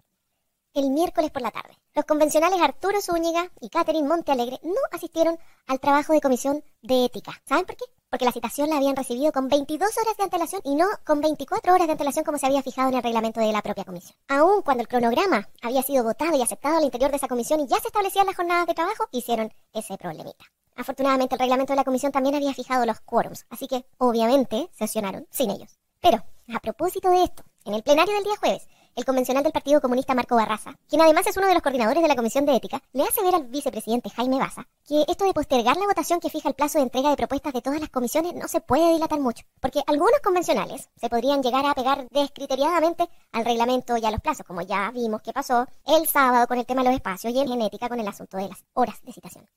El 0.76 0.91
miércoles 0.91 1.32
por 1.32 1.41
la 1.41 1.50
tarde, 1.50 1.80
los 1.95 2.06
convencionales 2.06 2.62
Arturo 2.62 3.02
Zúñiga 3.02 3.52
y 3.60 3.69
Catherine 3.69 4.08
Montealegre 4.08 4.60
no 4.62 4.82
asistieron 4.91 5.39
al 5.65 5.80
trabajo 5.80 6.13
de 6.13 6.21
comisión 6.21 6.63
de 6.84 7.06
ética. 7.06 7.32
¿Saben 7.43 7.65
por 7.65 7.76
qué? 7.76 7.86
Porque 8.10 8.24
la 8.24 8.32
citación 8.32 8.70
la 8.70 8.78
habían 8.78 8.96
recibido 8.96 9.34
con 9.34 9.50
22 9.50 9.89
horas 9.98 10.15
de 10.15 10.24
antelación 10.24 10.62
y 10.63 10.76
no 10.76 10.86
con 11.06 11.20
24 11.20 11.74
horas 11.74 11.88
de 11.88 11.91
antelación 11.91 12.24
como 12.24 12.38
se 12.38 12.46
había 12.46 12.63
fijado 12.63 12.88
en 12.88 12.96
el 12.96 13.04
reglamento 13.04 13.41
de 13.41 13.52
la 13.52 13.62
propia 13.62 13.84
comisión. 13.84 14.17
Aún 14.30 14.62
cuando 14.62 14.82
el 14.82 14.88
cronograma 14.88 15.50
había 15.62 15.84
sido 15.84 16.06
votado 16.06 16.38
y 16.38 16.41
aceptado 16.41 16.78
al 16.78 16.86
interior 16.86 17.12
de 17.12 17.17
esa 17.17 17.28
comisión 17.28 17.60
y 17.60 17.67
ya 17.67 17.78
se 17.82 17.88
establecían 17.88 18.26
las 18.26 18.38
jornadas 18.38 18.65
de 18.65 18.76
trabajo, 18.76 19.08
hicieron 19.12 19.52
ese 19.74 19.98
problemita. 19.98 20.46
Afortunadamente 20.78 21.36
el 21.36 21.39
reglamento 21.39 21.74
de 21.74 21.78
la 21.78 21.84
comisión 21.84 22.13
también 22.13 22.36
había 22.36 22.54
fijado 22.54 22.86
los 22.86 23.02
quórums, 23.02 23.46
así 23.50 23.67
que 23.67 23.86
obviamente 23.98 24.70
sesionaron 24.78 25.28
sin 25.30 25.52
ellos. 25.52 25.78
Pero, 26.00 26.24
a 26.54 26.60
propósito 26.60 27.10
de 27.10 27.24
esto, 27.24 27.43
en 27.65 27.74
el 27.74 27.84
plenario 27.84 28.13
del 28.13 28.24
día 28.24 28.38
jueves, 28.38 28.67
el 28.98 29.06
convencional 29.06 29.43
del 29.43 29.54
Partido 29.54 29.79
Comunista 29.79 30.15
Marco 30.15 30.35
Barraza, 30.35 30.71
quien 30.89 31.02
además 31.02 31.27
es 31.27 31.37
uno 31.37 31.45
de 31.45 31.54
los 31.54 31.62
coordinadores 31.62 32.02
de 32.02 32.10
la 32.10 32.15
Comisión 32.15 32.48
de 32.48 32.56
Ética, 32.56 32.81
le 32.93 33.04
hace 33.04 33.21
ver 33.21 33.35
al 33.35 33.43
vicepresidente 33.43 34.10
Jaime 34.10 34.39
Baza 34.39 34.67
que 34.87 35.06
esto 35.08 35.23
de 35.25 35.33
postergar 35.33 35.77
la 35.77 35.85
votación 35.85 36.19
que 36.19 36.31
fija 36.31 36.50
el 36.50 36.56
plazo 36.56 36.79
de 36.79 36.85
entrega 36.85 37.12
de 37.12 37.15
propuestas 37.15 37.54
de 37.54 37.62
todas 37.62 37.79
las 37.79 37.91
comisiones 37.91 38.33
no 38.33 38.48
se 38.48 38.60
puede 38.60 38.93
dilatar 38.93 39.19
mucho, 39.19 39.45
porque 39.60 39.83
algunos 39.85 40.19
convencionales 40.23 40.89
se 40.95 41.10
podrían 41.10 41.43
llegar 41.43 41.63
a 41.67 41.75
pegar 41.75 42.08
descriteriadamente 42.10 43.08
al 43.33 43.45
reglamento 43.45 43.98
y 43.98 44.06
a 44.06 44.10
los 44.10 44.19
plazos, 44.19 44.48
como 44.48 44.63
ya 44.63 44.89
vimos 44.89 45.21
que 45.21 45.31
pasó 45.31 45.67
el 45.85 46.08
sábado 46.08 46.48
con 46.48 46.58
el 46.58 46.65
tema 46.65 46.81
de 46.81 46.89
los 46.89 46.95
espacios 46.95 47.31
y 47.35 47.39
en 47.39 47.50
genética 47.50 47.89
con 47.89 48.00
el 48.00 48.08
asunto 48.08 48.37
de 48.37 48.50
las 48.50 48.65
horas 48.73 49.00
de 49.04 49.13
citación. 49.13 49.48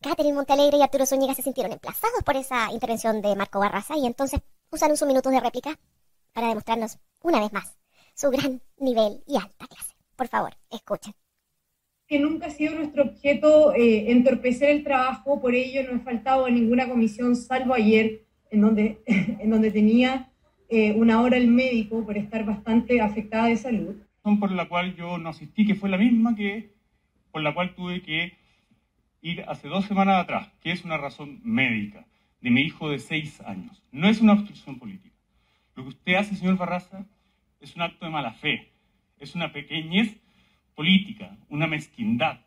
Catherine 0.00 0.34
Montalegre 0.34 0.78
y 0.78 0.82
Arturo 0.82 1.06
Zúñiga 1.06 1.34
se 1.34 1.42
sintieron 1.42 1.70
emplazados 1.70 2.24
por 2.24 2.34
esa 2.34 2.72
intervención 2.72 3.22
de 3.22 3.36
Marco 3.36 3.60
Barraza 3.60 3.96
y 3.96 4.06
entonces 4.06 4.40
usaron 4.72 4.96
sus 4.96 5.06
minutos 5.06 5.30
de 5.30 5.38
réplica 5.38 5.78
para 6.32 6.48
demostrarnos 6.48 6.98
una 7.22 7.38
vez 7.38 7.52
más 7.52 7.79
su 8.20 8.30
gran 8.30 8.60
nivel 8.78 9.22
y 9.26 9.36
alta 9.36 9.66
clase. 9.66 9.94
Por 10.14 10.28
favor, 10.28 10.52
escuchen. 10.70 11.14
Que 12.06 12.18
nunca 12.18 12.48
ha 12.48 12.50
sido 12.50 12.74
nuestro 12.74 13.04
objeto 13.04 13.72
eh, 13.72 14.10
entorpecer 14.10 14.70
el 14.70 14.84
trabajo, 14.84 15.40
por 15.40 15.54
ello 15.54 15.82
no 15.84 15.96
he 15.96 16.00
faltado 16.00 16.44
a 16.44 16.50
ninguna 16.50 16.86
comisión, 16.86 17.34
salvo 17.34 17.72
ayer, 17.72 18.26
en 18.50 18.60
donde, 18.60 19.02
en 19.06 19.48
donde 19.48 19.70
tenía 19.70 20.30
eh, 20.68 20.92
una 20.92 21.22
hora 21.22 21.38
el 21.38 21.48
médico 21.48 22.04
por 22.04 22.18
estar 22.18 22.44
bastante 22.44 23.00
afectada 23.00 23.46
de 23.46 23.56
salud. 23.56 23.96
Por 24.22 24.50
la 24.50 24.68
cual 24.68 24.94
yo 24.96 25.16
no 25.16 25.30
asistí, 25.30 25.66
que 25.66 25.74
fue 25.74 25.88
la 25.88 25.96
misma 25.96 26.36
que 26.36 26.74
por 27.32 27.42
la 27.42 27.54
cual 27.54 27.74
tuve 27.74 28.02
que 28.02 28.36
ir 29.22 29.44
hace 29.48 29.68
dos 29.68 29.86
semanas 29.86 30.22
atrás, 30.22 30.52
que 30.60 30.72
es 30.72 30.84
una 30.84 30.98
razón 30.98 31.40
médica 31.42 32.06
de 32.42 32.50
mi 32.50 32.60
hijo 32.60 32.90
de 32.90 32.98
seis 32.98 33.40
años. 33.40 33.82
No 33.92 34.08
es 34.08 34.20
una 34.20 34.34
obstrucción 34.34 34.78
política. 34.78 35.16
Lo 35.74 35.84
que 35.84 35.88
usted 35.90 36.14
hace, 36.16 36.36
señor 36.36 36.58
Barraza, 36.58 37.06
es 37.60 37.76
un 37.76 37.82
acto 37.82 38.04
de 38.04 38.10
mala 38.10 38.32
fe, 38.32 38.72
es 39.18 39.34
una 39.34 39.52
pequeñez 39.52 40.16
política, 40.74 41.36
una 41.48 41.66
mezquindad, 41.66 42.40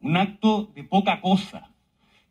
un 0.00 0.16
acto 0.16 0.70
de 0.74 0.84
poca 0.84 1.20
cosa. 1.20 1.68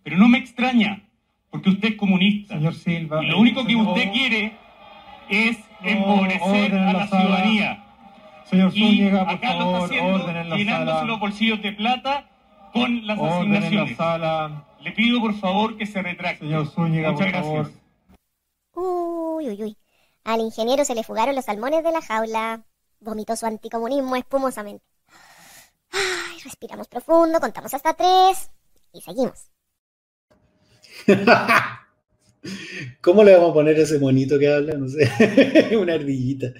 Pero 0.03 0.17
no 0.17 0.27
me 0.27 0.37
extraña, 0.37 1.03
porque 1.49 1.69
usted 1.69 1.89
es 1.89 1.95
comunista. 1.95 2.55
Señor 2.55 2.73
Silva. 2.73 3.23
Y 3.23 3.27
lo 3.27 3.39
único 3.39 3.65
que 3.65 3.75
usted 3.75 4.11
quiere 4.11 4.57
es 5.29 5.57
empobrecer 5.81 6.75
a 6.75 6.93
la, 6.93 7.07
ciudadanía. 7.07 7.83
Señor 8.45 8.71
Zúñiga, 8.71 9.25
por 9.25 9.33
acá 9.35 9.47
favor, 9.53 9.63
lo 9.63 9.71
está 9.71 9.85
haciendo, 9.85 10.23
orden 10.23 10.37
en 10.37 10.49
la 10.49 10.55
llenándose 10.57 10.97
sala. 10.97 11.07
los 11.07 11.19
bolsillos 11.19 11.61
de 11.61 11.71
plata 11.73 12.29
con 12.73 13.07
las 13.07 13.17
Orden 13.19 13.45
en 13.45 13.51
la 13.53 13.59
asignaciones. 13.59 13.97
sala. 13.97 14.65
Le 14.81 14.91
pido 14.91 15.21
por 15.21 15.33
favor 15.35 15.77
que 15.77 15.85
se 15.85 16.01
retracte. 16.01 16.45
Señor 16.45 16.67
Zúñiga, 16.67 17.11
Muchas 17.11 17.31
por 17.31 17.41
favor. 17.41 17.55
gracias. 17.63 17.81
Uy, 18.75 19.49
uy, 19.49 19.63
uy. 19.63 19.77
Al 20.23 20.39
ingeniero 20.39 20.85
se 20.85 20.95
le 20.95 21.03
fugaron 21.03 21.35
los 21.35 21.45
salmones 21.45 21.83
de 21.83 21.91
la 21.91 22.01
jaula. 22.01 22.63
Vomitó 22.99 23.35
su 23.35 23.45
anticomunismo 23.45 24.15
espumosamente. 24.15 24.85
Respiramos 26.43 26.87
profundo, 26.87 27.39
contamos 27.39 27.73
hasta 27.73 27.93
tres 27.93 28.49
y 28.93 29.01
seguimos. 29.01 29.49
¿Cómo 33.01 33.23
le 33.23 33.33
vamos 33.33 33.51
a 33.51 33.53
poner 33.53 33.79
ese 33.79 33.99
monito 33.99 34.39
que 34.39 34.51
habla? 34.51 34.73
No 34.75 34.87
sé, 34.87 35.09
una 35.79 35.93
ardillita. 35.93 36.53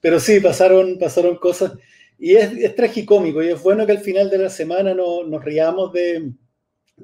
Pero 0.00 0.20
sí, 0.20 0.40
pasaron, 0.40 0.98
pasaron 0.98 1.36
cosas. 1.36 1.72
Y 2.18 2.34
es, 2.34 2.52
es 2.52 2.74
tragicómico 2.74 3.42
y 3.42 3.48
es 3.48 3.62
bueno 3.62 3.86
que 3.86 3.92
al 3.92 4.00
final 4.00 4.28
de 4.30 4.38
la 4.38 4.50
semana 4.50 4.94
no, 4.94 5.24
nos 5.24 5.44
riamos 5.44 5.92
de 5.92 6.32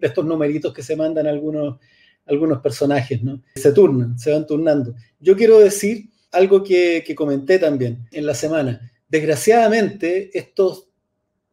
estos 0.01 0.25
numeritos 0.25 0.73
que 0.73 0.83
se 0.83 0.97
mandan 0.97 1.27
algunos, 1.27 1.79
algunos 2.27 2.61
personajes, 2.61 3.22
¿no? 3.22 3.43
Se 3.55 3.72
turnan, 3.72 4.18
se 4.18 4.33
van 4.33 4.47
turnando. 4.47 4.95
Yo 5.20 5.37
quiero 5.37 5.59
decir 5.59 6.11
algo 6.33 6.62
que, 6.62 7.05
que 7.07 7.14
comenté 7.14 7.59
también 7.59 8.07
en 8.11 8.27
la 8.27 8.35
semana. 8.35 8.93
Desgraciadamente, 9.09 10.37
estos 10.37 10.89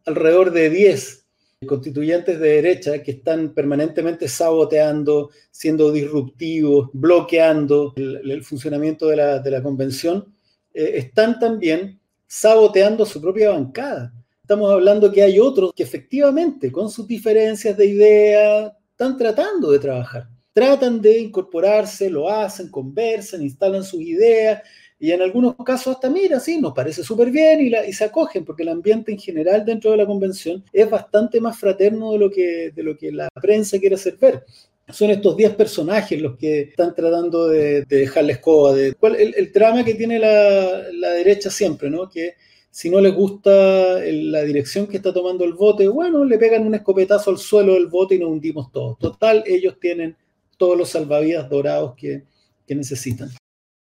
alrededor 0.06 0.52
de 0.52 0.70
10 0.70 1.26
constituyentes 1.68 2.40
de 2.40 2.50
derecha 2.50 3.04
que 3.04 3.12
están 3.12 3.54
permanentemente 3.54 4.28
saboteando, 4.28 5.30
siendo 5.52 5.92
disruptivos, 5.92 6.90
bloqueando 6.94 7.94
el, 7.96 8.32
el 8.32 8.44
funcionamiento 8.44 9.08
de 9.08 9.16
la, 9.18 9.40
de 9.40 9.52
la 9.52 9.62
convención, 9.62 10.34
eh, 10.74 10.94
están 10.96 11.40
también 11.40 12.00
saboteando 12.26 13.06
su 13.06 13.22
propia 13.22 13.52
bancada. 13.52 14.14
Estamos 14.42 14.72
hablando 14.72 15.12
que 15.12 15.22
hay 15.22 15.40
otros 15.40 15.72
que 15.76 15.84
efectivamente, 15.84 16.72
con 16.72 16.90
sus 16.90 17.08
diferencias 17.08 17.78
de 17.78 17.86
idea, 17.86 18.78
están 18.92 19.18
tratando 19.18 19.72
de 19.72 19.80
trabajar. 19.80 20.28
Tratan 20.54 21.02
de 21.02 21.20
incorporarse, 21.20 22.10
lo 22.10 22.30
hacen, 22.30 22.70
conversan, 22.70 23.42
instalan 23.42 23.84
sus 23.84 24.02
ideas 24.02 24.62
y 25.02 25.12
en 25.12 25.22
algunos 25.24 25.56
casos 25.66 25.96
hasta, 25.96 26.12
mira, 26.12 26.40
sí, 26.40 26.62
nos 26.62 26.74
parece 26.74 27.04
súper 27.04 27.32
bien 27.32 27.60
y, 27.60 27.70
la, 27.72 27.88
y, 27.88 27.92
se 27.92 28.04
acogen, 28.04 28.46
porque 28.46 28.62
el 28.62 28.70
ambiente 28.70 29.12
en 29.12 29.18
general 29.18 29.66
dentro 29.66 29.90
de 29.90 29.98
la 29.98 30.06
convención 30.06 30.64
es 30.72 30.88
bastante 30.88 31.42
más 31.42 31.58
fraterno 31.60 32.12
de 32.12 32.20
lo 32.20 32.30
que, 32.30 32.72
de 32.76 32.84
lo 32.84 32.96
que 32.96 33.12
la 33.12 33.28
prensa 33.42 33.80
quiere 33.80 33.96
hacer 33.96 34.18
ver. 34.18 34.44
Son 34.90 35.10
estos 35.10 35.36
10 35.36 35.56
personajes 35.56 36.22
los 36.22 36.38
que 36.38 36.62
están 36.62 36.94
tratando 36.94 37.48
de, 37.48 37.84
de 37.86 37.98
dejar 37.98 38.26
la 38.26 38.34
escoba. 38.34 38.76
De, 38.76 38.94
¿cuál, 38.94 39.16
el, 39.16 39.34
el, 39.36 39.52
drama 39.52 39.84
que 39.84 39.96
tiene 39.96 40.20
la, 40.20 40.84
la, 40.94 41.10
derecha 41.14 41.50
siempre, 41.50 41.90
¿no? 41.90 42.08
Que 42.08 42.36
si 42.70 42.92
no 42.92 43.02
les 43.02 43.16
gusta 43.16 44.00
la 44.06 44.44
dirección 44.44 44.86
que 44.86 44.98
está 44.98 45.12
tomando 45.12 45.46
el 45.46 45.54
voto, 45.54 45.92
bueno, 45.92 46.24
le 46.24 46.38
pegan 46.38 46.68
un 46.68 46.76
escopetazo 46.76 47.32
al 47.32 47.40
suelo 47.40 47.74
del 47.74 47.88
voto 47.88 48.14
y 48.14 48.20
nos 48.20 48.30
hundimos 48.30 48.72
todos. 48.72 49.00
Total, 49.00 49.44
ellos 49.48 49.80
tienen 49.80 50.16
todos 50.62 50.78
los 50.78 50.90
salvavidas 50.90 51.50
dorados 51.50 51.96
que, 51.98 52.24
que 52.68 52.76
necesitan. 52.76 53.32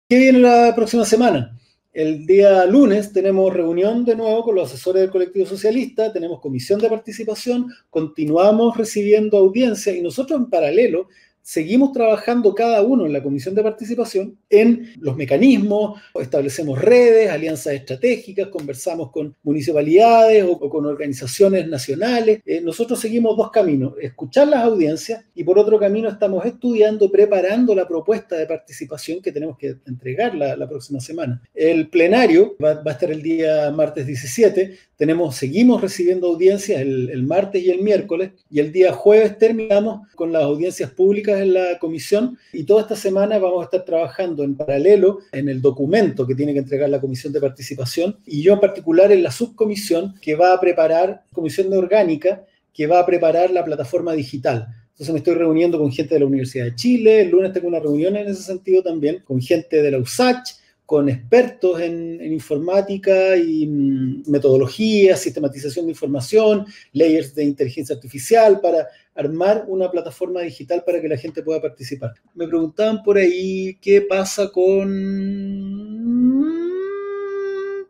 ¿Qué 0.09 0.17
viene 0.17 0.39
la 0.39 0.73
próxima 0.75 1.05
semana? 1.05 1.55
El 1.93 2.25
día 2.25 2.65
lunes 2.65 3.13
tenemos 3.13 3.53
reunión 3.53 4.03
de 4.03 4.15
nuevo 4.15 4.43
con 4.43 4.55
los 4.55 4.73
asesores 4.73 5.03
del 5.03 5.11
colectivo 5.11 5.45
socialista, 5.45 6.11
tenemos 6.11 6.39
comisión 6.39 6.79
de 6.79 6.89
participación, 6.89 7.71
continuamos 7.91 8.75
recibiendo 8.75 9.37
audiencia 9.37 9.95
y 9.95 10.01
nosotros 10.01 10.39
en 10.39 10.49
paralelo 10.49 11.07
seguimos 11.41 11.91
trabajando 11.91 12.53
cada 12.53 12.81
uno 12.81 13.05
en 13.05 13.13
la 13.13 13.23
comisión 13.23 13.55
de 13.55 13.63
participación 13.63 14.37
en 14.49 14.93
los 14.99 15.15
mecanismos, 15.15 15.99
establecemos 16.19 16.79
redes, 16.79 17.29
alianzas 17.29 17.73
estratégicas, 17.73 18.47
conversamos 18.49 19.11
con 19.11 19.35
municipalidades 19.43 20.43
o, 20.43 20.51
o 20.51 20.69
con 20.69 20.85
organizaciones 20.85 21.67
nacionales. 21.67 22.41
Eh, 22.45 22.61
nosotros 22.61 22.99
seguimos 22.99 23.37
dos 23.37 23.51
caminos, 23.51 23.93
escuchar 24.01 24.47
las 24.47 24.63
audiencias 24.63 25.23
y 25.35 25.43
por 25.43 25.57
otro 25.57 25.79
camino 25.79 26.09
estamos 26.09 26.45
estudiando, 26.45 27.11
preparando 27.11 27.73
la 27.73 27.87
propuesta 27.87 28.35
de 28.35 28.45
participación 28.45 29.21
que 29.21 29.31
tenemos 29.31 29.57
que 29.57 29.75
entregar 29.85 30.35
la, 30.35 30.55
la 30.55 30.67
próxima 30.67 30.99
semana. 30.99 31.41
El 31.53 31.89
plenario 31.89 32.55
va, 32.63 32.75
va, 32.75 32.91
a 32.91 32.93
estar 32.93 33.11
el 33.11 33.21
día 33.21 33.71
martes 33.71 34.05
17, 34.05 34.77
tenemos, 34.95 35.35
seguimos 35.35 35.81
recibiendo 35.81 36.27
audiencias 36.27 36.81
el, 36.81 37.09
el 37.09 37.23
martes 37.23 37.63
y 37.63 37.71
el 37.71 37.81
miércoles 37.81 38.31
y 38.49 38.59
el 38.59 38.71
día 38.71 38.93
jueves 38.93 39.37
terminamos 39.37 40.07
con 40.15 40.31
las 40.31 40.43
audiencias 40.43 40.91
públicas 40.91 41.30
en 41.39 41.53
la 41.53 41.79
comisión 41.79 42.37
y 42.53 42.63
toda 42.63 42.81
esta 42.81 42.95
semana 42.95 43.39
vamos 43.39 43.61
a 43.61 43.65
estar 43.65 43.85
trabajando 43.85 44.43
en 44.43 44.55
paralelo 44.55 45.19
en 45.31 45.49
el 45.49 45.61
documento 45.61 46.27
que 46.27 46.35
tiene 46.35 46.53
que 46.53 46.59
entregar 46.59 46.89
la 46.89 46.99
comisión 46.99 47.31
de 47.33 47.41
participación 47.41 48.17
y 48.25 48.41
yo 48.41 48.53
en 48.53 48.59
particular 48.59 49.11
en 49.11 49.23
la 49.23 49.31
subcomisión 49.31 50.15
que 50.21 50.35
va 50.35 50.53
a 50.53 50.59
preparar, 50.59 51.23
comisión 51.31 51.69
de 51.69 51.77
orgánica, 51.77 52.45
que 52.73 52.87
va 52.87 52.99
a 52.99 53.05
preparar 53.05 53.51
la 53.51 53.63
plataforma 53.63 54.13
digital. 54.13 54.67
Entonces 54.91 55.13
me 55.13 55.19
estoy 55.19 55.35
reuniendo 55.35 55.79
con 55.79 55.91
gente 55.91 56.13
de 56.13 56.19
la 56.19 56.27
Universidad 56.27 56.65
de 56.65 56.75
Chile, 56.75 57.21
el 57.21 57.29
lunes 57.29 57.53
tengo 57.53 57.67
una 57.67 57.79
reunión 57.79 58.15
en 58.15 58.27
ese 58.27 58.43
sentido 58.43 58.83
también, 58.83 59.23
con 59.25 59.41
gente 59.41 59.81
de 59.81 59.91
la 59.91 59.97
USACH, 59.97 60.61
con 60.85 61.07
expertos 61.07 61.79
en, 61.79 62.19
en, 62.19 62.33
informática 62.33 63.37
y 63.37 63.65
mm, 63.65 64.23
metodología, 64.27 65.15
sistematización 65.15 65.85
de 65.85 65.93
información, 65.93 66.65
layers 66.91 67.33
de 67.33 67.45
inteligencia 67.45 67.95
artificial 67.95 68.59
para 68.59 68.87
armar 69.15 69.65
una 69.67 69.89
plataforma 69.91 70.41
digital 70.41 70.83
para 70.85 71.01
que 71.01 71.09
la 71.09 71.17
gente 71.17 71.43
pueda 71.43 71.61
participar. 71.61 72.13
Me 72.35 72.47
preguntaban 72.47 73.03
por 73.03 73.17
ahí 73.17 73.77
qué 73.81 74.01
pasa 74.01 74.49
con... 74.49 74.89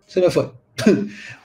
Se 0.06 0.20
me 0.20 0.30
fue. 0.30 0.52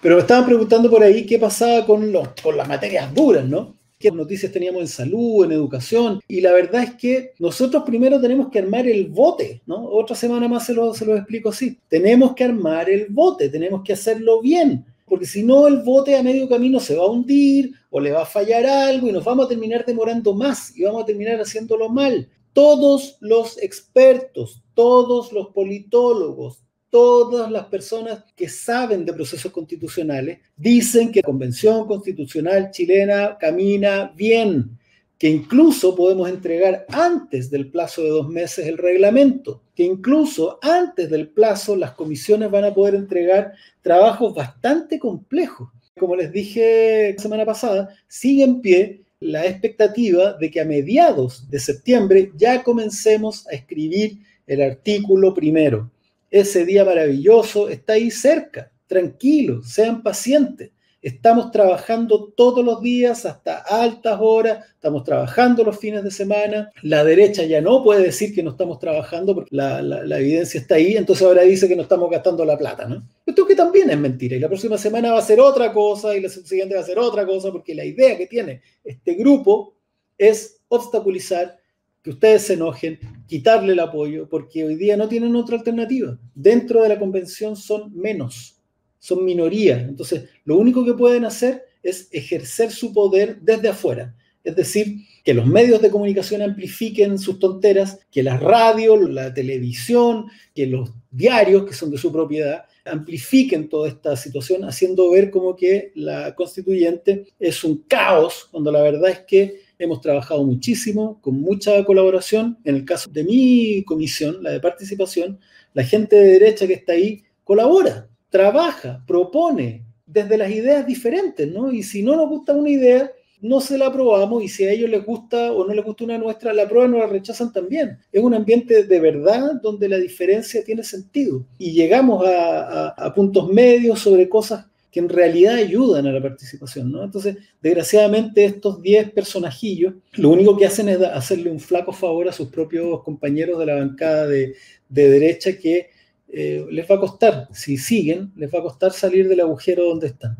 Pero 0.03 0.17
me 0.17 0.21
estaban 0.21 0.47
preguntando 0.47 0.91
por 0.91 1.03
ahí 1.03 1.27
qué 1.27 1.39
pasaba 1.39 1.85
con, 1.87 2.11
los, 2.11 2.29
con 2.43 2.57
las 2.57 2.69
materias 2.69 3.13
duras, 3.15 3.45
¿no? 3.45 3.77
qué 3.99 4.11
noticias 4.11 4.53
teníamos 4.53 4.83
en 4.83 4.89
salud, 4.89 5.45
en 5.45 5.53
educación, 5.53 6.21
y 6.29 6.41
la 6.41 6.53
verdad 6.53 6.83
es 6.83 6.95
que 6.95 7.33
nosotros 7.39 7.83
primero 7.85 8.21
tenemos 8.21 8.49
que 8.51 8.59
armar 8.59 8.87
el 8.87 9.07
bote, 9.07 9.63
¿no? 9.67 9.85
Otra 9.85 10.15
semana 10.15 10.49
más 10.49 10.67
se 10.67 10.75
lo, 10.75 10.93
se 10.93 11.07
lo 11.07 11.17
explico 11.17 11.49
así. 11.49 11.79
Tenemos 11.89 12.35
que 12.35 12.45
armar 12.45 12.91
el 12.91 13.07
bote, 13.09 13.49
tenemos 13.49 13.83
que 13.83 13.95
hacerlo 13.95 14.43
bien, 14.43 14.85
porque 15.07 15.27
si 15.27 15.43
no 15.43 15.69
el 15.69 15.83
bote 15.83 16.17
a 16.17 16.23
medio 16.23 16.49
camino 16.49 16.81
se 16.81 16.97
va 16.97 17.05
a 17.05 17.11
hundir 17.11 17.73
o 17.91 18.01
le 18.01 18.11
va 18.11 18.23
a 18.23 18.27
fallar 18.27 18.67
algo 18.67 19.09
y 19.09 19.13
nos 19.13 19.25
vamos 19.25 19.47
a 19.47 19.49
terminar 19.49 19.85
demorando 19.87 20.35
más 20.35 20.77
y 20.77 20.83
vamos 20.83 21.05
a 21.05 21.07
terminar 21.07 21.41
haciéndolo 21.41 21.89
mal. 21.89 22.29
Todos 22.53 23.17
los 23.21 23.63
expertos, 23.63 24.63
todos 24.75 25.33
los 25.33 25.49
politólogos, 25.49 26.63
todas 26.91 27.51
las 27.51 27.67
personas 27.67 28.25
que 28.35 28.49
saben 28.49 29.05
de 29.05 29.13
procesos 29.13 29.53
constitucionales 29.53 30.41
dicen 30.57 31.13
que 31.13 31.21
la 31.21 31.27
Convención 31.27 31.87
Constitucional 31.87 32.71
chilena 32.71 33.37
camina 33.39 34.13
bien, 34.17 34.79
que 35.19 35.29
incluso 35.29 35.97
podemos 35.97 36.29
entregar 36.29 36.85
antes 36.91 37.51
del 37.51 37.71
plazo 37.71 38.03
de 38.03 38.11
dos 38.11 38.29
meses 38.29 38.67
el 38.67 38.77
reglamento, 38.77 39.63
que 39.75 39.85
incluso 39.85 40.59
antes 40.61 41.09
del 41.09 41.29
plazo 41.29 41.75
las 41.75 41.93
comisiones 41.93 42.51
van 42.51 42.65
a 42.65 42.75
poder 42.75 42.95
entregar 42.95 43.55
trabajos 43.81 44.35
bastante 44.35 44.99
complejos. 44.99 45.71
Como 45.99 46.17
les 46.17 46.31
dije 46.31 47.15
la 47.17 47.23
semana 47.23 47.47
pasada, 47.47 47.89
sigue 48.07 48.45
en 48.45 48.61
pie 48.61 49.03
la 49.21 49.47
expectativa 49.47 50.35
de 50.35 50.51
que 50.51 50.61
a 50.61 50.65
mediados 50.67 51.49
de 51.49 51.59
septiembre 51.59 52.33
ya 52.37 52.63
comencemos 52.63 53.47
a 53.47 53.53
escribir 53.53 54.19
el 54.47 54.61
artículo 54.61 55.33
primero. 55.33 55.91
Ese 56.31 56.67
día 56.67 56.85
maravilloso 56.85 57.71
está 57.71 57.95
ahí 57.95 58.11
cerca. 58.11 58.71
Tranquilos, 58.87 59.71
sean 59.71 60.03
pacientes. 60.03 60.71
Estamos 61.07 61.53
trabajando 61.53 62.33
todos 62.37 62.65
los 62.65 62.83
días 62.83 63.27
hasta 63.27 63.59
altas 63.59 64.19
horas, 64.21 64.65
estamos 64.75 65.05
trabajando 65.05 65.63
los 65.63 65.79
fines 65.79 66.03
de 66.03 66.11
semana. 66.11 66.73
La 66.83 67.05
derecha 67.05 67.45
ya 67.45 67.61
no 67.61 67.85
puede 67.85 68.03
decir 68.03 68.35
que 68.35 68.43
no 68.43 68.51
estamos 68.51 68.81
trabajando 68.81 69.33
porque 69.33 69.55
la, 69.55 69.79
evidencia 70.19 70.61
está 70.61 70.75
ahí, 70.75 70.97
entonces 70.97 71.25
ahora 71.25 71.43
dice 71.43 71.69
que 71.69 71.77
no 71.77 71.83
estamos 71.83 72.11
gastando 72.11 72.45
la 72.45 72.59
plata, 72.59 72.89
¿no? 72.89 73.09
Esto 73.25 73.47
que 73.47 73.55
también 73.55 73.89
es 73.89 73.97
mentira 73.97 74.35
y 74.35 74.41
la 74.41 74.49
próxima 74.49 74.77
semana 74.79 75.13
va 75.13 75.21
a 75.21 75.23
ser 75.23 75.39
otra 75.39 75.73
cosa 75.73 76.17
y 76.17 76.23
la 76.23 76.29
siguiente 76.29 76.75
va 76.75 76.81
a 76.81 76.85
ser 76.85 76.99
otra 76.99 77.25
cosa 77.25 77.53
porque 77.53 77.73
la 77.73 77.85
idea 77.85 78.19
que 78.19 78.27
tiene 78.27 78.63
este 78.83 79.15
grupo 79.15 79.77
es 80.19 80.59
obstaculizar 80.67 81.57
que 82.03 82.11
ustedes 82.11 82.43
se 82.43 82.55
enojen, 82.55 82.99
quitarle 83.29 83.75
el 83.75 83.81
apoyo, 83.81 84.29
porque 84.29 84.65
hoy 84.65 84.75
día 84.75 84.97
no 84.97 85.07
tienen 85.07 85.37
otra 85.37 85.57
alternativa. 85.57 86.19
Dentro 86.35 86.83
de 86.83 86.89
la 86.89 86.99
convención 86.99 87.55
son 87.55 87.95
menos 87.95 88.56
son 88.99 89.25
minorías. 89.25 89.81
Entonces, 89.81 90.25
lo 90.45 90.57
único 90.57 90.85
que 90.85 90.95
pueden 90.95 91.25
hacer 91.25 91.65
es 91.83 92.09
ejercer 92.11 92.71
su 92.71 92.93
poder 92.93 93.39
desde 93.41 93.69
afuera. 93.69 94.15
Es 94.43 94.55
decir, 94.55 94.99
que 95.25 95.35
los 95.35 95.47
medios 95.47 95.83
de 95.83 95.91
comunicación 95.91 96.41
amplifiquen 96.41 97.19
sus 97.19 97.41
tonteras, 97.41 97.99
que 98.13 98.23
la 98.23 98.37
radio, 98.37 98.97
la 98.97 99.35
televisión, 99.35 100.27
que 100.55 100.67
los 100.67 100.93
diarios, 101.11 101.65
que 101.65 101.75
son 101.75 101.91
de 101.91 101.99
su 101.99 102.13
propiedad, 102.13 102.65
amplifiquen 102.85 103.69
toda 103.69 103.89
esta 103.89 104.15
situación, 104.17 104.65
haciendo 104.65 105.11
ver 105.11 105.33
como 105.33 105.57
que 105.57 105.91
la 105.97 106.33
constituyente 106.37 107.27
es 107.41 107.65
un 107.65 107.79
caos, 107.89 108.49
cuando 108.53 108.71
la 108.71 108.83
verdad 108.83 109.11
es 109.11 109.21
que 109.21 109.63
hemos 109.81 110.01
trabajado 110.01 110.45
muchísimo, 110.45 111.21
con 111.21 111.41
mucha 111.41 111.85
colaboración. 111.85 112.59
En 112.63 112.77
el 112.77 112.85
caso 112.85 113.11
de 113.11 113.25
mi 113.25 113.83
comisión, 113.85 114.43
la 114.45 114.53
de 114.53 114.61
participación, 114.61 115.41
la 115.75 115.83
gente 115.83 116.15
de 116.15 116.39
derecha 116.39 116.69
que 116.69 116.75
está 116.75 116.93
ahí 116.93 117.25
colabora 117.43 118.09
trabaja, 118.37 119.03
propone 119.07 119.83
desde 120.05 120.37
las 120.37 120.51
ideas 120.51 120.87
diferentes, 120.87 121.51
¿no? 121.51 121.73
Y 121.73 121.83
si 121.83 122.03
no 122.03 122.15
nos 122.17 122.29
gusta 122.29 122.53
una 122.53 122.69
idea, 122.69 123.11
no 123.41 123.63
se 123.63 123.79
la 123.79 123.87
aprobamos 123.87 124.43
y 124.45 124.49
si 124.49 124.67
a 124.67 124.73
ellos 124.73 124.91
les 124.91 125.07
gusta 125.07 125.53
o 125.53 125.67
no 125.67 125.73
les 125.73 125.83
gusta 125.83 126.05
una 126.05 126.19
nuestra, 126.19 126.53
la 126.53 126.65
aprueban 126.65 126.93
o 126.93 126.99
la 126.99 127.07
rechazan 127.07 127.51
también. 127.51 127.99
Es 128.13 128.23
un 128.23 128.35
ambiente 128.35 128.85
de 128.85 129.01
verdad 129.01 129.55
donde 129.63 129.89
la 129.89 129.97
diferencia 129.97 130.63
tiene 130.63 130.83
sentido 130.83 131.47
y 131.57 131.73
llegamos 131.73 132.27
a, 132.27 133.13
puntos 133.15 133.49
medios 133.49 134.01
sobre 134.01 134.29
cosas 134.29 134.67
que 134.91 135.01
en 135.01 135.09
realidad 135.09 135.55
ayudan 135.55 136.07
a 136.07 136.13
la 136.13 136.21
participación, 136.21 136.93
¿no? 136.93 137.03
Entonces, 137.05 137.39
desgraciadamente 137.63 138.45
estos 138.45 138.83
10 138.83 139.13
personajillos 139.13 139.95
lo 140.13 140.29
único 140.29 140.59
que 140.59 140.67
hacen 140.67 140.91
es 140.91 141.01
hacerle 141.01 141.51
un 141.51 141.61
flaco 141.61 141.93
favor 141.93 142.29
a 142.29 142.33
sus 142.33 142.49
propios 142.49 143.03
compañeros 143.03 143.59
de 143.59 143.67
la 143.67 143.77
bancada 143.77 144.27
de 144.27 144.55
derecha 144.91 145.59
que 145.59 145.96
eh, 146.29 146.67
les 146.71 146.91
va 146.91 146.97
a 146.97 147.01
costar, 147.01 147.49
si 147.53 147.77
siguen, 147.77 148.33
les 148.37 148.53
va 148.53 148.59
a 148.59 148.63
costar 148.63 148.93
salir 148.93 149.29
del 149.29 149.41
agujero 149.41 149.85
donde 149.85 150.09
están. 150.09 150.37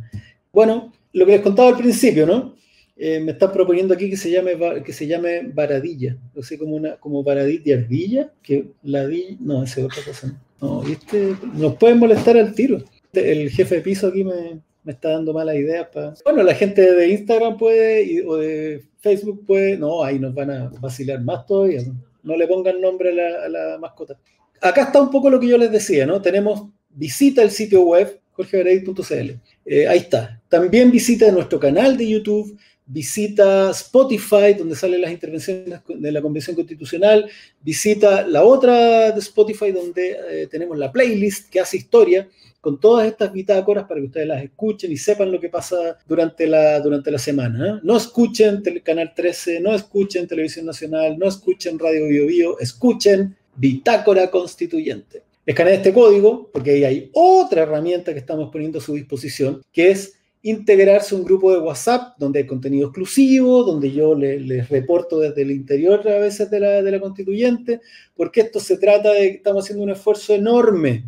Bueno, 0.53 0.93
lo 1.13 1.27
que 1.27 1.33
les 1.33 1.41
contaba 1.41 1.69
al 1.69 1.77
principio, 1.79 2.27
¿no? 2.27 2.55
Eh, 2.99 3.21
me 3.21 3.33
están 3.33 3.53
proponiendo 3.53 3.93
aquí 3.93 4.09
que 4.09 4.17
se 4.17 4.31
llame 4.31 4.57
que 4.83 4.93
se 4.93 5.07
llame 5.07 5.43
varadilla, 5.53 6.17
no 6.35 6.43
sé, 6.43 6.59
como 6.59 6.77
una 6.77 6.97
como 6.97 7.23
varadilla 7.23 7.77
ardilla, 7.77 8.33
que 8.43 8.69
la 8.85 9.07
no, 9.39 9.65
esa 9.65 9.81
es 9.81 9.87
otra 9.87 10.03
cosa. 10.03 10.41
No, 10.63 10.81
¿viste? 10.81 11.37
Nos 11.55 11.77
pueden 11.77 11.99
molestar 11.99 12.39
al 12.39 12.55
tiro. 12.55 12.83
El 13.13 13.51
jefe 13.51 13.77
de 13.77 13.81
piso 13.83 14.07
aquí 14.09 14.25
me, 14.25 14.61
me 14.83 14.93
está 14.93 15.11
dando 15.11 15.35
malas 15.35 15.57
ideas. 15.57 15.89
Para... 15.93 16.15
Bueno, 16.25 16.43
la 16.43 16.55
gente 16.55 16.91
de 16.91 17.09
Instagram 17.09 17.59
puede, 17.59 18.27
o 18.27 18.37
de 18.37 18.83
Facebook 19.01 19.45
puede, 19.47 19.77
no, 19.77 20.03
ahí 20.03 20.19
nos 20.19 20.35
van 20.35 20.51
a 20.51 20.69
vacilar 20.81 21.23
más 21.23 21.45
todavía. 21.45 21.83
No, 22.23 22.35
le 22.35 22.47
pongan 22.47 22.81
nombre 22.81 23.11
a 23.11 23.13
la, 23.13 23.45
a 23.45 23.49
la 23.49 23.79
mascota 23.79 24.19
acá 24.61 24.85
está 24.85 25.01
un 25.01 25.11
poco 25.11 25.31
lo 25.31 25.41
que 25.41 25.49
yo 25.49 25.59
les 25.59 25.71
decía, 25.71 26.07
¿no? 26.07 26.21
Tenemos, 26.21 26.69
visita 26.91 27.43
el 27.43 27.51
sitio 27.51 27.83
web 27.83 28.21
jorgeveredit.cl. 28.33 29.31
Eh, 29.65 29.89
ahí 29.89 29.99
está. 29.99 30.41
También 30.49 30.91
visita 30.91 31.31
nuestro 31.31 31.59
canal 31.59 31.97
de 31.97 32.09
YouTube, 32.09 32.59
visita 32.87 33.71
Spotify, 33.71 34.55
donde 34.57 34.77
salen 34.77 35.01
las 35.01 35.11
intervenciones 35.11 35.81
de 35.89 36.13
la 36.13 36.23
Convención 36.23 36.55
Constitucional, 36.55 37.29
visita 37.63 38.27
la 38.27 38.45
otra 38.45 39.11
de 39.11 39.19
Spotify, 39.19 39.73
donde 39.73 40.17
eh, 40.31 40.47
tenemos 40.49 40.79
la 40.79 40.93
playlist 40.93 41.51
que 41.51 41.61
hace 41.61 41.79
historia, 41.79 42.29
con 42.61 42.81
todas 42.81 43.07
estas 43.07 43.33
bitácoras 43.33 43.85
para 43.85 44.01
que 44.01 44.07
ustedes 44.07 44.27
las 44.27 44.43
escuchen 44.43 44.91
y 44.91 44.97
sepan 44.97 45.31
lo 45.31 45.39
que 45.39 45.49
pasa 45.49 45.99
durante 46.05 46.49
la, 46.49 46.81
durante 46.81 47.13
la 47.13 47.19
semana. 47.19 47.77
¿eh? 47.77 47.81
No 47.85 47.97
escuchen 47.97 48.61
Canal 48.83 49.13
13, 49.15 49.61
no 49.61 49.73
escuchen 49.73 50.27
Televisión 50.27 50.67
Nacional, 50.67 51.17
no 51.17 51.29
escuchen 51.29 51.79
Radio 51.79 52.07
Bio 52.09 52.27
Bio, 52.27 52.59
escuchen 52.59 53.37
Bitácora 53.57 54.31
Constituyente. 54.31 55.23
Escaneen 55.45 55.77
este 55.77 55.93
código 55.93 56.51
porque 56.53 56.73
ahí 56.73 56.85
hay 56.85 57.11
otra 57.13 57.63
herramienta 57.63 58.13
que 58.13 58.19
estamos 58.19 58.51
poniendo 58.51 58.79
a 58.79 58.83
su 58.83 58.95
disposición, 58.95 59.63
que 59.73 59.91
es 59.91 60.15
integrarse 60.43 61.15
un 61.15 61.25
grupo 61.25 61.53
de 61.53 61.59
WhatsApp 61.59 62.17
donde 62.19 62.41
hay 62.41 62.47
contenido 62.47 62.89
exclusivo, 62.89 63.65
donde 63.65 63.91
yo 63.91 64.15
les, 64.15 64.69
reporto 64.69 65.19
desde 65.19 65.43
el 65.43 65.51
interior 65.51 66.07
a 66.09 66.19
veces 66.19 66.51
de 66.51 66.61
la, 66.61 66.83
de 66.83 66.91
la 66.91 67.01
constituyente, 67.01 67.81
porque 68.15 68.43
esto 68.43 68.61
se 68.61 68.77
trata 68.77 69.13
de 69.13 69.31
que 69.31 69.37
estamos 69.39 69.65
haciendo 69.65 69.85
un 69.85 69.91
esfuerzo 69.91 70.35
enorme 70.35 71.05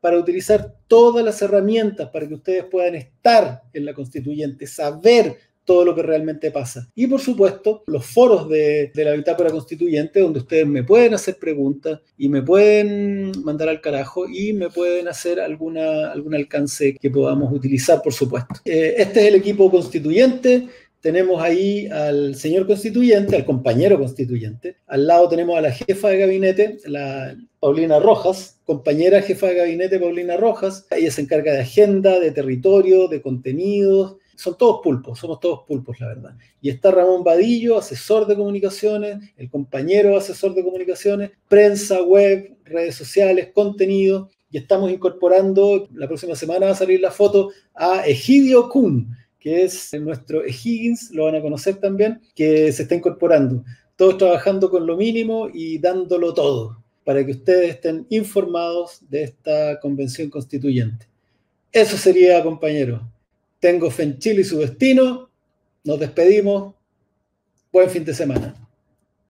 para 0.00 0.18
utilizar 0.18 0.74
todas 0.88 1.24
las 1.24 1.40
herramientas 1.40 2.10
para 2.10 2.26
que 2.26 2.34
ustedes 2.34 2.64
puedan 2.64 2.96
estar 2.96 3.62
en 3.72 3.84
la 3.84 3.94
constituyente, 3.94 4.66
saber 4.66 5.38
todo 5.64 5.84
lo 5.84 5.94
que 5.94 6.02
realmente 6.02 6.50
pasa. 6.50 6.88
Y 6.94 7.06
por 7.06 7.20
supuesto, 7.20 7.82
los 7.86 8.04
foros 8.04 8.48
de, 8.48 8.90
la 8.94 9.12
bitácora 9.12 9.50
constituyente, 9.50 10.20
donde 10.20 10.40
ustedes 10.40 10.66
me 10.66 10.82
pueden 10.82 11.14
hacer 11.14 11.36
preguntas 11.38 12.00
y 12.18 12.28
me 12.28 12.42
pueden 12.42 13.32
mandar 13.44 13.68
al 13.68 13.80
carajo 13.80 14.28
y 14.28 14.52
me 14.52 14.70
pueden 14.70 15.08
hacer 15.08 15.40
alguna, 15.40 16.10
algún 16.10 16.34
alcance 16.34 16.94
que 17.00 17.10
podamos 17.10 17.52
utilizar, 17.52 18.02
por 18.02 18.12
supuesto. 18.12 18.54
Eh, 18.64 18.94
este 18.98 19.20
es 19.20 19.26
el 19.26 19.34
equipo 19.36 19.70
constituyente. 19.70 20.68
Tenemos 21.00 21.42
ahí 21.42 21.88
al 21.88 22.36
señor 22.36 22.64
constituyente, 22.66 23.34
al 23.34 23.44
compañero 23.44 23.98
constituyente. 23.98 24.76
Al 24.86 25.06
lado 25.06 25.28
tenemos 25.28 25.58
a 25.58 25.60
la 25.60 25.72
jefa 25.72 26.10
de 26.10 26.18
gabinete, 26.18 26.78
la 26.86 27.36
Paulina 27.58 27.98
Rojas, 27.98 28.60
compañera 28.64 29.20
jefa 29.20 29.48
de 29.48 29.54
gabinete 29.56 29.98
Paulina 29.98 30.36
Rojas. 30.36 30.86
Ella 30.92 31.10
se 31.10 31.22
encarga 31.22 31.52
de 31.52 31.60
agenda, 31.62 32.20
de 32.20 32.30
territorio, 32.30 33.08
de 33.08 33.20
contenidos, 33.20 34.16
son 34.36 34.56
todos 34.56 34.80
pulpos, 34.82 35.18
somos 35.18 35.40
todos 35.40 35.60
pulpos, 35.66 36.00
la 36.00 36.08
verdad. 36.08 36.36
Y 36.60 36.70
está 36.70 36.90
Ramón 36.90 37.24
Vadillo, 37.24 37.78
asesor 37.78 38.26
de 38.26 38.36
comunicaciones, 38.36 39.32
el 39.36 39.50
compañero 39.50 40.16
asesor 40.16 40.54
de 40.54 40.64
comunicaciones, 40.64 41.30
prensa, 41.48 42.02
web, 42.02 42.56
redes 42.64 42.94
sociales, 42.94 43.50
contenido. 43.52 44.30
Y 44.50 44.58
estamos 44.58 44.90
incorporando, 44.90 45.88
la 45.94 46.06
próxima 46.06 46.36
semana 46.36 46.66
va 46.66 46.72
a 46.72 46.76
salir 46.76 47.00
la 47.00 47.10
foto 47.10 47.50
a 47.74 48.06
Egidio 48.06 48.68
Kuhn, 48.68 49.16
que 49.38 49.64
es 49.64 49.92
nuestro 49.94 50.44
Egiggins, 50.44 51.10
lo 51.10 51.24
van 51.24 51.36
a 51.36 51.40
conocer 51.40 51.76
también, 51.76 52.20
que 52.34 52.70
se 52.70 52.82
está 52.82 52.94
incorporando. 52.94 53.64
Todos 53.96 54.18
trabajando 54.18 54.70
con 54.70 54.86
lo 54.86 54.96
mínimo 54.96 55.48
y 55.52 55.78
dándolo 55.78 56.34
todo 56.34 56.82
para 57.04 57.24
que 57.24 57.32
ustedes 57.32 57.70
estén 57.70 58.06
informados 58.10 59.00
de 59.08 59.24
esta 59.24 59.80
convención 59.80 60.30
constituyente. 60.30 61.06
Eso 61.72 61.96
sería, 61.96 62.42
compañeros. 62.42 63.00
Tengo 63.62 63.92
fe 63.92 64.02
en 64.02 64.18
Chile 64.18 64.40
y 64.40 64.44
su 64.44 64.58
destino. 64.58 65.30
Nos 65.84 66.00
despedimos. 66.00 66.74
Buen 67.70 67.88
fin 67.88 68.04
de 68.04 68.12
semana. 68.12 68.61